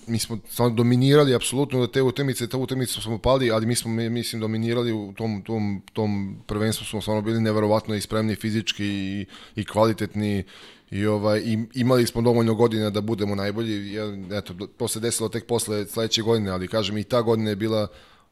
[0.07, 3.91] mi smo stvarno dominirali apsolutno da te utakmice, te utakmice smo pali, ali mi smo
[3.91, 8.85] mi- mislim dominirali u tom tom tom prvenstvu smo stvarno bili neverovatno i spremni fizički
[8.85, 10.43] i, i kvalitetni
[10.91, 13.93] i ovaj i imali smo dovoljno godina da budemo najbolji.
[13.93, 17.55] Ja, eto to se desilo tek posle sledeće godine, ali kažem i ta godina je
[17.55, 17.87] bila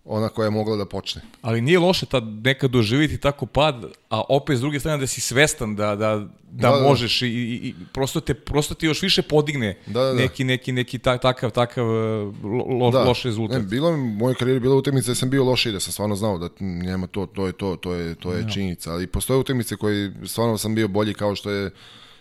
[0.07, 1.21] ona koja je mogla da počne.
[1.41, 5.21] Ali nije loše tad nekad doživiti tako pad, a opet s druge strane da si
[5.21, 6.83] svestan da, da, da, Da, da.
[6.83, 10.13] možeš i, i, i prosto, te, prosto ti još više podigne Da, da, da.
[10.13, 12.31] neki, neki, neki ta, takav, takav e,
[12.79, 13.03] lo, Da.
[13.03, 13.57] loš rezultat.
[13.57, 16.15] Ne, bilo mi, u mojoj karijeri bila utakmica da sam bio lošiji, da sam stvarno
[16.15, 18.91] znao da nema to, to je to, to je, to je činjenica.
[18.91, 21.71] Ali postoje utakmice koje stvarno sam bio bolji kao što je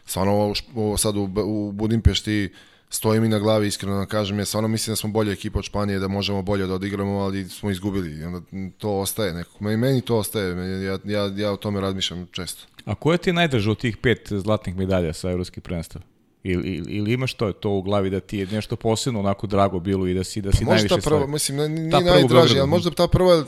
[0.04, 0.32] stvarno
[0.74, 2.52] ovo, sad u, u Budimpešti
[2.90, 5.64] stoji mi na glavi, iskreno da kažem, ja stvarno mislim da smo bolja ekipa od
[5.64, 8.18] Španije, da možemo bolje da odigramo, ali smo izgubili.
[8.20, 8.40] I onda
[8.78, 9.64] to ostaje nekako.
[9.64, 12.66] Meni, meni to ostaje, ja, ja, ja o tome razmišljam često.
[12.84, 16.04] A koja ti je najdraža od tih pet zlatnih medalja sa evropskih prvenstava?
[16.42, 19.80] Ili, ili, ili imaš to, to u glavi da ti je nešto posebno onako drago
[19.80, 22.68] bilo i da si, da si Možda najviše ta prva, mislim, ne- nije najdraži, ali
[22.68, 23.44] možda ta prva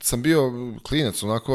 [0.00, 1.52] sam bio klinac, onako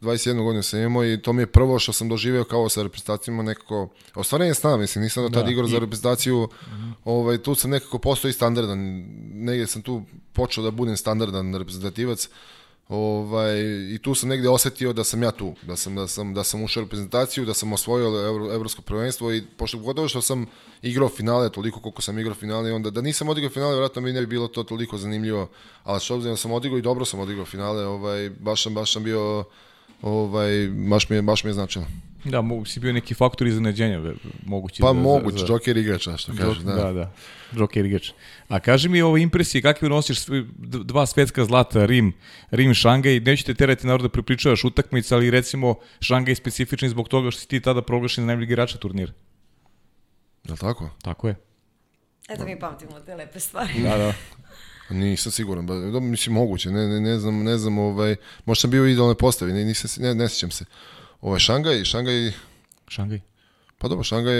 [0.00, 3.42] 21 godinu sam imao i to mi je prvo što sam doživeo kao sa reprezentacijama
[3.42, 6.48] nekako, ostvarenje sna, mislim, nisam do tad Da, igrao za i- reprezentaciju,
[7.04, 8.78] ovaj, tu sam nekako postao i standardan,
[9.34, 12.28] negdje sam tu počeo da budem standardan reprezentativac,
[12.90, 13.60] Ovaj,
[13.94, 16.62] I tu sam negde osetio da sam ja tu, da sam, da sam, da sam
[16.62, 20.46] ušao u reprezentaciju, da sam osvojio evro, evropsko prvenstvo i pošto gotovo što sam
[20.82, 24.20] igrao finale toliko koliko sam igrao finale, onda da nisam odigrao finale, vjerojatno mi ne
[24.20, 25.48] bi bilo to toliko zanimljivo,
[25.84, 28.92] ali što obzirom da sam odigrao i dobro sam odigrao finale, ovaj, baš, sam, baš
[28.92, 29.44] sam bio,
[30.02, 32.09] ovaj, baš mi je, baš mi je značilo.
[32.24, 34.12] Da, mogu si bio neki faktor iznenađenja,
[34.44, 34.82] mogući.
[34.82, 36.74] Pa za- moguće, za- Joker igrača, što kaže, da.
[36.74, 37.12] da, da.
[37.52, 38.10] Joker igrač.
[38.48, 40.18] A kaži mi ovo impresije, kakve nosiš
[40.84, 42.12] dva svetska zlata, Rim,
[42.50, 47.08] Rim, Šangaj, neću te terati narod da prepričavaš utakmice, ali recimo Šangaj je specifični zbog
[47.08, 49.12] toga što si ti tada proglašen za najbolji igrača turnira.
[50.44, 50.90] Je li tako?
[51.02, 51.34] Tako je.
[52.28, 53.82] Eto mi pamtimo te lepe stvari.
[53.82, 54.12] Da, da.
[54.94, 58.70] Nisam siguran, ba, da, mislim moguće, ne, ne, ne znam, ne znam, ovaj, možda sam
[58.70, 60.64] bio u idealnoj postavi, ne, nisam, ne, ne sjećam se.
[61.20, 62.32] Ovaj, Šangaj, Šangaj,
[62.88, 63.20] Šangaj.
[63.78, 64.34] Pa dobro, Šangaj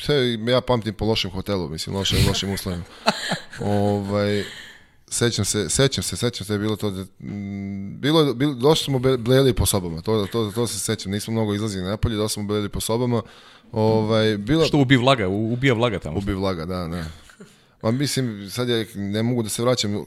[0.00, 2.84] sve, ja pamtim po lošem hotelu, mislim, lošim, lošim uslovima.
[3.60, 4.44] ovaj,
[5.08, 7.04] sećam se, sećam se, sećam se, je bilo to, da,
[7.98, 11.84] bilo, bilo, došli smo bleli po sobama, to, to, to se sećam, nismo mnogo izlazili
[11.84, 13.22] na napolje, došli smo bleli po sobama,
[13.72, 16.18] ovaj, bilo, Što ubi vlaga, ubija vlaga tamo.
[16.18, 17.04] ubi vlaga, da, da.
[17.82, 20.04] Ma mislim, sad ja ne mogu da se vraćam,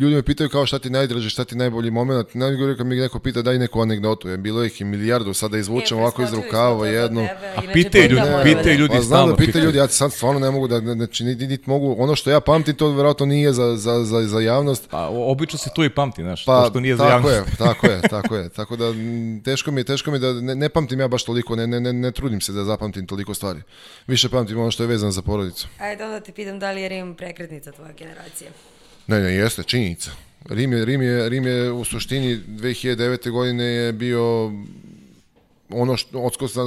[0.00, 3.18] ljudi me pitaju kao šta ti najdraže, šta ti najbolji moment, najgore kad mi neko
[3.18, 6.86] pita daj neku anegdotu, je bilo ih i milijardu, sada izvučem E, ovako iz rukava
[6.88, 7.28] jednu.
[7.56, 10.68] A pitaju ljudi, pitaju ljudi Pa znam da pitaju ljudi, ja sad stvarno ne mogu
[10.68, 14.22] da, znači, niti, niti mogu, ono što ja pamtim, to verovatno nije za, za, za,
[14.22, 17.30] za javnost, Pa, obično se to i pamti, znaš, Pa, to što nije za tako
[17.30, 17.50] javnost.
[17.50, 18.48] je, tako je, tako je.
[18.48, 18.84] Tako da
[19.44, 21.80] teško mi je, teško mi je da ne, ne pamtim ja baš toliko, ne, ne,
[21.80, 23.60] ne, ne trudim se da zapamtim toliko stvari.
[24.06, 25.68] Više pamtim ono što je vezano za porodicu.
[25.78, 28.50] Ajde onda te pitam da li je Rim prekretnica tvoje generacije.
[29.06, 30.10] Ne, ne, jeste, činjenica.
[30.44, 33.30] Rim je, Rim je, Rim je u suštini 2009.
[33.30, 34.52] godine je bio
[35.68, 36.62] ono što odskočna,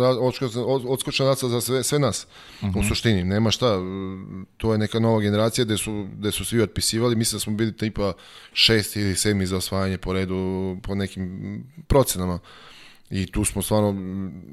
[0.88, 2.28] odskočna, za sve, sve nas.
[2.76, 3.80] U suštini, nema šta.
[4.58, 7.16] To je neka nova generacija gde su, gde su svi otpisivali.
[7.16, 8.14] Mislim da smo bili tipa
[8.54, 12.40] šesti ili sedmi za osvajanje po redu, po nekim procenama.
[13.14, 13.96] I tu smo stvarno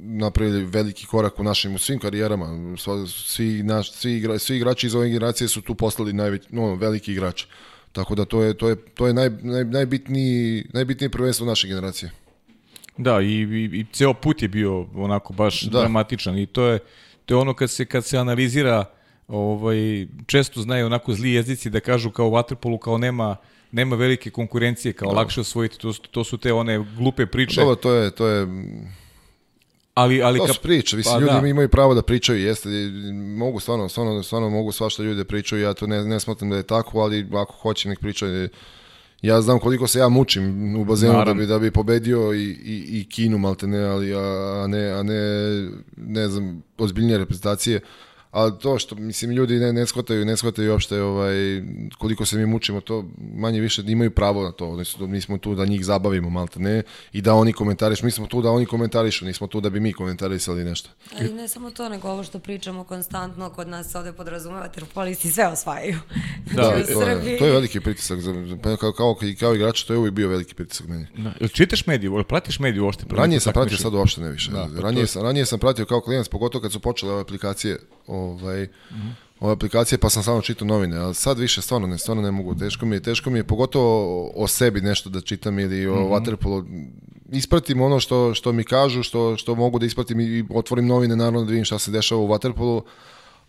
[0.02, 2.76] napravili veliki korak u našim u svim karijerama.
[3.06, 7.12] Svi, naš, svi, igra, svi igrači iz ove generacije su tu postali najveć, no, veliki
[7.12, 7.46] igrači.
[7.92, 12.10] Tako da to je, to je, to je naj, naj, najbitniji, najbitnije prvenstvo naše generacije.
[12.96, 15.78] Da, i, i, i ceo put je bio onako baš Da.
[15.78, 16.78] dramatičan i to je,
[17.26, 18.84] to je ono kad se, kad se analizira
[19.28, 23.36] ovaj, često znaju onako zli jezici da kažu kao u Waterpolu kao nema
[23.72, 27.92] nema velike konkurencije, kao lakše osvojiti, to, to su te one glupe priče, Dobro, to
[27.92, 28.46] je, to je,
[29.94, 31.48] ali, ali to kap- su priče, mislim, pa ljudi da.
[31.48, 32.68] imaju pravo da pričaju, jeste,
[33.36, 36.56] mogu stvarno, stvarno, stvarno mogu svašta ljudi da pričaju, ja to ne, ne smatram da
[36.56, 38.48] je tako, ali ako hoće nek pričaju,
[39.22, 41.40] ja znam koliko se ja mučim u bazenu da Naravno.
[41.40, 44.18] bi, da bi pobedio i, i, i Kinu maltene, ali, a,
[44.64, 45.20] a, ne, a ne,
[45.96, 47.80] ne znam, ozbiljnije reprezentacije.
[48.30, 51.34] Ali to što, mislim, ljudi ne, ne shvataju, ne shvataju uopšte ovaj,
[51.98, 53.04] koliko se mi mučimo, to
[53.34, 54.68] manje više imaju pravo na to.
[54.68, 56.82] Oni su, mi smo tu da njih zabavimo, malte ne,
[57.12, 58.04] i da oni komentarišu.
[58.04, 60.90] Mi smo tu da oni komentarišu, nismo tu da bi mi komentarisali nešto.
[61.18, 65.30] Ali ne samo to, nego ovo što pričamo konstantno, kod nas se ovde podrazumeva, terpolisti
[65.30, 65.98] sve osvajaju.
[66.46, 68.20] Da, Znači, u to, je, to je veliki pritisak.
[68.20, 71.06] Za, pa kao, kao, kao igrač, to je uvijek bio veliki pritisak meni.
[71.16, 71.32] Da.
[71.40, 73.04] Jel čitaš mediju, jel pratiš mediju uopšte?
[73.10, 74.50] Ranije sam pratio, sad uopšte ne više.
[74.50, 77.12] Da, pa to ranije, je- sam, ranije sam pratio kao klijent, pogotovo kad su počele
[77.12, 77.78] ove aplikacije,
[78.20, 78.68] ovaj,
[79.40, 82.54] ove aplikacije, pa sam samo čitao novine, ali sad više stvarno ne, stvarno ne mogu.
[82.54, 86.88] Teško mi je, teško mi je pogotovo o, sebi nešto da čitam ili o waterpolu.
[87.32, 91.44] Ispratim ono što, što mi kažu, što, što mogu da ispratim i otvorim novine, naravno
[91.44, 92.82] da vidim šta se dešava u waterpolu,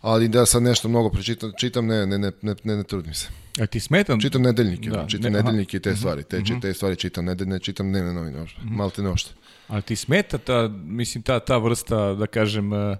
[0.00, 3.28] ali da sad nešto mnogo prečitam, čitam, ne, ne, ne, ne, ne, trudim se.
[3.60, 4.20] A ti smetam?
[4.20, 7.58] Čitam nedeljnike, Da, čitam ne- nedeljnike i te stvari, te, te stvari čitam, ne, ne
[7.58, 9.30] čitam dnevne novine, uopšte, malte ne uopšte.
[9.68, 12.96] Ali ti smeta ta, mislim, ta, ta vrsta, da kažem, uh,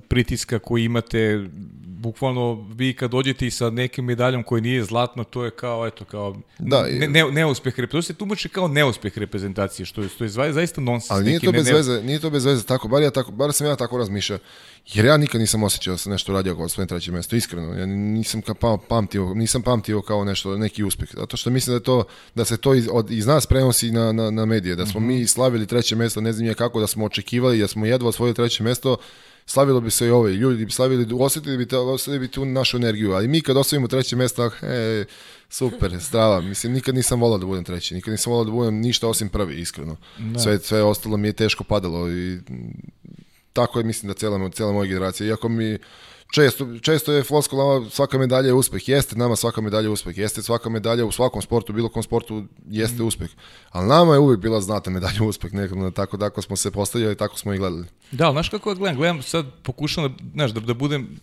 [0.00, 1.46] pritiska koji imate,
[1.82, 6.04] bukvalno vi kad dođete i sa nekim medaljom koji nije zlatno, to je kao, eto,
[6.04, 10.24] kao Da, ne, ne, neuspeh, rep- to se tumači kao neuspeh reprezentacije, što je, što
[10.24, 11.10] je zaista nonsens.
[11.10, 13.52] Ali nije to bez ne- veze, nije to bez veze tako, bar ja tako, bar
[13.52, 14.38] sam ja tako razmišljao.
[14.86, 17.78] Jer ja nikad nisam osjećao da sam nešto radio kao svoje treće mesto, iskreno.
[17.78, 21.08] Ja nisam ka, pa, pamtio, nisam pamtio kao nešto, neki uspeh.
[21.16, 22.04] Zato što mislim da je to
[22.34, 25.26] da se to iz, od, iz nas prenosi na, na, na medije, da smo mi
[25.26, 28.62] slavili treće mesto, ne znam ja kako, da smo očekivali, da smo jedva osvojili treće
[28.62, 28.96] mesto,
[29.46, 32.44] slavilo bi se i ovo, i ljudi bi slavili, osetili bi, to, osetili bi tu
[32.44, 35.04] našu energiju, ali mi kad osvojimo treće mesto, ah, e,
[35.48, 39.08] super, strava, mislim, nikad nisam volao da budem treći, nikad nisam volao da budem ništa
[39.08, 39.96] osim prvi, iskreno.
[40.42, 42.38] Sve, sve ostalo mi je teško padalo i
[43.52, 45.26] tako je mislim da cela, cela moja generacija.
[45.26, 45.78] Iako mi
[46.32, 48.88] često, često je floskula svaka medalja je uspeh.
[48.88, 50.18] Jeste nama svaka medalja je uspeh.
[50.18, 53.30] Jeste svaka medalja u svakom sportu, bilo kom sportu jeste uspeh.
[53.70, 55.52] Ali nama je uvijek bila znata medalja uspeh.
[55.52, 57.86] Nekako, tako, tako smo se postavljali, tako smo i gledali.
[58.10, 58.96] Da, ali znaš kako ja gledam?
[58.96, 61.20] Gledam sad, pokušam da, znaš, da, da budem,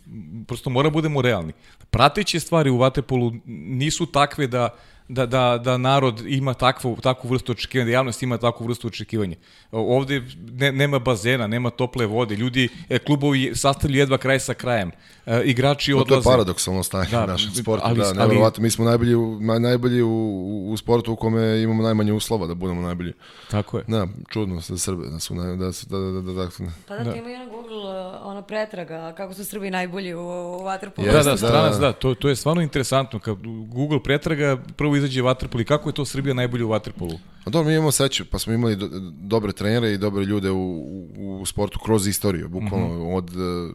[0.48, 1.54] prosto mora budemo realni.
[1.90, 4.70] Prateće stvari u Vatepolu nisu takve da,
[5.10, 9.36] da, da, da narod ima takvu, takvu vrstu očekivanja, da javnost ima takvu vrstu očekivanja.
[9.72, 14.92] Ovde ne, nema bazena, nema tople vode, ljudi, e, klubovi sastavljaju jedva kraj sa krajem,
[15.26, 16.24] e, igrači No, to je odlaze.
[16.28, 17.86] paradoksalno stanje Da, u našem sportu.
[17.86, 18.64] ali- da, ali- nevjerovatno.
[18.64, 22.48] Mi smo najbolji, u, naj- najbolji u, u, u sportu u kome imamo najmanje uslova
[22.48, 23.14] da budemo najbolji.
[23.52, 23.84] Tako je.
[23.88, 26.50] Da, čudno za Srbe, da su, naj, da, su, da, da, da, da,
[26.88, 30.20] Pa da, ti ima i na Google uh, ona pretraga, kako su Srbi najbolji u,
[30.56, 30.64] u
[30.98, 31.80] Da, da, da, stranac, da.
[31.80, 33.20] da, to, to je stvarno interesantno.
[33.20, 37.18] Kad Google pretraga, prvo izađe Waterpolo i kako je to Srbija najbolje u Waterpolu?
[37.46, 38.90] A dobro, mi imamo sreću, pa smo imali do,
[39.22, 40.78] dobre trenere i dobre ljude u,
[41.18, 43.74] u, u sportu kroz istoriju, bukvalno od e,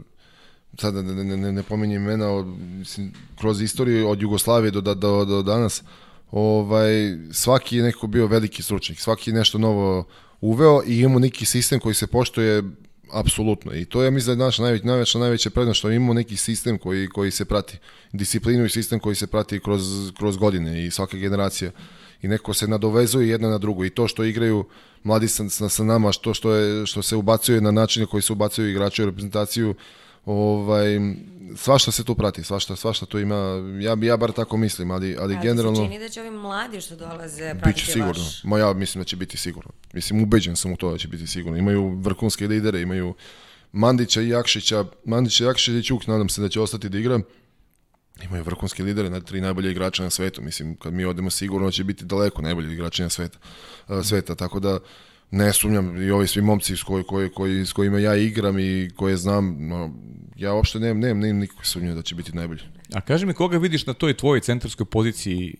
[0.78, 2.46] sada ne, ne, ne, ne pominjem imena, od,
[2.78, 5.82] mislim, kroz istoriju od Jugoslavije do, do, do, do danas,
[6.30, 6.92] ovaj,
[7.32, 10.04] svaki je neko bio veliki stručnjak, svaki je nešto novo
[10.40, 12.62] uveo i imamo neki sistem koji se poštuje
[13.12, 13.74] apsolutno.
[13.74, 16.78] I to je, mislim, da je naša najveć, najveća, najveća prednost, što imamo neki sistem
[16.78, 17.78] koji, koji se prati.
[18.12, 21.70] Disciplinu i sistem koji se prati kroz, kroz godine i svaka generacija.
[22.22, 23.84] I neko se nadovezuje jedna na drugu.
[23.84, 24.64] I to što igraju
[25.02, 28.70] mladi sa, sa, nama, što, što, je, što se ubacuje na načine koji se ubacuju
[28.70, 29.74] igrači u reprezentaciju,
[30.24, 30.86] Ovaj,
[31.56, 33.36] svašta se tu prati, svašta, svašta tu ima,
[33.80, 35.76] ja, ja bar tako mislim, ali, ali A generalno...
[35.76, 38.22] se čini da će ovi mladi što dolaze Biće pratiti sigurno.
[38.22, 38.44] vaš...
[38.44, 39.70] Ma ja mislim da će biti sigurno.
[39.92, 41.58] Mislim, ubeđen sam u to da će biti sigurno.
[41.58, 43.14] Imaju vrhunske lidere, imaju
[43.72, 44.84] Mandića i Jakšića.
[45.04, 47.20] Mandića, Jakšića i Ćuk, nadam se da će ostati da igra.
[48.22, 50.42] Imaju vrhunske lidere, na tri najbolje igrača na svetu.
[50.42, 53.38] Mislim, kad mi odemo sigurno će biti daleko najbolji igrači na sveta.
[54.04, 54.34] sveta.
[54.34, 54.78] Tako da
[55.32, 58.90] ne sumnjam i ovi svi momci s, koji, koji, koji, s kojima ja igram i
[58.96, 59.90] koje znam, no,
[60.36, 62.60] ja uopšte nemam, nemam, nemam nikakve sumnje da će biti najbolji.
[62.94, 65.54] A kaži mi koga vidiš na toj tvojoj centarskoj poziciji,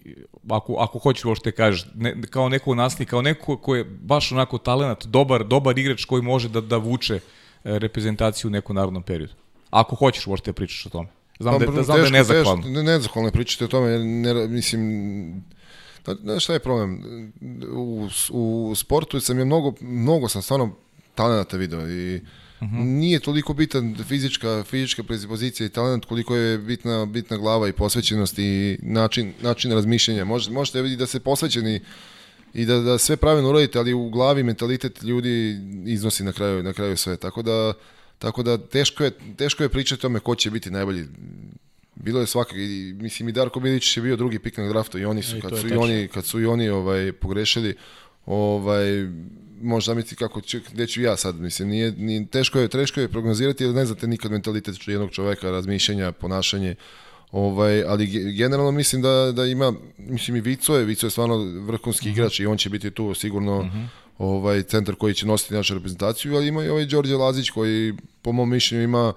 [0.49, 4.59] ako, ako hoćeš uopšte kažeš, ne, kao nekog nasljednika, kao neko ko je baš onako
[4.59, 7.21] talenat, dobar, dobar igrač koji može da, da vuče e,
[7.65, 9.33] reprezentaciju u nekom narodnom periodu.
[9.71, 11.09] Ako hoćeš uopšte da pričaš o tome.
[11.41, 12.63] Znam, da, da, znam da je nezahvalno.
[12.63, 14.83] Pa, Teško, ne, nezahvalno je pričati o tome, jer ne, mislim,
[15.41, 15.62] da,
[16.23, 17.03] znaš šta je problem?
[17.73, 20.75] U, u sportu sam je mnogo, mnogo sam stvarno
[21.15, 22.21] talenata video i
[22.71, 28.39] nije toliko bitan fizička, fizička predispozicija i talent koliko je bitna, bitna glava i posvećenost
[28.39, 30.25] i način, način razmišljanja.
[30.25, 31.81] Može, možete vidjeti da se posvećeni
[32.55, 36.73] i da, da sve pravilno uradite, ali u glavi mentalitet ljudi iznosi na kraju, na
[36.73, 37.17] kraju sve.
[37.17, 37.73] Tako da,
[38.19, 41.05] tako da teško, je, teško je pričati o tome ko će biti najbolji.
[41.95, 45.05] Bilo je svakak, i, mislim i Darko Milić je bio drugi pik na draftu i
[45.05, 47.75] oni su, E, kad su i oni, kad su i oni ovaj, pogrešili,
[48.27, 49.09] ovaj,
[49.63, 53.09] možda zamisliti kako ću, gde ću ja sad, mislim, nije, nije, teško, je, teško je
[53.09, 56.75] prognozirati jer ne znate nikad mentalitet jednog čoveka, razmišljanja, ponašanje,
[57.33, 61.37] ovaj, ali ge- generalno mislim da, da ima, mislim i Vico je, Vico je stvarno
[61.61, 63.71] vrhunski igrač i on će biti tu sigurno
[64.19, 68.33] ovaj, centar koji će nositi našu reprezentaciju, ali ima i ovaj Đorđe Lazić koji po
[68.33, 69.13] mom mišljenju ima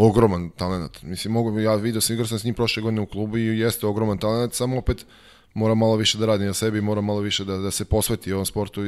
[0.00, 1.02] ogroman talent.
[1.02, 3.86] Mislim, mogu, ja vidio sam, igrao sam s njim prošle godine u klubu i jeste
[3.86, 5.06] ogroman talent, samo opet
[5.54, 8.46] mora malo više da radi na sebi, mora malo više da, da se posveti ovom
[8.46, 8.82] sportu.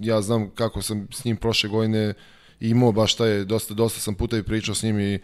[0.00, 2.14] Ja znam kako sam s njim prošle godine
[2.60, 5.18] imao baš taj, dosta, dosta sam puta i pričao s njim i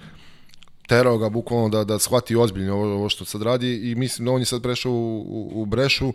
[0.89, 4.33] terao ga bukvalno da, da shvati ozbiljno ovo, ovo što sad radi i mislim da
[4.33, 6.13] on je sad prešao u, u, u Brešu,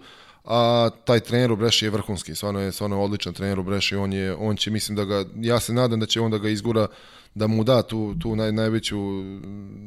[0.48, 3.96] a taj trener u Breši je vrhunski, stvarno je, stvarno je odličan trener u Breši,
[3.96, 6.50] on, je, on će, mislim da ga, ja se nadam da će on da ga
[6.50, 6.88] izgura,
[7.36, 8.98] da mu da tu, tu naj, najveću,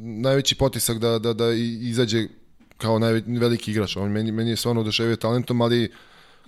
[0.01, 2.27] najveći potisak da, da, da izađe
[2.77, 3.95] kao najve, veliki igrač.
[3.97, 5.91] On meni, meni je stvarno oduševio talentom, ali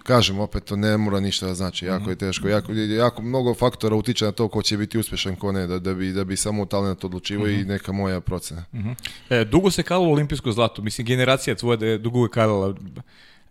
[0.04, 3.96] kažem opet to ne mora ništa da znači, jako je teško, jako, jako mnogo faktora
[3.96, 6.66] utiče na to ko će biti uspešan, ko ne, da, da, bi, da bi samo
[6.66, 8.66] talent odlučivo i neka moja procena.
[9.30, 12.76] E, dugo se kalalo olimpijsko zlato, mislim generacija tvoja da je dugo je kalala.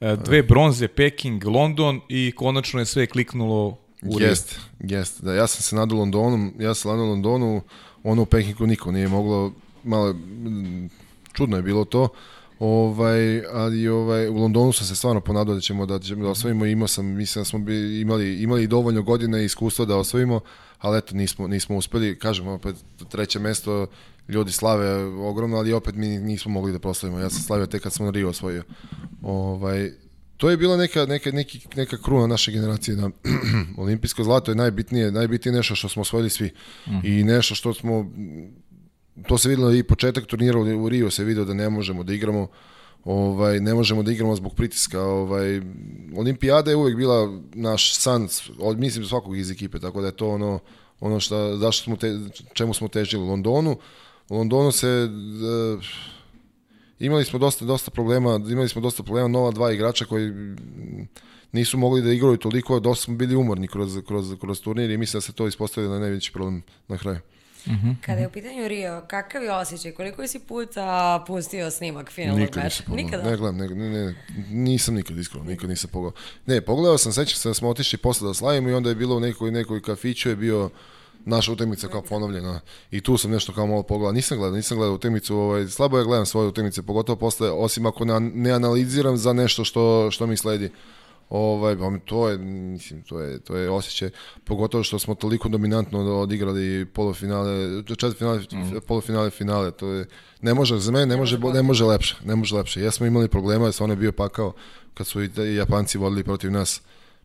[0.02, 4.28] E, dve bronze, Peking, London i konačno je sve kliknulo u Rio.
[4.28, 5.22] Jest, jest.
[5.22, 7.62] Da, ja sam se nadao Londonu, ja sam nadao Londonu,
[8.02, 9.52] ono u Pekingu niko nije moglo,
[9.84, 10.88] malo, mm,
[11.32, 12.08] čudno je bilo to,
[12.58, 16.66] ovaj, ali ovaj, u Londonu sam se stvarno ponadao da ćemo da, ćemo da osvojimo,
[16.66, 20.40] imao sam, mislim da smo bi, imali, imali dovoljno godina i iskustva da osvojimo,
[20.78, 22.76] ali eto, nismo, nismo uspeli, kažem, opet,
[23.08, 23.86] treće mesto,
[24.28, 27.92] ljudi slave ogromno, ali opet mi nismo mogli da proslavimo, ja sam slavio tek kad
[27.92, 28.62] smo Rio osvojio.
[29.22, 29.90] Ovaj,
[30.36, 33.10] to je bila neka, neka, neki, neka kruna naše generacije da.
[33.82, 36.50] Olimpijsko zlato je najbitnije, najbitnije nešto što smo osvojili svi.
[37.04, 38.10] I nešto što smo
[39.26, 42.48] to se videlo i početak turnira u Rio se video da ne možemo da igramo
[43.04, 45.60] ovaj ne možemo da igramo zbog pritiska ovaj.
[46.16, 48.28] Olimpijada je uvek bila naš san
[48.58, 50.58] od mislim svakog iz ekipe tako da je to ono
[51.00, 52.18] ono što zašto smo te,
[52.52, 53.76] čemu smo težili u Londonu
[54.28, 55.08] u Londonu se e,
[56.98, 61.08] imali smo dosta dosta problema, imali smo dosta problema nova dva igrača koji mm,
[61.52, 65.18] nisu mogli da igraju toliko, dosta smo bili umorni kroz, kroz, kroz turnir i mislim
[65.18, 67.18] da se to ispostavilo na najveći problem na kraju.
[68.00, 69.92] Kada je u pitanju Rio, kakav je osjećaj?
[69.92, 72.64] Koliko si puta pustio snimak finalnog Nikad meča?
[72.64, 73.04] nisam pogledao.
[73.04, 73.30] Nikada?
[73.30, 74.14] Ne gledam, ne, ne, ne,
[74.50, 76.20] nisam nikad iskreno, nikad nisam pogledao.
[76.46, 79.16] Ne, pogledao sam, sećam se da smo otišli posle da slavimo i onda je bilo
[79.16, 80.70] u nekoj, nekoj kafiću je bio
[81.24, 84.12] naša utakmica kao ponovljena i tu sam nešto kao malo pogledao.
[84.12, 88.04] Nisam gledao, nisam gledao utakmicu, ovaj, slabo ja gledam svoje utakmice, pogotovo posle, osim ako
[88.04, 90.70] ne, ne analiziram za nešto što, što mi sledi.
[91.32, 94.10] Ovaj, pa to je, mislim, to je, to je osjećaj,
[94.44, 98.40] pogotovo što smo toliko dominantno odigrali polufinale, četvrtfinale,
[98.86, 100.06] polufinale, finale, to je,
[100.40, 102.80] ne može, za mene ne može, ne može lepše, ne može lepše.
[102.80, 104.52] Jesmo imali problema, stvarno je bio pakao
[104.94, 106.82] kad su i Japanci vodili protiv nas,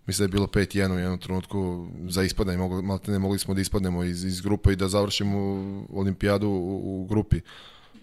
[0.08, 3.62] mislim da je bilo 5-1 u jednom trenutku za ispadanje, mogli, ne mogli smo da
[3.62, 5.38] ispadnemo iz, iz grupe i da završimo
[5.94, 7.42] olimpijadu u, u grupi,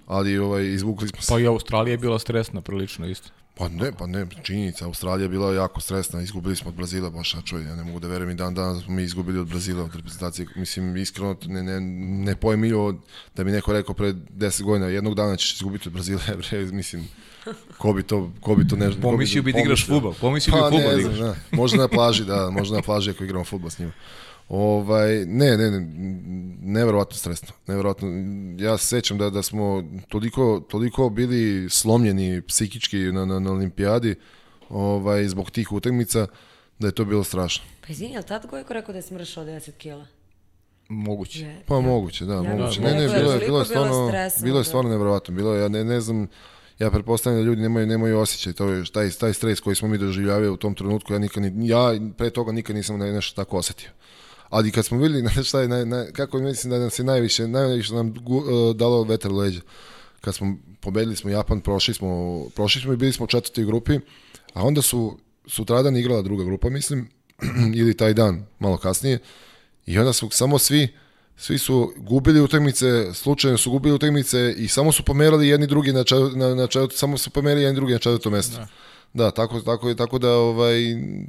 [0.07, 1.33] ali ovaj, izvukli smo se.
[1.33, 3.31] Pa i Australija je bila stresna prilično isto.
[3.57, 7.35] Pa ne, pa ne, činjenica, Australija je bila jako stresna, izgubili smo od Brazila, baš,
[7.35, 9.47] a čuj, ja ne mogu da verujem i dan danas da smo mi izgubili od
[9.49, 11.81] Brazila, od reprezentacije, mislim, iskreno, ne, ne,
[12.25, 12.95] ne pojmio
[13.37, 16.21] da mi neko rekao pre 10 godina, jednog dana ćeš izgubiti od Brazila,
[16.51, 17.09] bre, mislim,
[17.79, 18.91] ko bi to, ko bi to ne...
[18.91, 19.97] ko Pomislio bi da igraš pomislio?
[19.97, 21.17] fudbal, pomislio bi Pa fudbal da ne igraš.
[21.17, 23.93] znam, da, možda na plaži, da, možda na plaži ako igramo fudbal s njima.
[24.49, 25.81] Ovaj, ne, ne, ne,
[26.63, 27.49] neverovatno stresno.
[27.67, 28.09] Neverovatno.
[28.59, 34.15] Ja se sećam da, da smo toliko, toliko bili slomljeni psihički na, na, na olimpijadi
[34.69, 36.27] ovaj, zbog tih utakmica
[36.79, 37.65] da je to bilo strašno.
[37.87, 40.07] Pa izvini, je li tad Gojko rekao da je smršao 10 kila?
[40.89, 41.43] Moguće.
[41.45, 41.63] Ne.
[41.67, 42.81] Pa moguće, da, moguće.
[42.81, 44.11] da, Ne, ne, je bilo je, bilo je stvarno,
[44.43, 44.65] bilo je da.
[44.65, 45.35] stvarno neverovatno.
[45.35, 46.29] Bilo je, ja ne, ne znam,
[46.79, 49.99] ja pretpostavljam da ljudi nemaju, nemaju osjećaj, to je taj, taj stres koji smo mi
[49.99, 53.57] doživljavali u tom trenutku, ja nikad, ni, ja pre toga nikad nisam ne- nešto tako
[53.59, 53.91] osetio.
[54.55, 57.95] Ali kad smo videli šta je, naj, naj, kako mislim da nam se najviše, najviše
[57.95, 59.61] nam gu, uh, dalo vetar leđa.
[60.21, 63.99] Kad smo pobedili smo Japan, prošli smo, prošli smo i bili smo u četvrtoj grupi,
[64.53, 67.09] a onda su sutradan igrala druga grupa, mislim,
[67.81, 69.19] ili taj dan, malo kasnije,
[69.87, 70.89] i onda su samo svi
[71.37, 76.05] svi su gubili utakmice, slučajno su gubili utakmice i samo su pomerali jedni drugi na,
[76.05, 78.57] čet, na, na čet, samo su pomerali jedni drugi na četvrto mesto.
[78.57, 78.67] Da.
[79.15, 80.77] Da, tako, tako, tako da ovaj,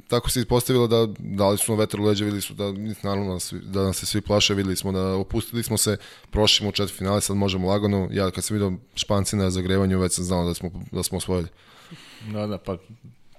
[0.08, 2.64] tako se ispostavilo da dali su nam vetar u leđa, videli su da,
[3.02, 5.96] naravno, da, da nas se svi plaše, videli smo da opustili smo se,
[6.30, 8.08] prošli smo u četiri finale, sad možemo lagano.
[8.12, 11.48] Ja kad sam vidio Španci na zagrevanju, već sam znao da smo, da smo osvojili.
[12.32, 12.76] Da, da, pa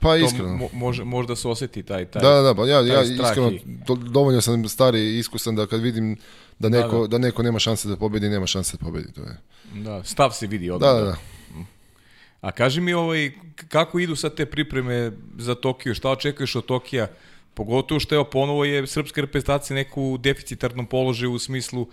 [0.01, 0.55] Pa iskreno.
[0.55, 2.21] mo, može, možda se oseti taj, taj.
[2.21, 3.51] Da, da, da, pa ja, ja iskreno
[3.87, 6.17] do, dovoljno sam stari i iskusan da kad vidim
[6.59, 7.07] da neko, da, da.
[7.07, 7.17] da.
[7.17, 9.13] neko nema šanse da pobedi, nema šanse da pobedi.
[9.13, 9.37] To je.
[9.73, 10.89] Da, stav se vidi odmah.
[10.89, 11.15] Da, da, da.
[12.41, 13.31] A kaži mi ovaj,
[13.67, 17.07] kako idu sad te pripreme za Tokio, šta očekuješ od Tokija?
[17.53, 21.87] Pogotovo što evo ponovo je srpska reprezentacija neku deficitarnom položaju u smislu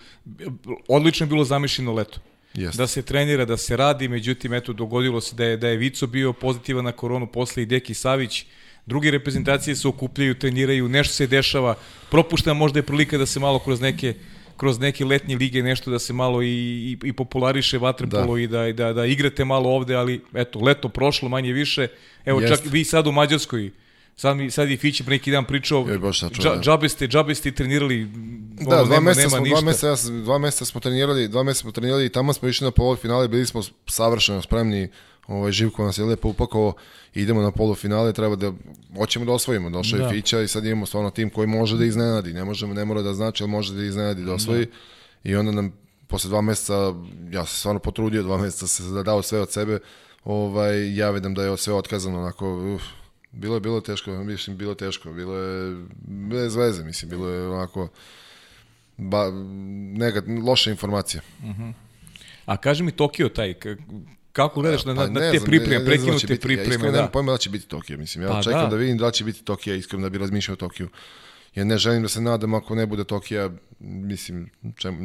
[0.88, 2.20] odlično je bilo zamišljeno leto.
[2.54, 2.76] Jeste.
[2.76, 6.06] Da se trenira, da se radi, međutim eto dogodilo se da je da je Vico
[6.06, 8.44] bio pozitivan na koronu, posle i Deki Savić.
[8.86, 11.74] Druge reprezentacije se okupljaju, treniraju, nešto se dešava.
[12.10, 14.14] Propušta možda je prilika da se malo kroz neke
[14.56, 18.40] kroz neke letnje lige nešto da se malo i, i, i populariše vaterpolo Da.
[18.40, 21.89] i da, da, da igrate malo ovde, ali eto, leto prošlo manje više.
[22.24, 22.56] Evo Jeste.
[22.56, 23.70] čak vi sad u Mađarskoj,
[24.16, 26.62] sad, mi, sad i Fići pre neki dan pričao, Joj, čujem, da.
[26.62, 28.05] džabe, ste, džabe ste trenirali,
[28.55, 29.61] Da, ono, dva nema, meseca nema smo, ništa.
[29.61, 32.65] dva meseca, ja dva meseca smo trenirali, dva meseca smo trenirali i tamo smo išli
[32.65, 34.89] na polufinale, bili smo savršeno spremni,
[35.27, 36.73] ovaj, Živko nas je lepo upakovao,
[37.15, 38.53] idemo na polufinale, treba da,
[38.97, 40.05] hoćemo da osvojimo, došao Da.
[40.05, 43.03] je Fića i sad imamo stvarno tim koji može da iznenadi, ne, možemo, ne mora
[43.03, 44.66] da znači, ali može da iznenadi, da osvoji
[45.24, 45.73] i onda nam,
[46.07, 46.95] posle dva meseca,
[47.31, 49.78] ja sam stvarno potrudio, dva meseca se da dao sve od sebe,
[50.24, 52.82] ovaj, ja vidim da je sve otkazano, onako, uf,
[53.35, 55.77] bilo je bilo teško, mislim, bilo teško, bilo je
[56.31, 57.89] bez veze, mislim, bilo je onako,
[58.97, 59.31] ba,
[59.94, 61.23] negat, loša informacija.
[62.47, 63.55] A kaži mi Tokio taj,
[64.32, 66.27] kako gledaš na, na, Pa na ne te znam, pripreme, ne- ne znam da prekinute
[66.27, 66.97] biti- Ja pripreme, iskreno da.
[66.97, 68.24] nemam pojma da će biti Tokio, mislim.
[68.24, 68.66] Ja Pa čekam da.
[68.66, 68.77] da.
[68.77, 70.89] vidim da će biti Tokio, iskreno da bi razmišljao o Tokiju.
[71.55, 74.96] Ja ne želim da se nadam ako ne bude Tokija, mislim, čem,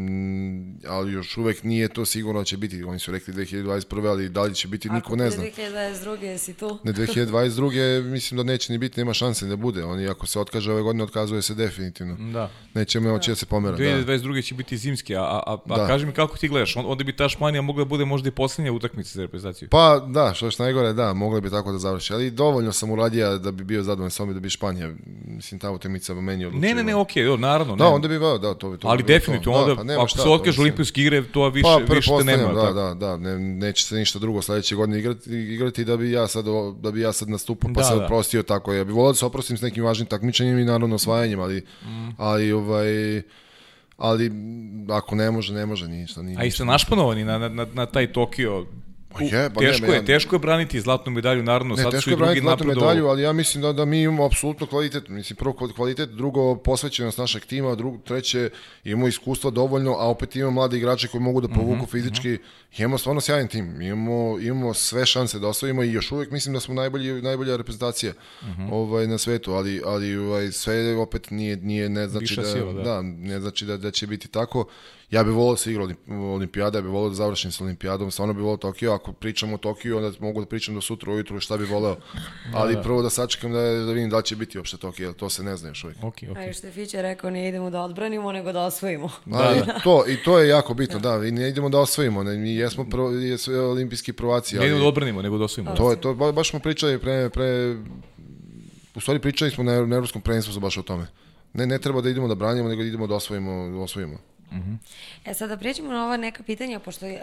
[0.87, 2.83] ali još uvek nije to sigurno da će biti.
[2.83, 4.07] Oni su rekli 2021.
[4.07, 5.43] ali da li će biti, niko ne zna.
[5.43, 6.37] Ako 2022.
[6.37, 6.79] si tu.
[6.83, 8.03] Ne 2022.
[8.03, 9.83] mislim da neće ni biti, nema šanse da bude.
[9.83, 12.31] Oni ako se otkaže ove godine, otkazuje se definitivno.
[12.33, 12.49] Da.
[12.73, 13.77] Neće moći da se pomera.
[13.77, 13.83] Da.
[13.83, 14.43] 2022.
[14.45, 15.87] će biti zimski, a, a, a, a Da.
[15.87, 18.31] kaži mi kako ti gledaš, On- onda bi ta Španija mogla da bude možda i
[18.31, 19.69] posljednja utakmica za reprezentaciju.
[19.69, 22.13] Pa da, što je najgore, da, mogli bi tako da završi.
[22.13, 24.91] Ali dovoljno sam uradio da bi bio zadovoljan sa ovim da bi Španija,
[25.25, 26.67] mislim, ta utakmica meni odlučila.
[26.69, 27.75] Ne, ne, ne, okej, okay, naravno.
[27.75, 27.89] Da, ne.
[27.89, 28.87] onda bi, da, da, to to.
[28.87, 29.61] ali definitivno, to.
[29.61, 30.61] onda, pa nema ako šta, se mislim.
[30.61, 32.43] olimpijske igre, to više, Pa, više te nema.
[32.45, 32.73] da, tako.
[32.73, 36.45] da, da, ne, neće se ništa drugo sledeće godine igrati, igrati da bi ja sad,
[36.79, 38.05] da bi ja sad nastupao pa Da, se da.
[38.05, 38.73] oprostio tako.
[38.73, 42.09] Ja bih volao da se oprostim s nekim važnim takmičenjem i naravno osvajanjem, ali, Mm.
[42.17, 43.21] ali, ovaj,
[43.97, 44.31] ali
[44.89, 46.21] ako ne može, ne može ništa.
[46.21, 48.65] Ni, A i ste našpanovani na, na, na, na taj Tokio.
[49.09, 51.85] Pa je, pa teško nema, je, ja- teško je braniti zlatnu medalju, naravno, Ne, sad
[51.85, 54.67] su teško i je drugi zlatnu medalju, ali ja mislim da, da mi imamo apsolutno
[54.67, 55.07] kvalitet.
[55.09, 58.49] Mislim, prvo kval- kvalitet, drugo posvećenost našeg tima, drugo, treće
[58.83, 62.37] imamo iskustva dovoljno, a opet imamo mlade igrače koji mogu da povuku Mhm, fizički.
[62.77, 63.81] Imamo stvarno sjajan tim.
[63.81, 68.13] Imamo, imamo sve šanse da osvojimo i još uvijek mislim da smo najbolji, najbolja reprezentacija
[68.43, 68.71] Mhm.
[68.71, 72.73] ovaj, na svetu, ali, ali ovaj, sve opet nije, nije ne znači Viša da, sila,
[72.73, 72.81] da.
[72.83, 74.65] da, ne znači da, da će biti tako.
[75.11, 75.97] Ja bih volao da se igra olimp-
[76.33, 79.59] olimpijada, ja bih volao da završim sa olimpijadom, stvarno bih volao Tokio, ako pričamo o
[79.59, 81.97] Tokiju, onda mogu da pričam do sutra ujutru šta bih voleo,
[82.53, 85.29] ali prvo da sačekam da, da vidim da li će biti uopšte Tokio, jer to
[85.29, 85.97] se ne zna još uvijek.
[85.99, 86.37] Ok, ok.
[86.39, 89.09] A što je Fiće rekao, ne idemo da odbranimo, nego da osvojimo.
[89.25, 92.37] Da, I, to, I to je jako bitno, da, i ne idemo da osvojimo, ne,
[92.37, 95.75] mi jesmo prvo, jesu olimpijski prvaci, Ne ali idemo da odbranimo, nego da osvojimo.
[95.75, 97.75] to je, to, ba- baš smo pričali pre, pre,
[98.95, 101.07] u stvari pričali smo na, na evropskom prvenstvu baš o tome.
[101.53, 104.17] Ne, ne treba da idemo da branimo, nego da idemo da osvojimo, da osvojimo.
[105.25, 107.13] E sad da pređemo na ova neka pitanja, pošto uh,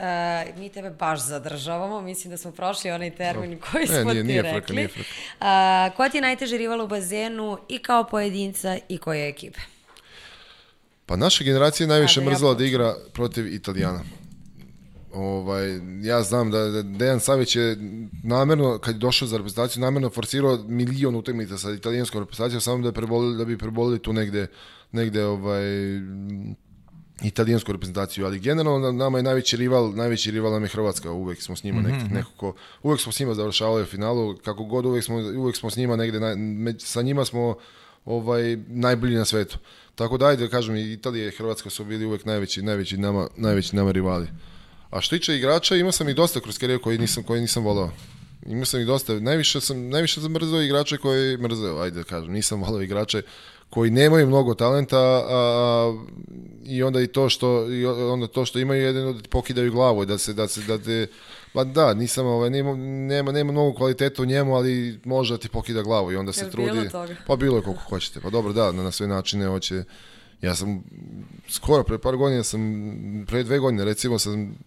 [0.56, 4.28] mi tebe baš zadržavamo, mislim da smo prošli onaj termin koji E, smo nije- ti
[4.28, 4.76] nije frka, rekli.
[4.76, 5.08] nije frka.
[5.40, 9.58] Uh, ko ti je najteži rival u bazenu i kao pojedinca i koje ekipe?
[11.06, 14.00] Pa naša generacija je najviše da ja mrzela da igra protiv Italijana.
[15.12, 15.66] Ovaj,
[16.02, 17.76] ja znam da, Dejan Savić je
[18.22, 22.92] namerno, kad je došao za reprezentaciju, namerno forsirao milion utakmica sa italijanskom reprezentacijom, samo da,
[22.92, 24.46] prebolili, da bi prebolili tu negde,
[24.92, 25.64] negde ovaj,
[27.22, 31.42] italijansku reprezentaciju, ali generalno nam- nama je najveći rival, najveći rival nam je Hrvatska, uvek
[31.42, 35.04] smo s njima nek, nekako, uvek smo s njima završavali u finalu, kako god uvek
[35.04, 36.34] smo, uvek smo s njima negde, naj,
[36.78, 37.56] sa njima smo
[38.04, 39.58] ovaj najbolji na svetu.
[39.94, 43.28] Tako da ajde da kažem i Italija i Hrvatska su bili uvek najveći najveći nama
[43.36, 44.28] najveći nama rivali.
[44.90, 47.90] A što tiče igrača, imao sam ih dosta kroz karijeru koji nisam koji nisam voleo.
[48.46, 52.32] Imao sam ih dosta, najviše sam najviše sam mrzeo igrače koji mrzeo, ajde da kažem,
[52.32, 53.22] nisam voleo igrače
[53.70, 56.04] koji nemaju mnogo talenta a, a,
[56.64, 60.04] i onda i to što i onda to što imaju jedino da ti pokidaju glavu
[60.04, 61.06] da se da se da te
[61.56, 65.48] Pa da, nisam, ovaj, nema, nema, nema mnogo kvaliteta u njemu, ali može da ti
[65.48, 66.70] pokida glavu i onda se Jel trudi.
[66.72, 67.14] bilo toga?
[67.26, 68.20] Pa bilo je koliko hoćete.
[68.20, 69.84] Pa dobro, da, na, na sve načine hoće.
[70.42, 70.84] Ja sam
[71.48, 72.60] skoro pre par godina sam,
[73.26, 74.58] pre dve godine recimo sam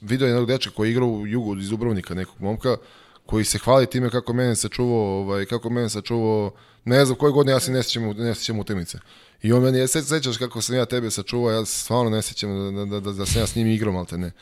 [0.00, 2.76] video jednog dečka koji igra u jugu iz Dubrovnika, nekog momka,
[3.26, 6.50] koji se hvali time kako mene sačuvao, ovaj, kako mene sačuvao,
[6.84, 8.98] ne znam koje godine ja se ne sjećam, ne sjećam utakmice.
[9.42, 12.74] I on meni je, se sećaš kako sam ja tebe sačuvao, ja stvarno ne sjećam
[12.76, 14.32] da, da, da, da sam ja s njim igrao, malte ne.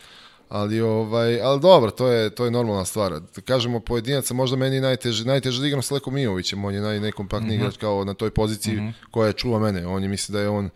[0.48, 3.20] Ali ovaj, ali dobro, to je to je normalna stvar.
[3.20, 7.01] Da kažemo pojedinaca, možda meni najteže, najteže da igram sa Leko Mijovićem, on je naj
[7.01, 9.86] najkompaktniji igrač kao na toj poziciji koja čuva mene.
[9.86, 10.70] On je misli da je on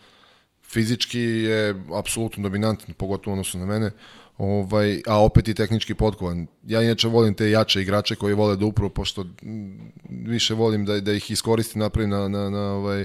[0.62, 3.90] fizički je apsolutno dominantan, pogotovo u odnosu na mene.
[4.38, 6.46] Ovaj, a opet i tehnički potkovan.
[6.66, 11.00] Ja inače volim te jače igrače koji vole da upru, pošto mm, više volim da,
[11.00, 13.04] da ih iskoristim, napravim na, na, na ovaj,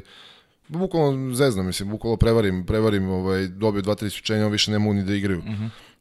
[0.67, 5.03] bukvalno zeznam, mislim, bukvalno prevarim, prevarim, ovaj, dobio dva, tri isključenja, više ne mogu ni
[5.03, 5.41] da igraju.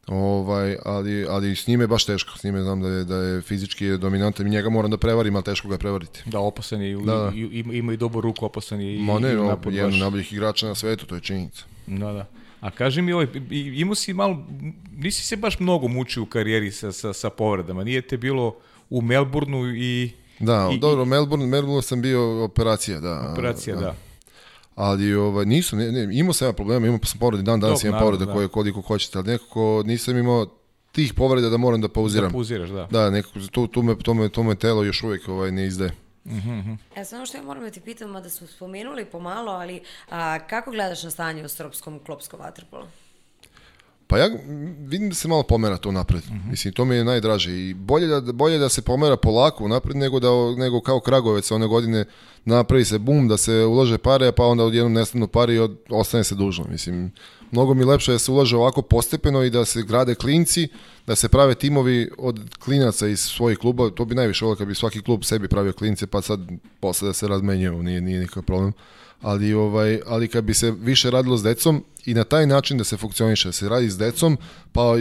[0.07, 3.41] Ovaj, ali, ali s njime je baš teško, s njime znam da je, da je
[3.41, 6.21] fizički dominantan i njega moram da prevarim, ali teško ga je prevariti.
[6.25, 7.31] Da, opasan je, Da, da.
[7.35, 10.67] ima, ima i dobar ruku, opasan je i, Ma ne, i napad jedan najboljih igrača
[10.67, 11.63] na svetu, to je činjenica.
[11.87, 12.25] Da, da.
[12.61, 13.27] A kaži mi, ovaj,
[13.75, 14.45] imao si malo,
[14.91, 18.55] nisi se baš mnogo mučio u karijeri sa, sa, sa povredama, nije te bilo
[18.89, 20.11] u Melbourneu i...
[20.39, 23.29] Da, i, dobro, Melbourne, Melbourne sam bio operacija, da.
[23.33, 23.95] Operacija, da.
[24.75, 27.89] Ali ovaj, nisam, ne, ne, imao sam ja problema, imao sam povrede, dan danas Dok,
[27.89, 28.33] imam povrede da.
[28.33, 30.47] koje koliko hoćete, ali nekako nisam imao
[30.91, 32.29] tih povreda da moram da pauziram.
[32.29, 32.87] Da pauziraš, da.
[32.91, 35.91] Da, nekako, tu, tu, me, to, me, to me telo još uvijek ovaj, ne izdaje.
[36.95, 40.71] E, samo što ja moram da ti pitam, mada smo spomenuli pomalo, ali a, kako
[40.71, 42.87] gledaš na stanje u srpskom klopskom vaterpolu?
[44.07, 44.29] Pa ja
[44.77, 46.23] vidim da se malo pomera to napred.
[46.49, 47.51] Mislim, to mi je najdraže.
[47.51, 51.67] I bolje da, bolje da se pomera polako napred nego, da, nego kao Kragovec one
[51.67, 52.05] godine
[52.45, 56.23] napravi se bum, da se ulože pare, pa onda odjednom nestanu pare i od, ostane
[56.23, 56.65] se dužno.
[56.69, 57.11] Mislim,
[57.51, 60.67] mnogo mi lepše da se ulaže ovako postepeno i da se grade klinci,
[61.07, 63.89] da se prave timovi od klinaca iz svojih kluba.
[63.89, 66.39] To bi najviše volio kad bi svaki klub sebi pravio klince, pa sad
[66.79, 68.73] posle da se razmenjuju, nije, nije nikakav problem.
[69.21, 72.83] Ali ovaj ali kad bi se više radilo s decom i na taj način da
[72.83, 74.37] se funkcioniše, da se radi s decom,
[74.71, 74.97] pa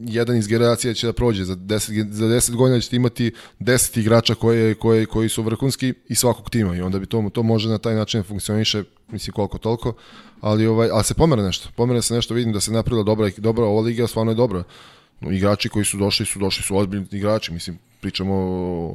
[0.00, 1.44] jedan iz generacije će da prođe.
[1.44, 5.94] Za 10 ge- za 10 godina ćete imati 10 igrača koje, koje, koji su vrhunski
[6.08, 9.32] i svakog tima i onda bi to to može na taj način da funkcioniše mislim
[9.32, 9.92] koliko toliko
[10.40, 11.68] ali ovaj ali se pomera nešto.
[11.76, 14.62] Pomera se nešto vidim da se napravila dobra dobra ova liga stvarno je dobra.
[15.20, 17.52] No, igrači koji su došli su došli su ozbiljni igrači.
[17.52, 18.34] Mislim pričamo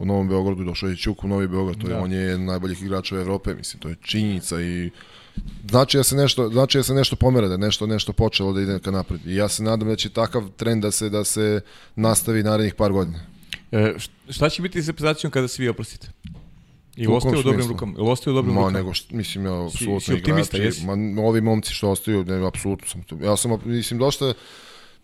[0.02, 2.00] o Novom Beogradu došao je Ćuk u Novi Beograd to je Da.
[2.02, 4.90] on je jedan od najboljih igrača Evrope mislim to je činjenica i
[5.70, 8.80] znači da se nešto znači da se nešto pomera da nešto nešto počelo da ide
[8.80, 9.22] ka napred.
[9.28, 11.62] I ja se nadam da će takav trend da se da se
[11.96, 13.20] nastavi narednih par godina.
[13.72, 16.08] E, št- šta će biti sa reprezentacijom kada se vi oprostite?
[16.96, 17.94] I ostaje u dobrim rukama?
[17.98, 18.78] Ili ostaje u dobrim Ma rukama?
[18.78, 20.86] nego što, mislim ja Si- apsolutno si optimista, igrači, jesi?
[20.86, 23.18] ma ovi momci što ostaju, ne, apsolutno sam to.
[23.18, 24.34] Ja sam mislim dosta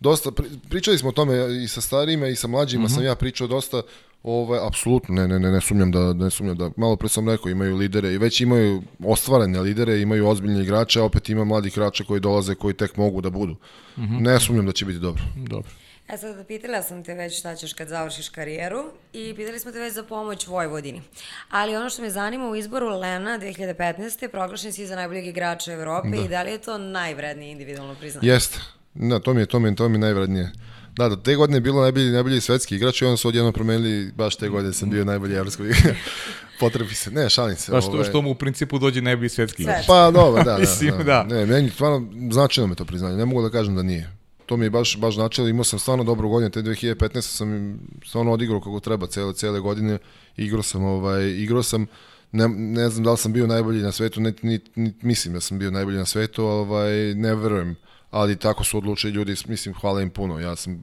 [0.00, 1.34] dosta pri- pričali smo o tome
[1.64, 2.92] i sa starijima i sa mlađima Mhm.
[2.92, 3.82] sam ja pričao dosta
[4.22, 7.50] ovaj apsolutno ne ne ne ne sumnjam da ne sumnjam da malo pre sam rekao
[7.50, 12.04] imaju lidere i već imaju ostvarene lidere, imaju ozbiljne igrače, a opet ima mladih igrača
[12.04, 13.56] koji dolaze koji tek mogu da budu.
[13.98, 14.16] Mhm.
[14.16, 15.22] Ne sumnjam da će biti dobro.
[15.38, 15.70] Dobro.
[16.12, 19.78] E sad, pitala sam te već šta ćeš kad završiš karijeru i pitali smo te
[19.78, 21.02] već za pomoć Vojvodini.
[21.50, 24.28] Ali ono što me zanima u izboru Lena 2015.
[24.28, 28.28] proglašen si za najboljeg igrača Evrope i da li je to najvrednije individualno priznanje?
[28.28, 28.58] Jeste.
[28.94, 30.52] Da, to mi je, to mi je, to mi je najvrednije.
[30.96, 34.12] Da, da, te godine je bilo najbolji, najbolji svetski igrač i onda su odjednom promenili,
[34.12, 35.96] baš te godine sam bio najbolji evropski igrač.
[36.60, 37.72] Potrebi se, ne, šalim se.
[37.72, 38.04] Pa što, ovaj.
[38.04, 39.86] što mu u principu dođe najbolji svetski igrač.
[39.86, 41.04] Pa dobro, da, da, Mislim, da.
[41.04, 41.24] da.
[41.24, 44.19] Ne, meni stvarno značajno me to priznanje, ne mogu da kažem da nije.
[44.50, 47.20] To mi je baš, baš značilo, imao sam stvarno dobru godinu, te 2015.
[47.20, 49.98] sam stvarno odigrao kako treba cele, cele godine,
[50.36, 51.86] igrao sam, ovaj, igrao sam,
[52.32, 55.40] ne, ne znam da li sam bio najbolji na svetu, ne, ni, ni, mislim da
[55.40, 57.76] sam bio najbolji na svetu, ovaj, ne verujem,
[58.10, 60.38] ali tako su odlučili ljudi, mislim, hvala im puno.
[60.38, 60.82] Ja sam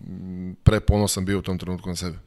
[0.64, 2.18] preponosan bio u tom trenutku na sebe.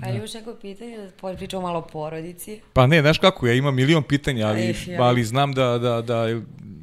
[0.00, 2.60] Pa ili još neko pitanje, da pričamo malo o porodici.
[2.72, 5.02] Pa ne, znaš kako, ja imam milion pitanja, ali, ja.
[5.02, 6.40] ali znam da, da, da,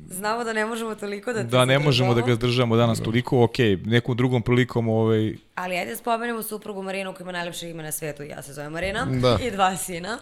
[0.10, 3.57] Znamo da ne možemo toliko da da ne možemo da ga zdržamo danas toliko, ok,
[3.86, 8.23] nekom drugom prilikom, ovaj, Ali ajde spomenemo suprugu Marinu koja ima najlepše ime na svetu,
[8.23, 9.40] ja se zovem Marina, Da.
[9.48, 10.18] i dva sina.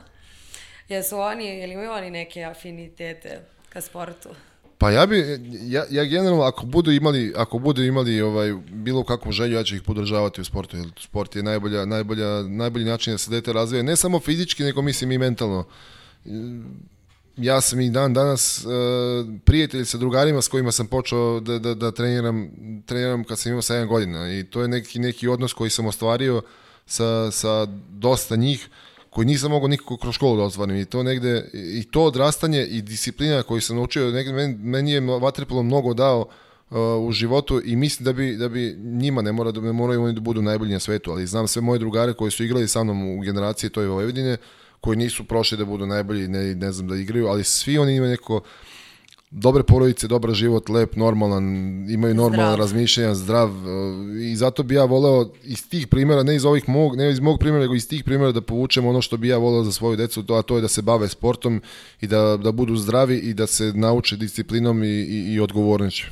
[0.89, 3.39] Jesu oni, ili imaju oni neke afinitete
[3.69, 4.29] ka sportu?
[4.77, 9.31] Pa ja bi, ja, ja generalno, ako budu imali, ako budu imali ovaj, bilo kakvu
[9.31, 13.17] želju, ja ću ih podržavati u sportu, jer sport je najbolja, najbolja, najbolji način da
[13.17, 15.65] se dete razvije, ne samo fizički, nego mislim i mentalno.
[17.37, 18.71] Ja sam i dan danas uh,
[19.45, 22.51] prijatelj sa drugarima s kojima sam počeo da, da, da treniram,
[22.85, 26.41] treniram kad sam imao 7 godina i to je neki, neki odnos koji sam ostvario
[26.85, 28.69] sa, sa dosta njih
[29.09, 32.81] koji nisam mogao nikako kroz školu da ostvarim i to negde, i to odrastanje i
[32.81, 36.19] disciplina koju sam naučio, negde, meni, meni je vaterpolo mnogo dao
[36.69, 36.77] uh,
[37.07, 40.13] u životu i mislim da bi, da bi njima ne, mora, da ne moraju oni
[40.13, 43.17] da budu najbolji na svetu, ali znam sve moje drugare koji su igrali sa mnom
[43.17, 44.37] u generaciji toj Vojvodine,
[44.83, 48.11] koji nisu prošli da budu najbolji, ne, ne znam da igraju, ali svi oni imaju
[48.11, 48.41] neko
[49.31, 51.43] dobre porodice, dobar život, lep, normalan,
[51.89, 52.59] imaju normalno Zdrav.
[52.59, 53.63] razmišljanja, zdrav uh,
[54.21, 57.39] i zato bi ja voleo iz tih primjera, ne iz ovih mog, ne iz mog
[57.39, 60.23] primjera, nego iz tih primjera da povučem ono što bi ja voleo za svoju decu,
[60.23, 61.61] to, a to je da se bave sportom
[62.01, 66.07] i da, da budu zdravi i da se nauče disciplinom i, i, i odgovornošću.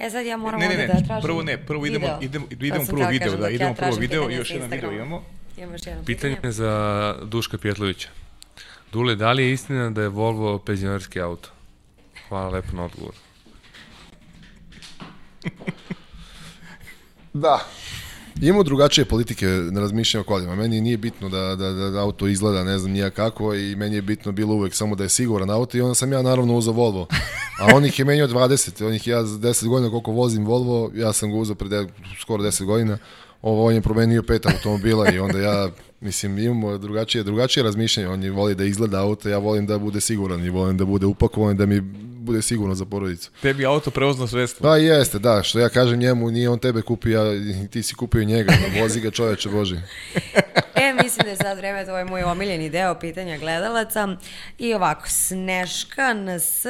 [0.00, 2.18] E sad ja moram Ne, ne, ne, da tražim prvo ne, prvo idemo- video.
[2.22, 4.92] idemo- To idemo sam prvo video, da, idemo ja prvo video i još jedan video
[4.92, 5.22] imamo.
[5.56, 6.52] Imamo još jedno Pitanje pitanje.
[6.52, 8.08] za Duška Pjetlovića.
[8.92, 11.48] Dule, da li je istina da je Volvo penzionerski auto?
[12.28, 13.14] Hvala lepo na odgovor.
[17.34, 17.58] Da.
[18.40, 20.56] Imamo drugačije politike na razmišljanju o kolima.
[20.56, 24.02] Meni nije bitno da, da, da auto izgleda ne znam nija kako i meni je
[24.02, 27.06] bitno bilo uvek samo da je siguran auto i onda sam ja naravno uzao Volvo.
[27.60, 30.90] A on ih je menio 20, on ih ja za 10 godina koliko vozim Volvo,
[30.94, 31.86] ja sam ga uzao pre de,
[32.20, 32.98] skoro 10 godina.
[33.42, 35.68] Ovo on je promenio pet automobila i onda ja
[36.00, 38.08] mislim imamo drugačije drugačije razmišljanje.
[38.08, 41.06] On je voli da izgleda auto, ja volim da bude siguran i volim da bude
[41.06, 41.80] upakovan da mi
[42.22, 43.30] bude sigurno za porodicu.
[43.42, 44.62] Tebi auto prevozno sredstvo.
[44.62, 48.24] Pa jeste, da, što ja kažem njemu, nije on tebe kupio, ja, ti si kupio
[48.24, 49.76] njega, vozi ga čoveče Boži.
[50.74, 54.16] E, mislim da je sad vreme, to je moj omiljeni deo pitanja gledalaca.
[54.58, 56.66] I ovako, Sneška NS,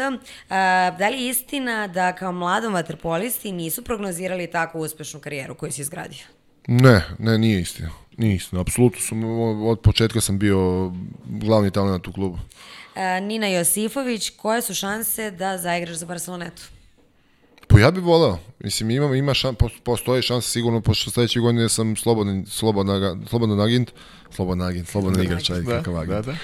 [0.49, 5.73] a, da li je istina da kao mladom vaterpolisti nisu prognozirali tako uspešnu karijeru koju
[5.73, 6.42] si izgradio?
[6.67, 7.91] Ne, ne, nije istina.
[8.17, 9.25] Nije istina, apsolutno sam,
[9.63, 10.93] od početka sam bio
[11.27, 12.39] glavni talent u klubu.
[12.95, 16.63] A, Nina Josifović, koje su šanse da zaigraš za Barcelonetu?
[17.69, 18.39] Pa ja bih voleo.
[18.59, 23.61] Mislim, ima, ima šan, pos- postoji šansa sigurno, pošto sledeće godine sam slobodan, slobodan, slobodan
[23.61, 23.91] agent,
[24.31, 26.27] slobodan agent, slobodan igrač, Da, kakav agent.
[26.27, 26.37] da, da.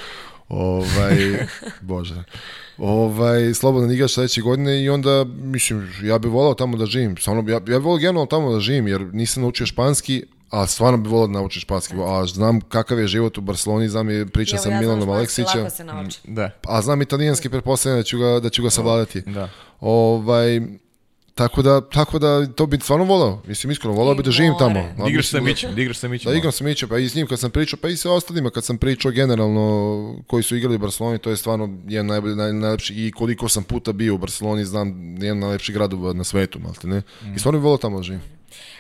[0.49, 1.47] Ovaj,
[1.81, 2.25] bože.
[2.79, 7.17] Ovaj, slobodan igrač sledeće godine i onda, mislim, ja bih volao tamo da živim.
[7.17, 10.99] Stvarno, ja, ja bih volao generalno tamo da živim, jer nisam naučio španski, a stvarno
[10.99, 11.95] bih volao da naučim španski.
[12.07, 15.67] A znam kakav je život u Barceloni, znam je priča Evo, sa ja Milanom Aleksićem.
[16.25, 16.51] Da.
[16.67, 19.21] A znam italijanski, pretpostavljam da ću ga, da ću ga savladati.
[19.21, 19.49] Da.
[19.81, 20.61] Ovaj,
[21.39, 23.43] tako da, tako da to bi stvarno volao.
[23.47, 24.65] Mislim, iskreno, volao bi da živim more.
[24.65, 24.89] tamo.
[24.99, 26.33] Da igraš sa Mićem, da igraš sa Mićem.
[26.33, 28.51] Da igram sa Mićem, pa i s njim kad sam pričao, pa i sa ostalima
[28.51, 29.65] kad sam pričao generalno
[30.27, 33.63] koji su igrali u Barceloni, to je stvarno jedan najbolji, naj, najlepši i koliko sam
[33.65, 34.89] puta bio u Barceloni, znam,
[35.19, 37.03] jedan najlepši grad u- na svetu, malte ne.
[37.37, 38.38] I stvarno bi volao tamo da živim.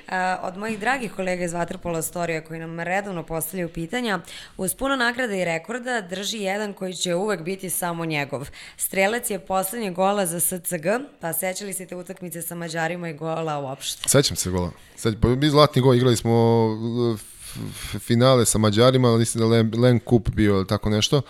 [0.08, 4.20] A, od mojih dragih kolega iz Vaterpola Storija koji nam redovno postavljaju pitanja,
[4.56, 8.48] uz puno nagrada i rekorda drži jedan koji će uvek biti samo njegov.
[8.76, 10.86] Strelac je poslednje gola za SCG,
[11.20, 14.08] pa sećali se te utakmice sa Mađarima i gola uopšte.
[14.08, 14.70] Sećam se gola.
[14.96, 16.66] Sećam, pa mi zlatni gol igrali smo
[17.14, 17.37] f-
[17.98, 21.22] finale sa Mađarima, ali mislim da Len, Len Kup bio ili tako nešto.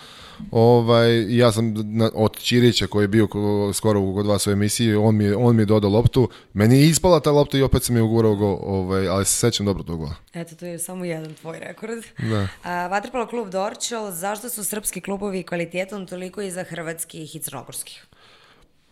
[0.51, 4.95] Ovaj, ja sam na, od Ćirića koji je bio ko, skoro kod vas u emisiji,
[4.95, 6.29] on mi, je, on mi je dodao loptu.
[6.53, 9.65] Meni je ispala ta lopta i opet sam je ugurao go, ovaj, ali se sećam
[9.65, 10.15] dobro tog gola.
[10.33, 12.03] Eto, to je samo jedan tvoj rekord.
[12.17, 12.47] Da.
[12.63, 18.05] A, Vaterpolo klub Dorčel, zašto su srpski klubovi kvalitetom toliko iza hrvatskih i crnogorskih?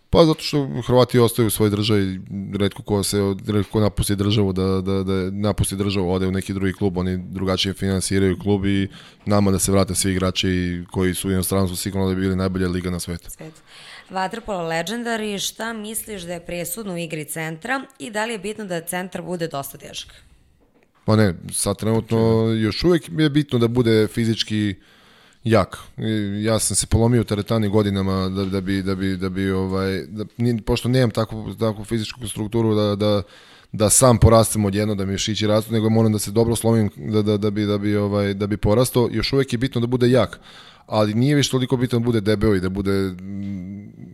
[0.10, 2.22] Pa zato što Hrvati ostaju u svojoj državi,
[2.60, 3.18] redko ko se
[3.48, 7.18] redko ko napusti državu da, da, da napusti državu, ode u neki drugi klub, oni
[7.18, 8.88] drugačije finansiraju klub i
[9.26, 12.68] nama da se vrate svi igrači koji su u inostranstvu sigurno da bi bili najbolja
[12.68, 13.32] liga na svetu.
[13.32, 13.62] svetu.
[14.10, 18.66] Vaterpolo Legendary, šta misliš da je presudno u igri centra i da li je bitno
[18.66, 20.14] da centar bude dosta težak?
[21.06, 24.76] Pa ne, sad trenutno još uvijek mi je bitno da bude fizički
[25.44, 25.78] jak.
[26.44, 30.04] Ja sam se polomio u teretani godinama da, da bi, da bi, da bi ovaj,
[30.08, 30.26] da,
[30.66, 33.22] pošto nemam takvu, takvu fizičku strukturu da, da,
[33.72, 37.38] da sam porastem odjedno, da mišići rastu, nego moram da se dobro slomim da, da,
[37.38, 39.10] da, bi, da, bi, ovaj, da bi porastao.
[39.12, 40.40] Još uvek je bitno da bude jak
[40.88, 43.68] ali nije više toliko bitno da bude debeo i da bude mm,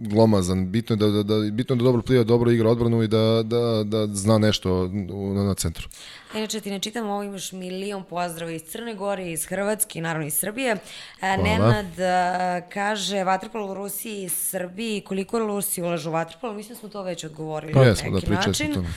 [0.09, 0.71] glomazan.
[0.71, 3.43] Bitno je da, da, da, bitno je da dobro pliva, dobro igra odbranu i da,
[3.45, 4.87] da, da zna nešto
[5.33, 5.89] na, na centru.
[6.35, 10.27] Inače, ti ne čitam ovo, imaš milion pozdrava iz Crne Gore, iz Hrvatske i naravno
[10.27, 10.77] iz Srbije.
[11.21, 16.53] E, Nenad a, kaže, vaterpolo u Rusiji i Srbiji, koliko Rusiji ulažu u vaterpolo?
[16.53, 18.73] Mislim da smo to već odgovorili Pa na jesmo, da, neki o način.
[18.73, 18.87] tome.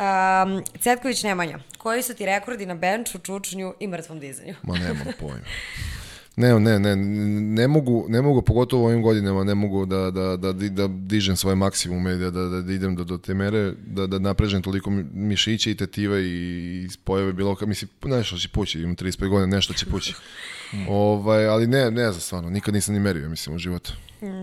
[0.00, 4.54] Um, Cetković Nemanja, koji su ti rekordi na benču, čučnju i mrtvom dizanju?
[4.62, 5.44] Ma nemam pojma.
[6.40, 6.96] Ne, ne, ne,
[7.54, 11.36] ne mogu, ne mogu, pogotovo u ovim godinama, ne mogu da, da, da, da dižem
[11.36, 15.04] svoje maksimume, da, da, da, idem do, do te mere, da, da naprežem toliko mi-
[15.04, 16.34] mišiće i tetive i,
[16.76, 20.14] i spojeve bilo kao, mislim, nešto će pući, imam 35 godina, nešto će pući.
[20.88, 23.92] ovaj, ali ne, ne znam stvarno, nikad nisam ni merio, mislim, u životu.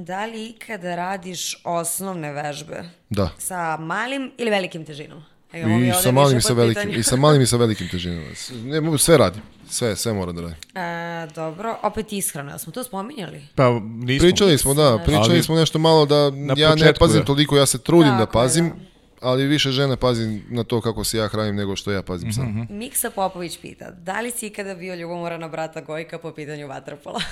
[0.03, 3.29] Da li ikada radiš osnovne vežbe Da.
[3.37, 5.23] sa malim ili velikim težinom?
[5.53, 8.27] Mi I sa malim i sa velikim, i sa malim i sa velikim težinama.
[8.63, 10.57] Ne, mogu- sve radim, sve, sve moram da radim.
[10.75, 13.41] E, dobro, opet ishrana, jel smo to spominjali?
[13.55, 14.27] Pa nismo.
[14.27, 16.15] Pričali smo, da, pričali Ali- smo nešto malo da
[16.57, 17.25] ja ne početku, pazim da.
[17.25, 18.75] toliko, ja se trudim da Tako je, pazim, da.
[19.21, 22.67] ali više žena pazi na to kako se ja hranim nego što ja pazim sam.
[22.69, 27.21] Miksa Popović pita, da li si ikada bio ljubomoran na brata Gojka po pitanju vaterpola?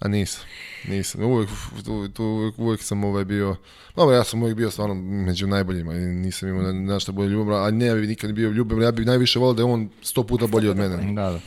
[0.00, 0.42] A nisam,
[0.88, 1.22] nisam.
[1.22, 1.50] Uvijek,
[1.84, 3.56] tu, tu, uvijek, uvijek sam ovaj bio,
[3.96, 7.28] dobro, ja sam uvijek bio stvarno među najboljima i nisam imao na, na šta bolje
[7.28, 9.66] ljubomoran, a ne, ja bi nikad ne bio ljubomoran, ja bih najviše volio da je
[9.66, 11.12] on sto puta bolji od mene.
[11.14, 11.40] Da, da.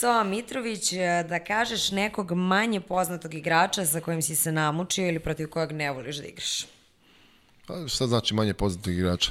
[0.00, 5.18] Coa Mitrović, e, da kažeš nekog manje poznatog igrača sa kojim si se namučio ili
[5.18, 6.66] protiv kojeg ne voliš da igraš?
[7.66, 9.30] Pa šta znači manje poznatih igrača?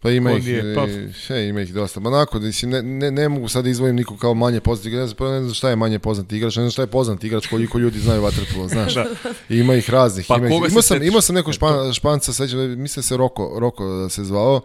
[0.00, 2.00] Pa ima Ko ih, nije, pa- e, e, ima ih dosta.
[2.00, 5.16] Ma onako, mislim, ne, ne, ne mogu sad da izdvojim nikog kao manje ne znam,
[5.16, 7.78] prvo ne znam šta je manje poznati igrač, ne znam šta je poznati igrač, koliko
[7.78, 8.94] ljudi znaju vaterpolo, znaš.
[9.48, 10.26] Ima ih raznih.
[10.28, 13.16] Pa ima, ih, imao, sam, imao sam nekog špan, španca, sećam, da- mislim da se
[13.16, 14.60] Roko, Roko da se zvao,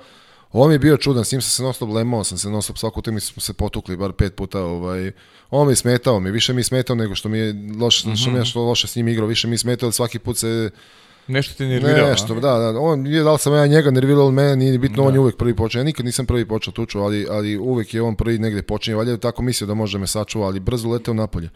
[0.52, 2.62] On mi je bio čudan, s njim sam se non stop lemao, sam se non
[2.62, 5.12] stop svaku utakmicu smo se potukli bar pet puta, ovaj.
[5.50, 8.32] On mi je smetao, mi više mi je smetao nego što mi je loše, što
[8.32, 10.70] mi je što loše s njim igrao, više mi je smetao, ali svaki put se
[11.30, 12.10] Nešto te nervirao.
[12.10, 12.40] Nešto, a?
[12.40, 15.04] da, da, on je da li sam ja njega nervirao ili mene, nije ni bitno,
[15.04, 15.80] on je uvek prvi počeo.
[15.80, 18.96] Ja nikad nisam prvi počeo tuču, ali, ali uvek je on prvi negde počinje.
[18.96, 21.50] Valjda je tako mislio da može da me sačuva, ali brzo leteo napolje.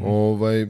[0.00, 0.66] Ovaj,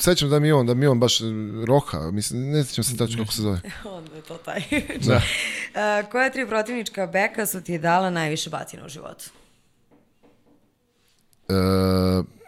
[0.00, 1.18] sećam da mi on, da mi on baš
[1.66, 3.60] roha, mislim, ne sećam se tačno kako se zove.
[3.96, 4.62] Onda je to taj.
[5.06, 5.20] Da.
[5.74, 9.24] E, koja tri protivnička beka su ti dala najviše batina u životu?
[11.48, 11.54] E,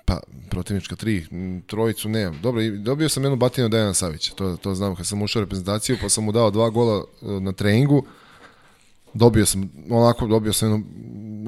[0.05, 0.21] pa,
[0.51, 1.27] protivnička tri,
[1.67, 2.41] trojicu nemam.
[2.43, 5.45] Dobro, dobio sam jednu batinu od Dejana Savića, to, to znam kad sam ušao u
[5.45, 8.07] reprezentaciju, pa sam mu dao dva gola e, na treningu.
[9.15, 10.85] Dobio sam, onako, dobio sam jednu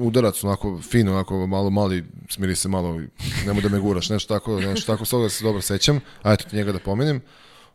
[0.03, 3.01] udarac, onako fino, onako malo mali, smiri se malo,
[3.45, 6.45] nemoj da me guraš, nešto tako, nešto tako, s toga se dobro sećam, a eto
[6.49, 7.21] ti njega da pomenem.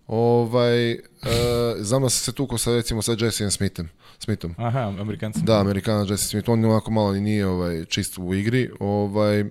[0.06, 0.98] Ovaj, e,
[1.78, 3.88] znam da sam se tukao sa, recimo, sa Jesse Smithom,
[4.18, 4.54] Smithom.
[4.58, 5.40] Aha, Amerikanci.
[5.42, 9.44] Da, Amerikana Jesse Smith, on onako malo i nije ovaj, čist u igri, ovaj,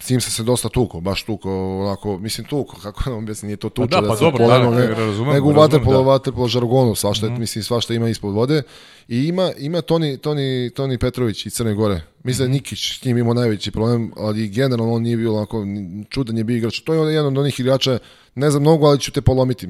[0.00, 3.46] s njim sam se dosta tukao, baš tukao, onako, mislim tukao, kako da vam objasnim,
[3.46, 6.04] nije to tuča, da, pa se dobro, polemo, da, ne, razumem, nego u vaterpolo, da.
[6.04, 8.62] vaterpolo žargonu, svašta, mm mislim, svašta ima ispod vode.
[9.08, 12.00] I ima, ima Toni, Toni, Toni Petrović iz Crne Gore.
[12.24, 15.66] Mislim da je Nikić s njim imao najveći problem, ali generalno on nije bio onako,
[16.10, 16.80] čudan je bio igrač.
[16.80, 17.98] To je on jedan od onih igrača,
[18.34, 19.66] ne znam mnogo, ali ću te polomiti.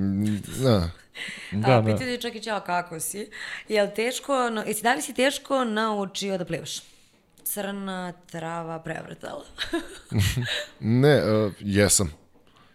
[0.63, 0.91] Da.
[1.53, 1.93] Da, A, da.
[1.93, 3.31] pitaju čak i ćao kako si.
[3.69, 4.33] Jel teško,
[4.67, 6.92] jesi, da li si teško naučio da plivaš?
[7.45, 9.45] Crna trava prevrtala.
[10.81, 12.13] Ne, uh, jesam.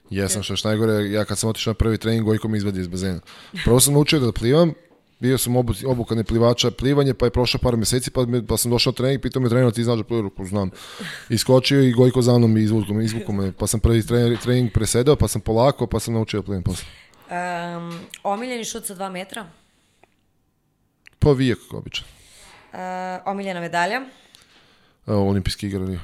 [0.09, 2.79] Jesam, što je što najgore, ja kad sam otišao na prvi trening, Gojko me izvadi
[2.79, 3.19] iz bazena.
[3.65, 4.73] Prvo sam naučio da plivam,
[5.19, 8.71] bio sam obu, obukani plivača plivanje, pa je prošlo par meseci, pa, me, pa sam
[8.71, 10.69] došao na trening, pitao me trener, ti znaš da plivaš, Rekao, znam.
[11.29, 14.71] Iskočio i Gojko za mnom i izvukao me, izvukao me, pa sam prvi trening, trening
[14.73, 16.85] presedao, pa sam polako, pa sam naučio da plivam posle.
[17.29, 19.45] Um, omiljeni šut sa dva metra?
[21.19, 22.05] Pa vijek, običan.
[22.73, 22.79] Uh,
[23.25, 24.01] omiljena medalja?
[25.07, 25.99] Evo, olimpijski igrali.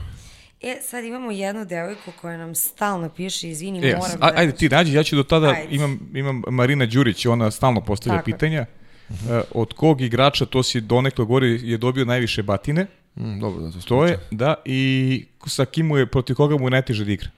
[0.62, 4.70] E, sad imamo jednu devojku koja nam stalno piše, izvini, E, moram a, ajde ti
[4.70, 5.76] nađi, ja ću do tada, Ajde.
[5.76, 8.66] imam, imam Marina Đurić, ona stalno postavlja Tako pitanja.
[9.10, 13.72] E, od kog igrača, to si donekle govori, je dobio najviše batine, Mm, dobro, da,
[13.72, 17.12] to, to je, da, i sa kim mu je, protiv koga mu je najteže da
[17.12, 17.30] igra.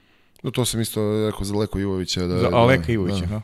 [0.44, 2.22] No, to sam isto rekao za Leko Ivovića.
[2.22, 3.26] Da, Za da, Aleka Ivovića, da.
[3.26, 3.42] da.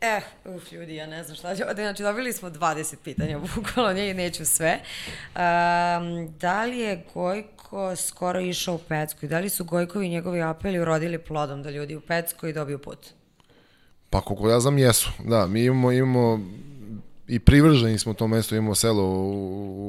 [0.00, 1.62] Eh, uf, ljudi, ja ne znam šta ću.
[1.74, 4.80] Znači, dobili smo 20 pitanja, bukvalno nje neću sve.
[5.26, 10.10] Um, da li je Gojko skoro išao u Pecku i da li su Gojkovi i
[10.10, 12.98] njegovi apeli urodili plodom da ljudi u Pecku i dobiju put?
[14.10, 15.10] Pa koliko ja znam jesu.
[15.24, 16.40] Da, mi imamo, imamo
[17.28, 19.32] i privrženi smo tom mestu, imamo selo u,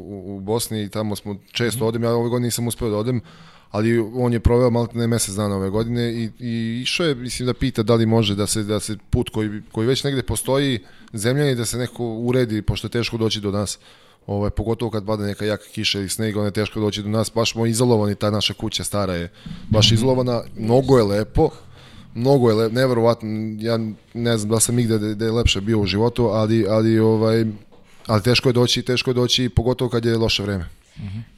[0.10, 3.22] u, u Bosni i tamo smo često odem, ja ove godine nisam uspeo da odem,
[3.72, 7.46] ali on je proveo malo ne mesec dana ove godine i, i išao je, mislim,
[7.46, 10.80] da pita da li može da se, da se put koji, koji već negde postoji
[11.14, 13.80] zemljani da se neko uredi, pošto je teško doći do nas.
[14.28, 17.32] Ovaj, pogotovo kad pada neka jaka kiša ili sneg, onda je teško doći do nas,
[17.36, 19.32] baš smo izolovani, ta naša kuća stara je
[19.70, 21.50] baš izolovana, mnogo je lepo,
[22.16, 23.30] mnogo je lepo, neverovatno,
[23.60, 23.80] ja
[24.14, 27.46] ne znam da sam igde da, da je lepše bio u životu, ali, ali, ovaj,
[28.06, 30.70] ali teško je doći, teško je doći, pogotovo kad je loše vreme.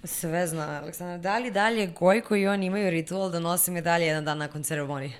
[0.03, 1.19] Sve zna, Aleksandar.
[1.19, 5.13] Da li dalje Gojko i on imaju ritual da nose medalje jedan dan nakon ceremonije?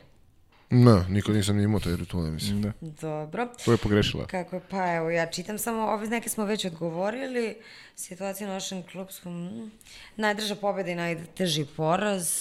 [0.69, 2.61] Ne, nikad nisam ni imao taj ritual, mislim.
[2.61, 2.71] Da.
[2.81, 3.47] Dobro.
[3.65, 4.25] To je pogrešila.
[4.25, 7.55] Kako je, pa evo, ja čitam samo, ove neke smo već odgovorili,
[7.95, 9.71] situacija na našem klubskom, mm,
[10.15, 12.31] najdrža pobjeda i najteži poraz.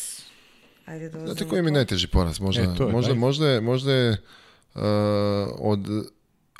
[0.87, 2.41] Ajde da Znate koji mi najteži poraz?
[2.41, 4.83] Možda, E, to je možda, možda je, možda je uh,
[5.59, 5.87] od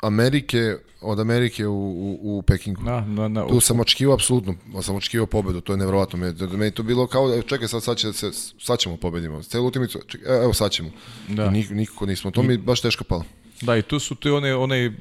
[0.01, 2.81] Amerike, od Amerike u, u, u Pekingu.
[2.83, 6.19] Na, na, na, Tu sam očekivao apsolutno, sam očekivao pobedu, to je nevjerovatno.
[6.19, 8.97] Me, da, meni je to bilo kao, da, čekaj, sad, sad, će se, sad ćemo
[8.97, 9.43] pobedimo.
[9.43, 10.89] Celu utakmicu, čekaj, e, evo sad ćemo.
[11.27, 11.45] Da.
[11.45, 13.23] I nik, nikako nismo, to mi je baš teško palo.
[13.61, 14.91] Da, i tu su tu one, onaj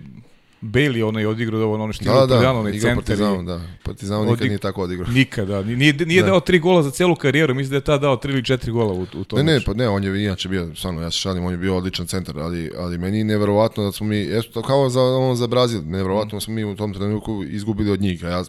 [0.62, 2.94] Bailey, onaj odigrao da ono što je Da, da, Partizan, onaj centar.
[2.96, 3.60] Partizanu, i- da.
[3.82, 5.10] Partizanu nikad nije tako odigrao.
[5.10, 6.26] Nikada, ni- nije, nije Da.
[6.26, 8.92] dao tri gola za celu karijeru, mislim da je tad dao tri ili četiri gola
[8.92, 11.44] u, u tom Ne, ne, pa ne, on je inače bio, stvarno, ja se šalim,
[11.44, 14.88] on je bio odličan centar, ali, ali meni je neverovatno da smo mi, to kao
[14.88, 18.28] za, ono, za Brazil, neverovatno da smo mi u tom trenutku izgubili od njih, a
[18.28, 18.44] ja,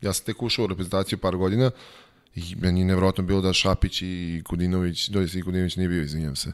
[0.00, 1.70] ja sam tek ušao u reprezentaciju par godina
[2.34, 6.36] i meni je neverovatno bilo da Šapić i Kudinović, doista i Kudinović nije bio, izvinjam
[6.36, 6.52] se,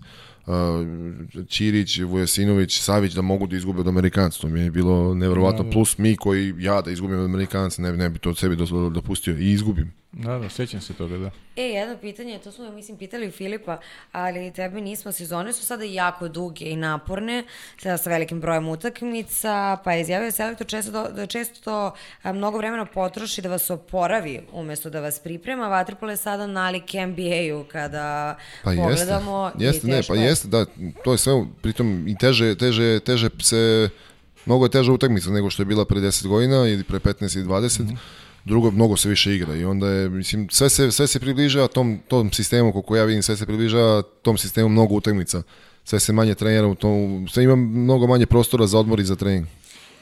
[1.49, 5.99] Ćirić, Vujasinović, Savić da mogu da izgube od Amerikanca, to mi je bilo neverovatno, plus
[5.99, 9.51] mi koji, ja da izgubim od Amerikanca, ne, ne bi to sebi dozvolio dopustio i
[9.51, 9.93] izgubim.
[10.13, 11.31] Da, da, sjećam se toga, da.
[11.57, 13.79] E, jedno pitanje, to smo, mislim, pitali Filipa,
[14.13, 17.45] ali tebe nismo, sezone su sada jako duge i naporne,
[17.79, 22.59] sada sa velikim brojem utakmica, pa je izjavio selektor često, do, da često a, mnogo
[22.59, 25.69] vremena potroši da vas oporavi umesto da vas priprema.
[25.69, 29.45] Vatripol je sada nalik NBA-u kada Pa pogledamo.
[29.49, 30.23] jeste, jeste, i ne, pa je.
[30.23, 30.67] jeste, da,
[31.05, 31.33] to je sve,
[31.63, 33.89] pritom i teže, teže, teže se,
[34.47, 37.47] mnogo je teža utakmica nego što je bila pre 10 godina ili pre 15 ili
[37.47, 37.95] 20, Mhm.
[38.49, 42.01] Drugo, mnogo se više igra i onda je, mislim, sve se, sve se približava tom,
[42.09, 45.43] tom sistemu, koliko ja vidim, sve se približava tom sistemu mnogo utakmica,
[45.85, 49.17] sve se manje trenira u tom, sve ima mnogo manje prostora za odmor i za
[49.17, 49.47] trening.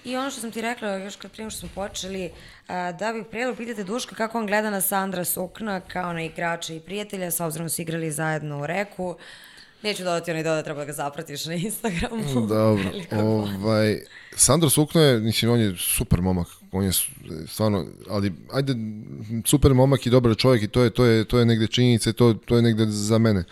[0.04, 2.30] I ono što sam ti rekla još kad prije što smo počeli,
[2.68, 6.80] da bih prijelo pitati Duška kako on gleda na Sandra Sukna kao na igrača i
[6.80, 9.16] prijatelja, s obzirom da su igrali zajedno u Reku.
[9.82, 12.46] Neću dodati onaj doda, treba da ga zapratiš na Instagramu.
[12.46, 13.98] Dobro, Veliko je ovaj,
[14.36, 16.92] Sandro Sukno je, mislim, on je super momak, on je
[17.46, 18.74] stvarno, ali ajde,
[19.44, 22.12] super momak i dobar čovjek i to je, to je, to je negde činjenica i
[22.12, 23.44] to, to je negde za mene.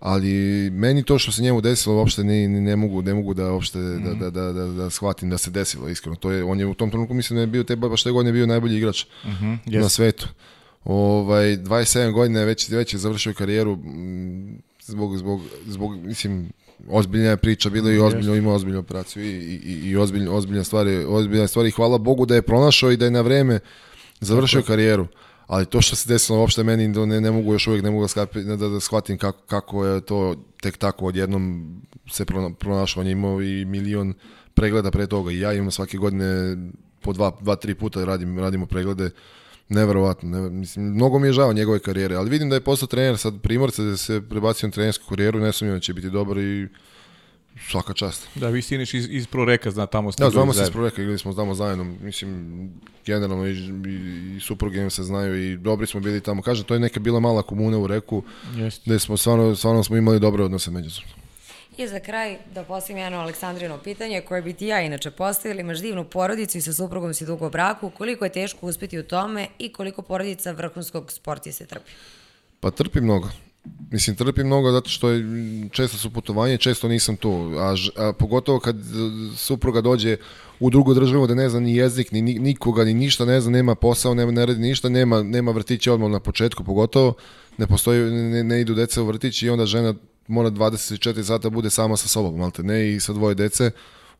[0.00, 0.30] Ali
[0.70, 3.78] meni to što se njemu desilo uopšte ne, ne, ne mogu, ne mogu da uopšte
[3.78, 6.16] da, da, da, da, da shvatim da se desilo, iskreno.
[6.16, 8.32] To je, on je u tom trenutku mislim da je bio te baš te godine
[8.32, 9.88] bio najbolji igrač na jeste.
[9.88, 10.28] svetu.
[10.84, 16.52] Ovaj 27 godina je već već je završio karijeru mm, zbog zbog zbog mislim
[16.88, 21.04] ozbiljna je priča bila i ozbiljno ima ozbiljnu operaciju i i i, ozbiljno ozbiljne stvari,
[21.08, 21.70] ozbiljne stvari.
[21.70, 23.60] Hvala Bogu da je pronašao i da je na vreme
[24.20, 25.06] završio karijeru.
[25.46, 28.08] Ali to što se desilo uopšte meni ne, ne mogu još uvijek ne mogu da,
[28.08, 31.76] skapi, da, da shvatim kako, kako je to tek tako odjednom
[32.10, 33.00] se prona- pronašao.
[33.00, 34.14] On je imao i milion
[34.54, 36.56] pregleda pre toga i ja imam svake godine
[37.00, 39.10] po dva, dva tri puta radim, radimo preglede
[39.74, 43.18] Neverovatno, ne, mislim, mnogo mi je žao njegove karijere, ali vidim da je postao trener
[43.18, 46.68] sad Primorca, da se prebacio na trenersku karijeru, ne sumnjam da će biti dobar i
[47.70, 48.28] svaka čast.
[48.34, 51.18] Da, vi ste iz, iz Proreka, zna, tamo ste Da, znamo se s projekta, igrali
[51.18, 52.70] smo tamo zajedno, mislim,
[53.06, 56.42] generalno i, i, i supruge se znaju i dobri smo bili tamo.
[56.42, 58.22] Kažem, to je neka bila mala komuna u Reku,
[58.56, 58.82] Jeste.
[58.86, 61.21] gde smo stvarno, stvarno smo imali dobre odnose međusobno.
[61.76, 65.60] I za kraj da postavim jedno Aleksandrino pitanje koje bi ti ja inače postavila.
[65.60, 67.90] Imaš divnu porodicu i sa suprugom si dugo u braku.
[67.90, 71.90] Koliko je teško uspeti u tome i koliko porodica vrhunskog sportiste trpi?
[72.60, 73.28] Pa trpi mnogo.
[73.90, 75.24] Mislim, trpi mnogo zato što je,
[75.70, 77.52] često su putovanje, često nisam tu.
[77.58, 78.76] A, a pogotovo kad
[79.36, 80.16] supruga dođe
[80.60, 83.74] u drugu državu da ne zna ni jezik, ni- nikoga, ni ništa, ne zna, nema
[83.74, 87.14] posao, nema, ne radi ništa, nema, nema vrtića odmah na početku, pogotovo
[87.58, 89.94] ne postoji, ne, ne idu deca u vrtić i onda žena
[90.32, 93.70] mora 24 sata bude sama sa sobom, malte ne, i sa dvoje dece.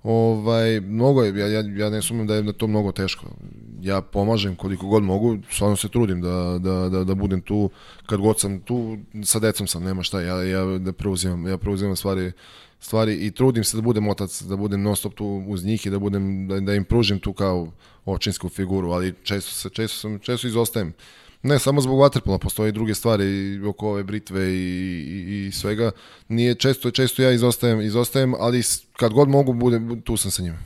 [0.03, 3.27] Ovaj, mnogo je, ja, ja, ja ne sumnjam da je da to mnogo teško.
[3.81, 7.71] Ja pomažem koliko god mogu, stvarno se trudim da, da, da, da budem tu,
[8.07, 11.97] kad god sam tu, sa decom sam, nema šta, ja, ja da preuzimam, ja preuzimam
[11.97, 12.33] stvari,
[12.81, 15.91] stvari i trudim se da budem otac, da budem non stop tu uz njih i
[15.91, 17.69] da budem, da, da im pružim tu kao
[18.05, 20.93] očinsku figuru, ali često, se, često, sam, često izostajem.
[21.43, 23.25] Ne, samo zbog vaterpola, postoje i druge stvari
[23.67, 24.57] oko ove britve i,
[25.29, 25.91] i, i svega.
[26.29, 28.63] Nije često, često ja izostajem, izostajem, ali
[28.93, 30.59] kad god mogu, budem, tu sam sa njima.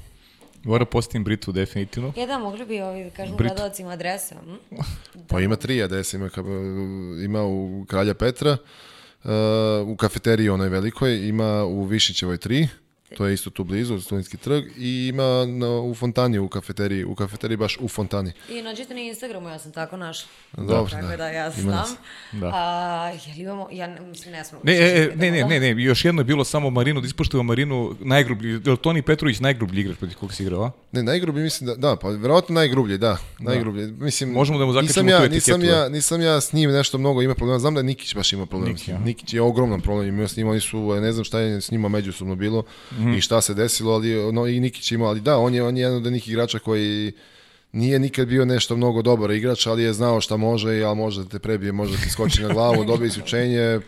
[0.64, 2.12] Mora postavim Britu, definitivno.
[2.16, 3.36] E da, mogli bi ovi da Brit.
[3.38, 4.34] gledalcima adrese.
[4.70, 4.76] hm?
[5.28, 6.44] Pa ima tri adrese, ima, ka-
[7.24, 8.56] ima u Kralja Petra,
[9.24, 9.30] uh,
[9.86, 12.68] u kafeteriji onoj velikoj, ima u Višićevoj 3,
[13.16, 17.14] to je isto tu blizu, Studentski trg, i ima na, u Fontani, u kafeteriji, u
[17.14, 18.32] kafeteriji baš u Fontani.
[18.50, 20.28] I nađite na Instagramu, ja sam tako našla.
[20.56, 21.16] Dobro, Tako da.
[21.16, 21.88] da ja Ima nas.
[21.88, 22.40] znam.
[22.40, 22.50] Da.
[22.54, 24.62] A, jel imamo, ja mislim ne smemo.
[24.64, 27.06] Ne, e, e, da ne, ne, ne, ne, još jedno je bilo samo Marinu, da
[27.06, 30.70] ispoštujemo Marinu najgrublji, je li Toni Petrović najgrublji igrač protiv koga si igrao, a?
[30.92, 33.86] Ne, najgrublji mislim da, da, pa verovatno najgrublji, da, najgrublji.
[33.86, 35.66] Mislim, Možemo da mu zakačimo nisam ja, tu etiketu, nisam da.
[35.66, 38.46] ja, nisam ja s njim nešto mnogo ima problema, znam da je Nikić baš ima
[38.46, 38.72] problema.
[38.72, 38.96] Niki, s njim.
[38.96, 39.04] aha.
[39.04, 41.88] Nikić je ogroman problem imao s njim, oni su, ne znam šta je s njima
[41.88, 42.62] međusobno bilo
[42.96, 43.12] Mhm.
[43.12, 45.80] i šta se desilo, ali no, i Nikić imao, ali da, on je, on je
[45.82, 47.12] jedan od onih igrača koji
[47.72, 51.28] nije nikad bio nešto mnogo dobar igrač, ali je znao šta može, ali može da
[51.28, 53.80] te prebije, može da ti skoči na glavu, dobije isključenje,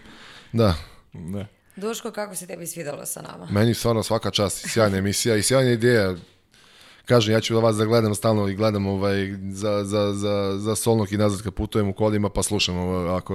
[0.52, 0.74] da.
[1.12, 1.46] Da.
[1.76, 3.48] Duško, kako se tebi svidalo sa nama?
[3.50, 6.14] Meni stvarno svaka čast, sjajna emisija i sjajna ideja.
[7.04, 10.76] Kažem, ja ću da vas da gledam stalno i gledam ovaj, za, za, za, za
[10.76, 13.34] solnog i nazad kad putujem u kolima, pa slušam ovo, ako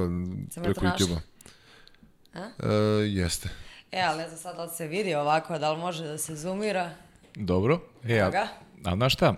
[0.50, 1.08] Sam preko to našla?
[1.08, 2.50] YouTube-a.
[2.70, 2.74] E,
[3.08, 3.50] jeste.
[3.94, 6.36] E, ali ne znam sad da li se vidi ovako, da li može da se
[6.36, 6.92] zoomira.
[7.36, 7.80] Dobro.
[8.08, 8.48] E, a,
[8.86, 9.36] a znaš šta?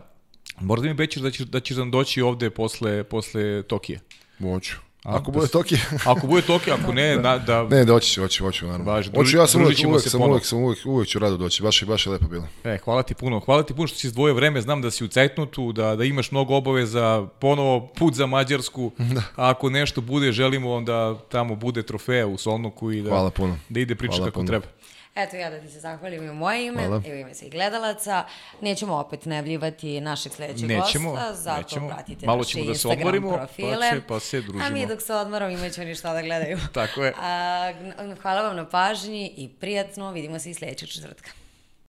[0.59, 3.99] Mora da mi obećaš da ćeš, da ćeš nam doći ovde posle, posle Tokija.
[4.39, 4.84] Moću.
[5.17, 5.77] Ako bude Tokio.
[6.05, 8.85] Ako bude Tokija, ako ne, da, da, ne, doći ću, hoću, hoću, naravno.
[8.85, 11.81] Baš, hoću, ja sam uvijek, se sam, uvijek, sam uvijek, uvijek ću rado doći, baš,
[11.81, 12.47] je- baš je lepo bilo.
[12.63, 13.39] E, hvala ti puno.
[13.39, 14.61] Hvala ti puno što si izdvojio vreme.
[14.61, 18.91] Znam da si u cajtnutu, da, da imaš mnogo obaveza, ponovo put za Mađarsku.
[19.35, 23.57] A ako nešto bude, želimo da tamo bude trofeja u Solnoku i da, Hvala puno.
[23.69, 24.47] da ide priča Hvala kako puno.
[24.47, 24.65] treba.
[25.15, 27.01] Eto ja da ti se zahvalim i u moje ime, Hvala.
[27.05, 28.25] i u ime svih gledalaca.
[28.61, 31.87] Nećemo opet najavljivati našeg sledećeg Nećemo, gosta, zato nećemo.
[31.89, 33.91] pratite Malo ćemo da se odmorimo, pa profile.
[33.91, 34.69] će- pa se A družimo.
[34.69, 36.57] mi dok se odmaramo imaće oni šta da gledaju.
[36.73, 37.13] Tako je.
[37.17, 37.73] A,
[38.15, 41.29] hvala vam na pažnji i prijatno, vidimo se i sledećeg četvrtka.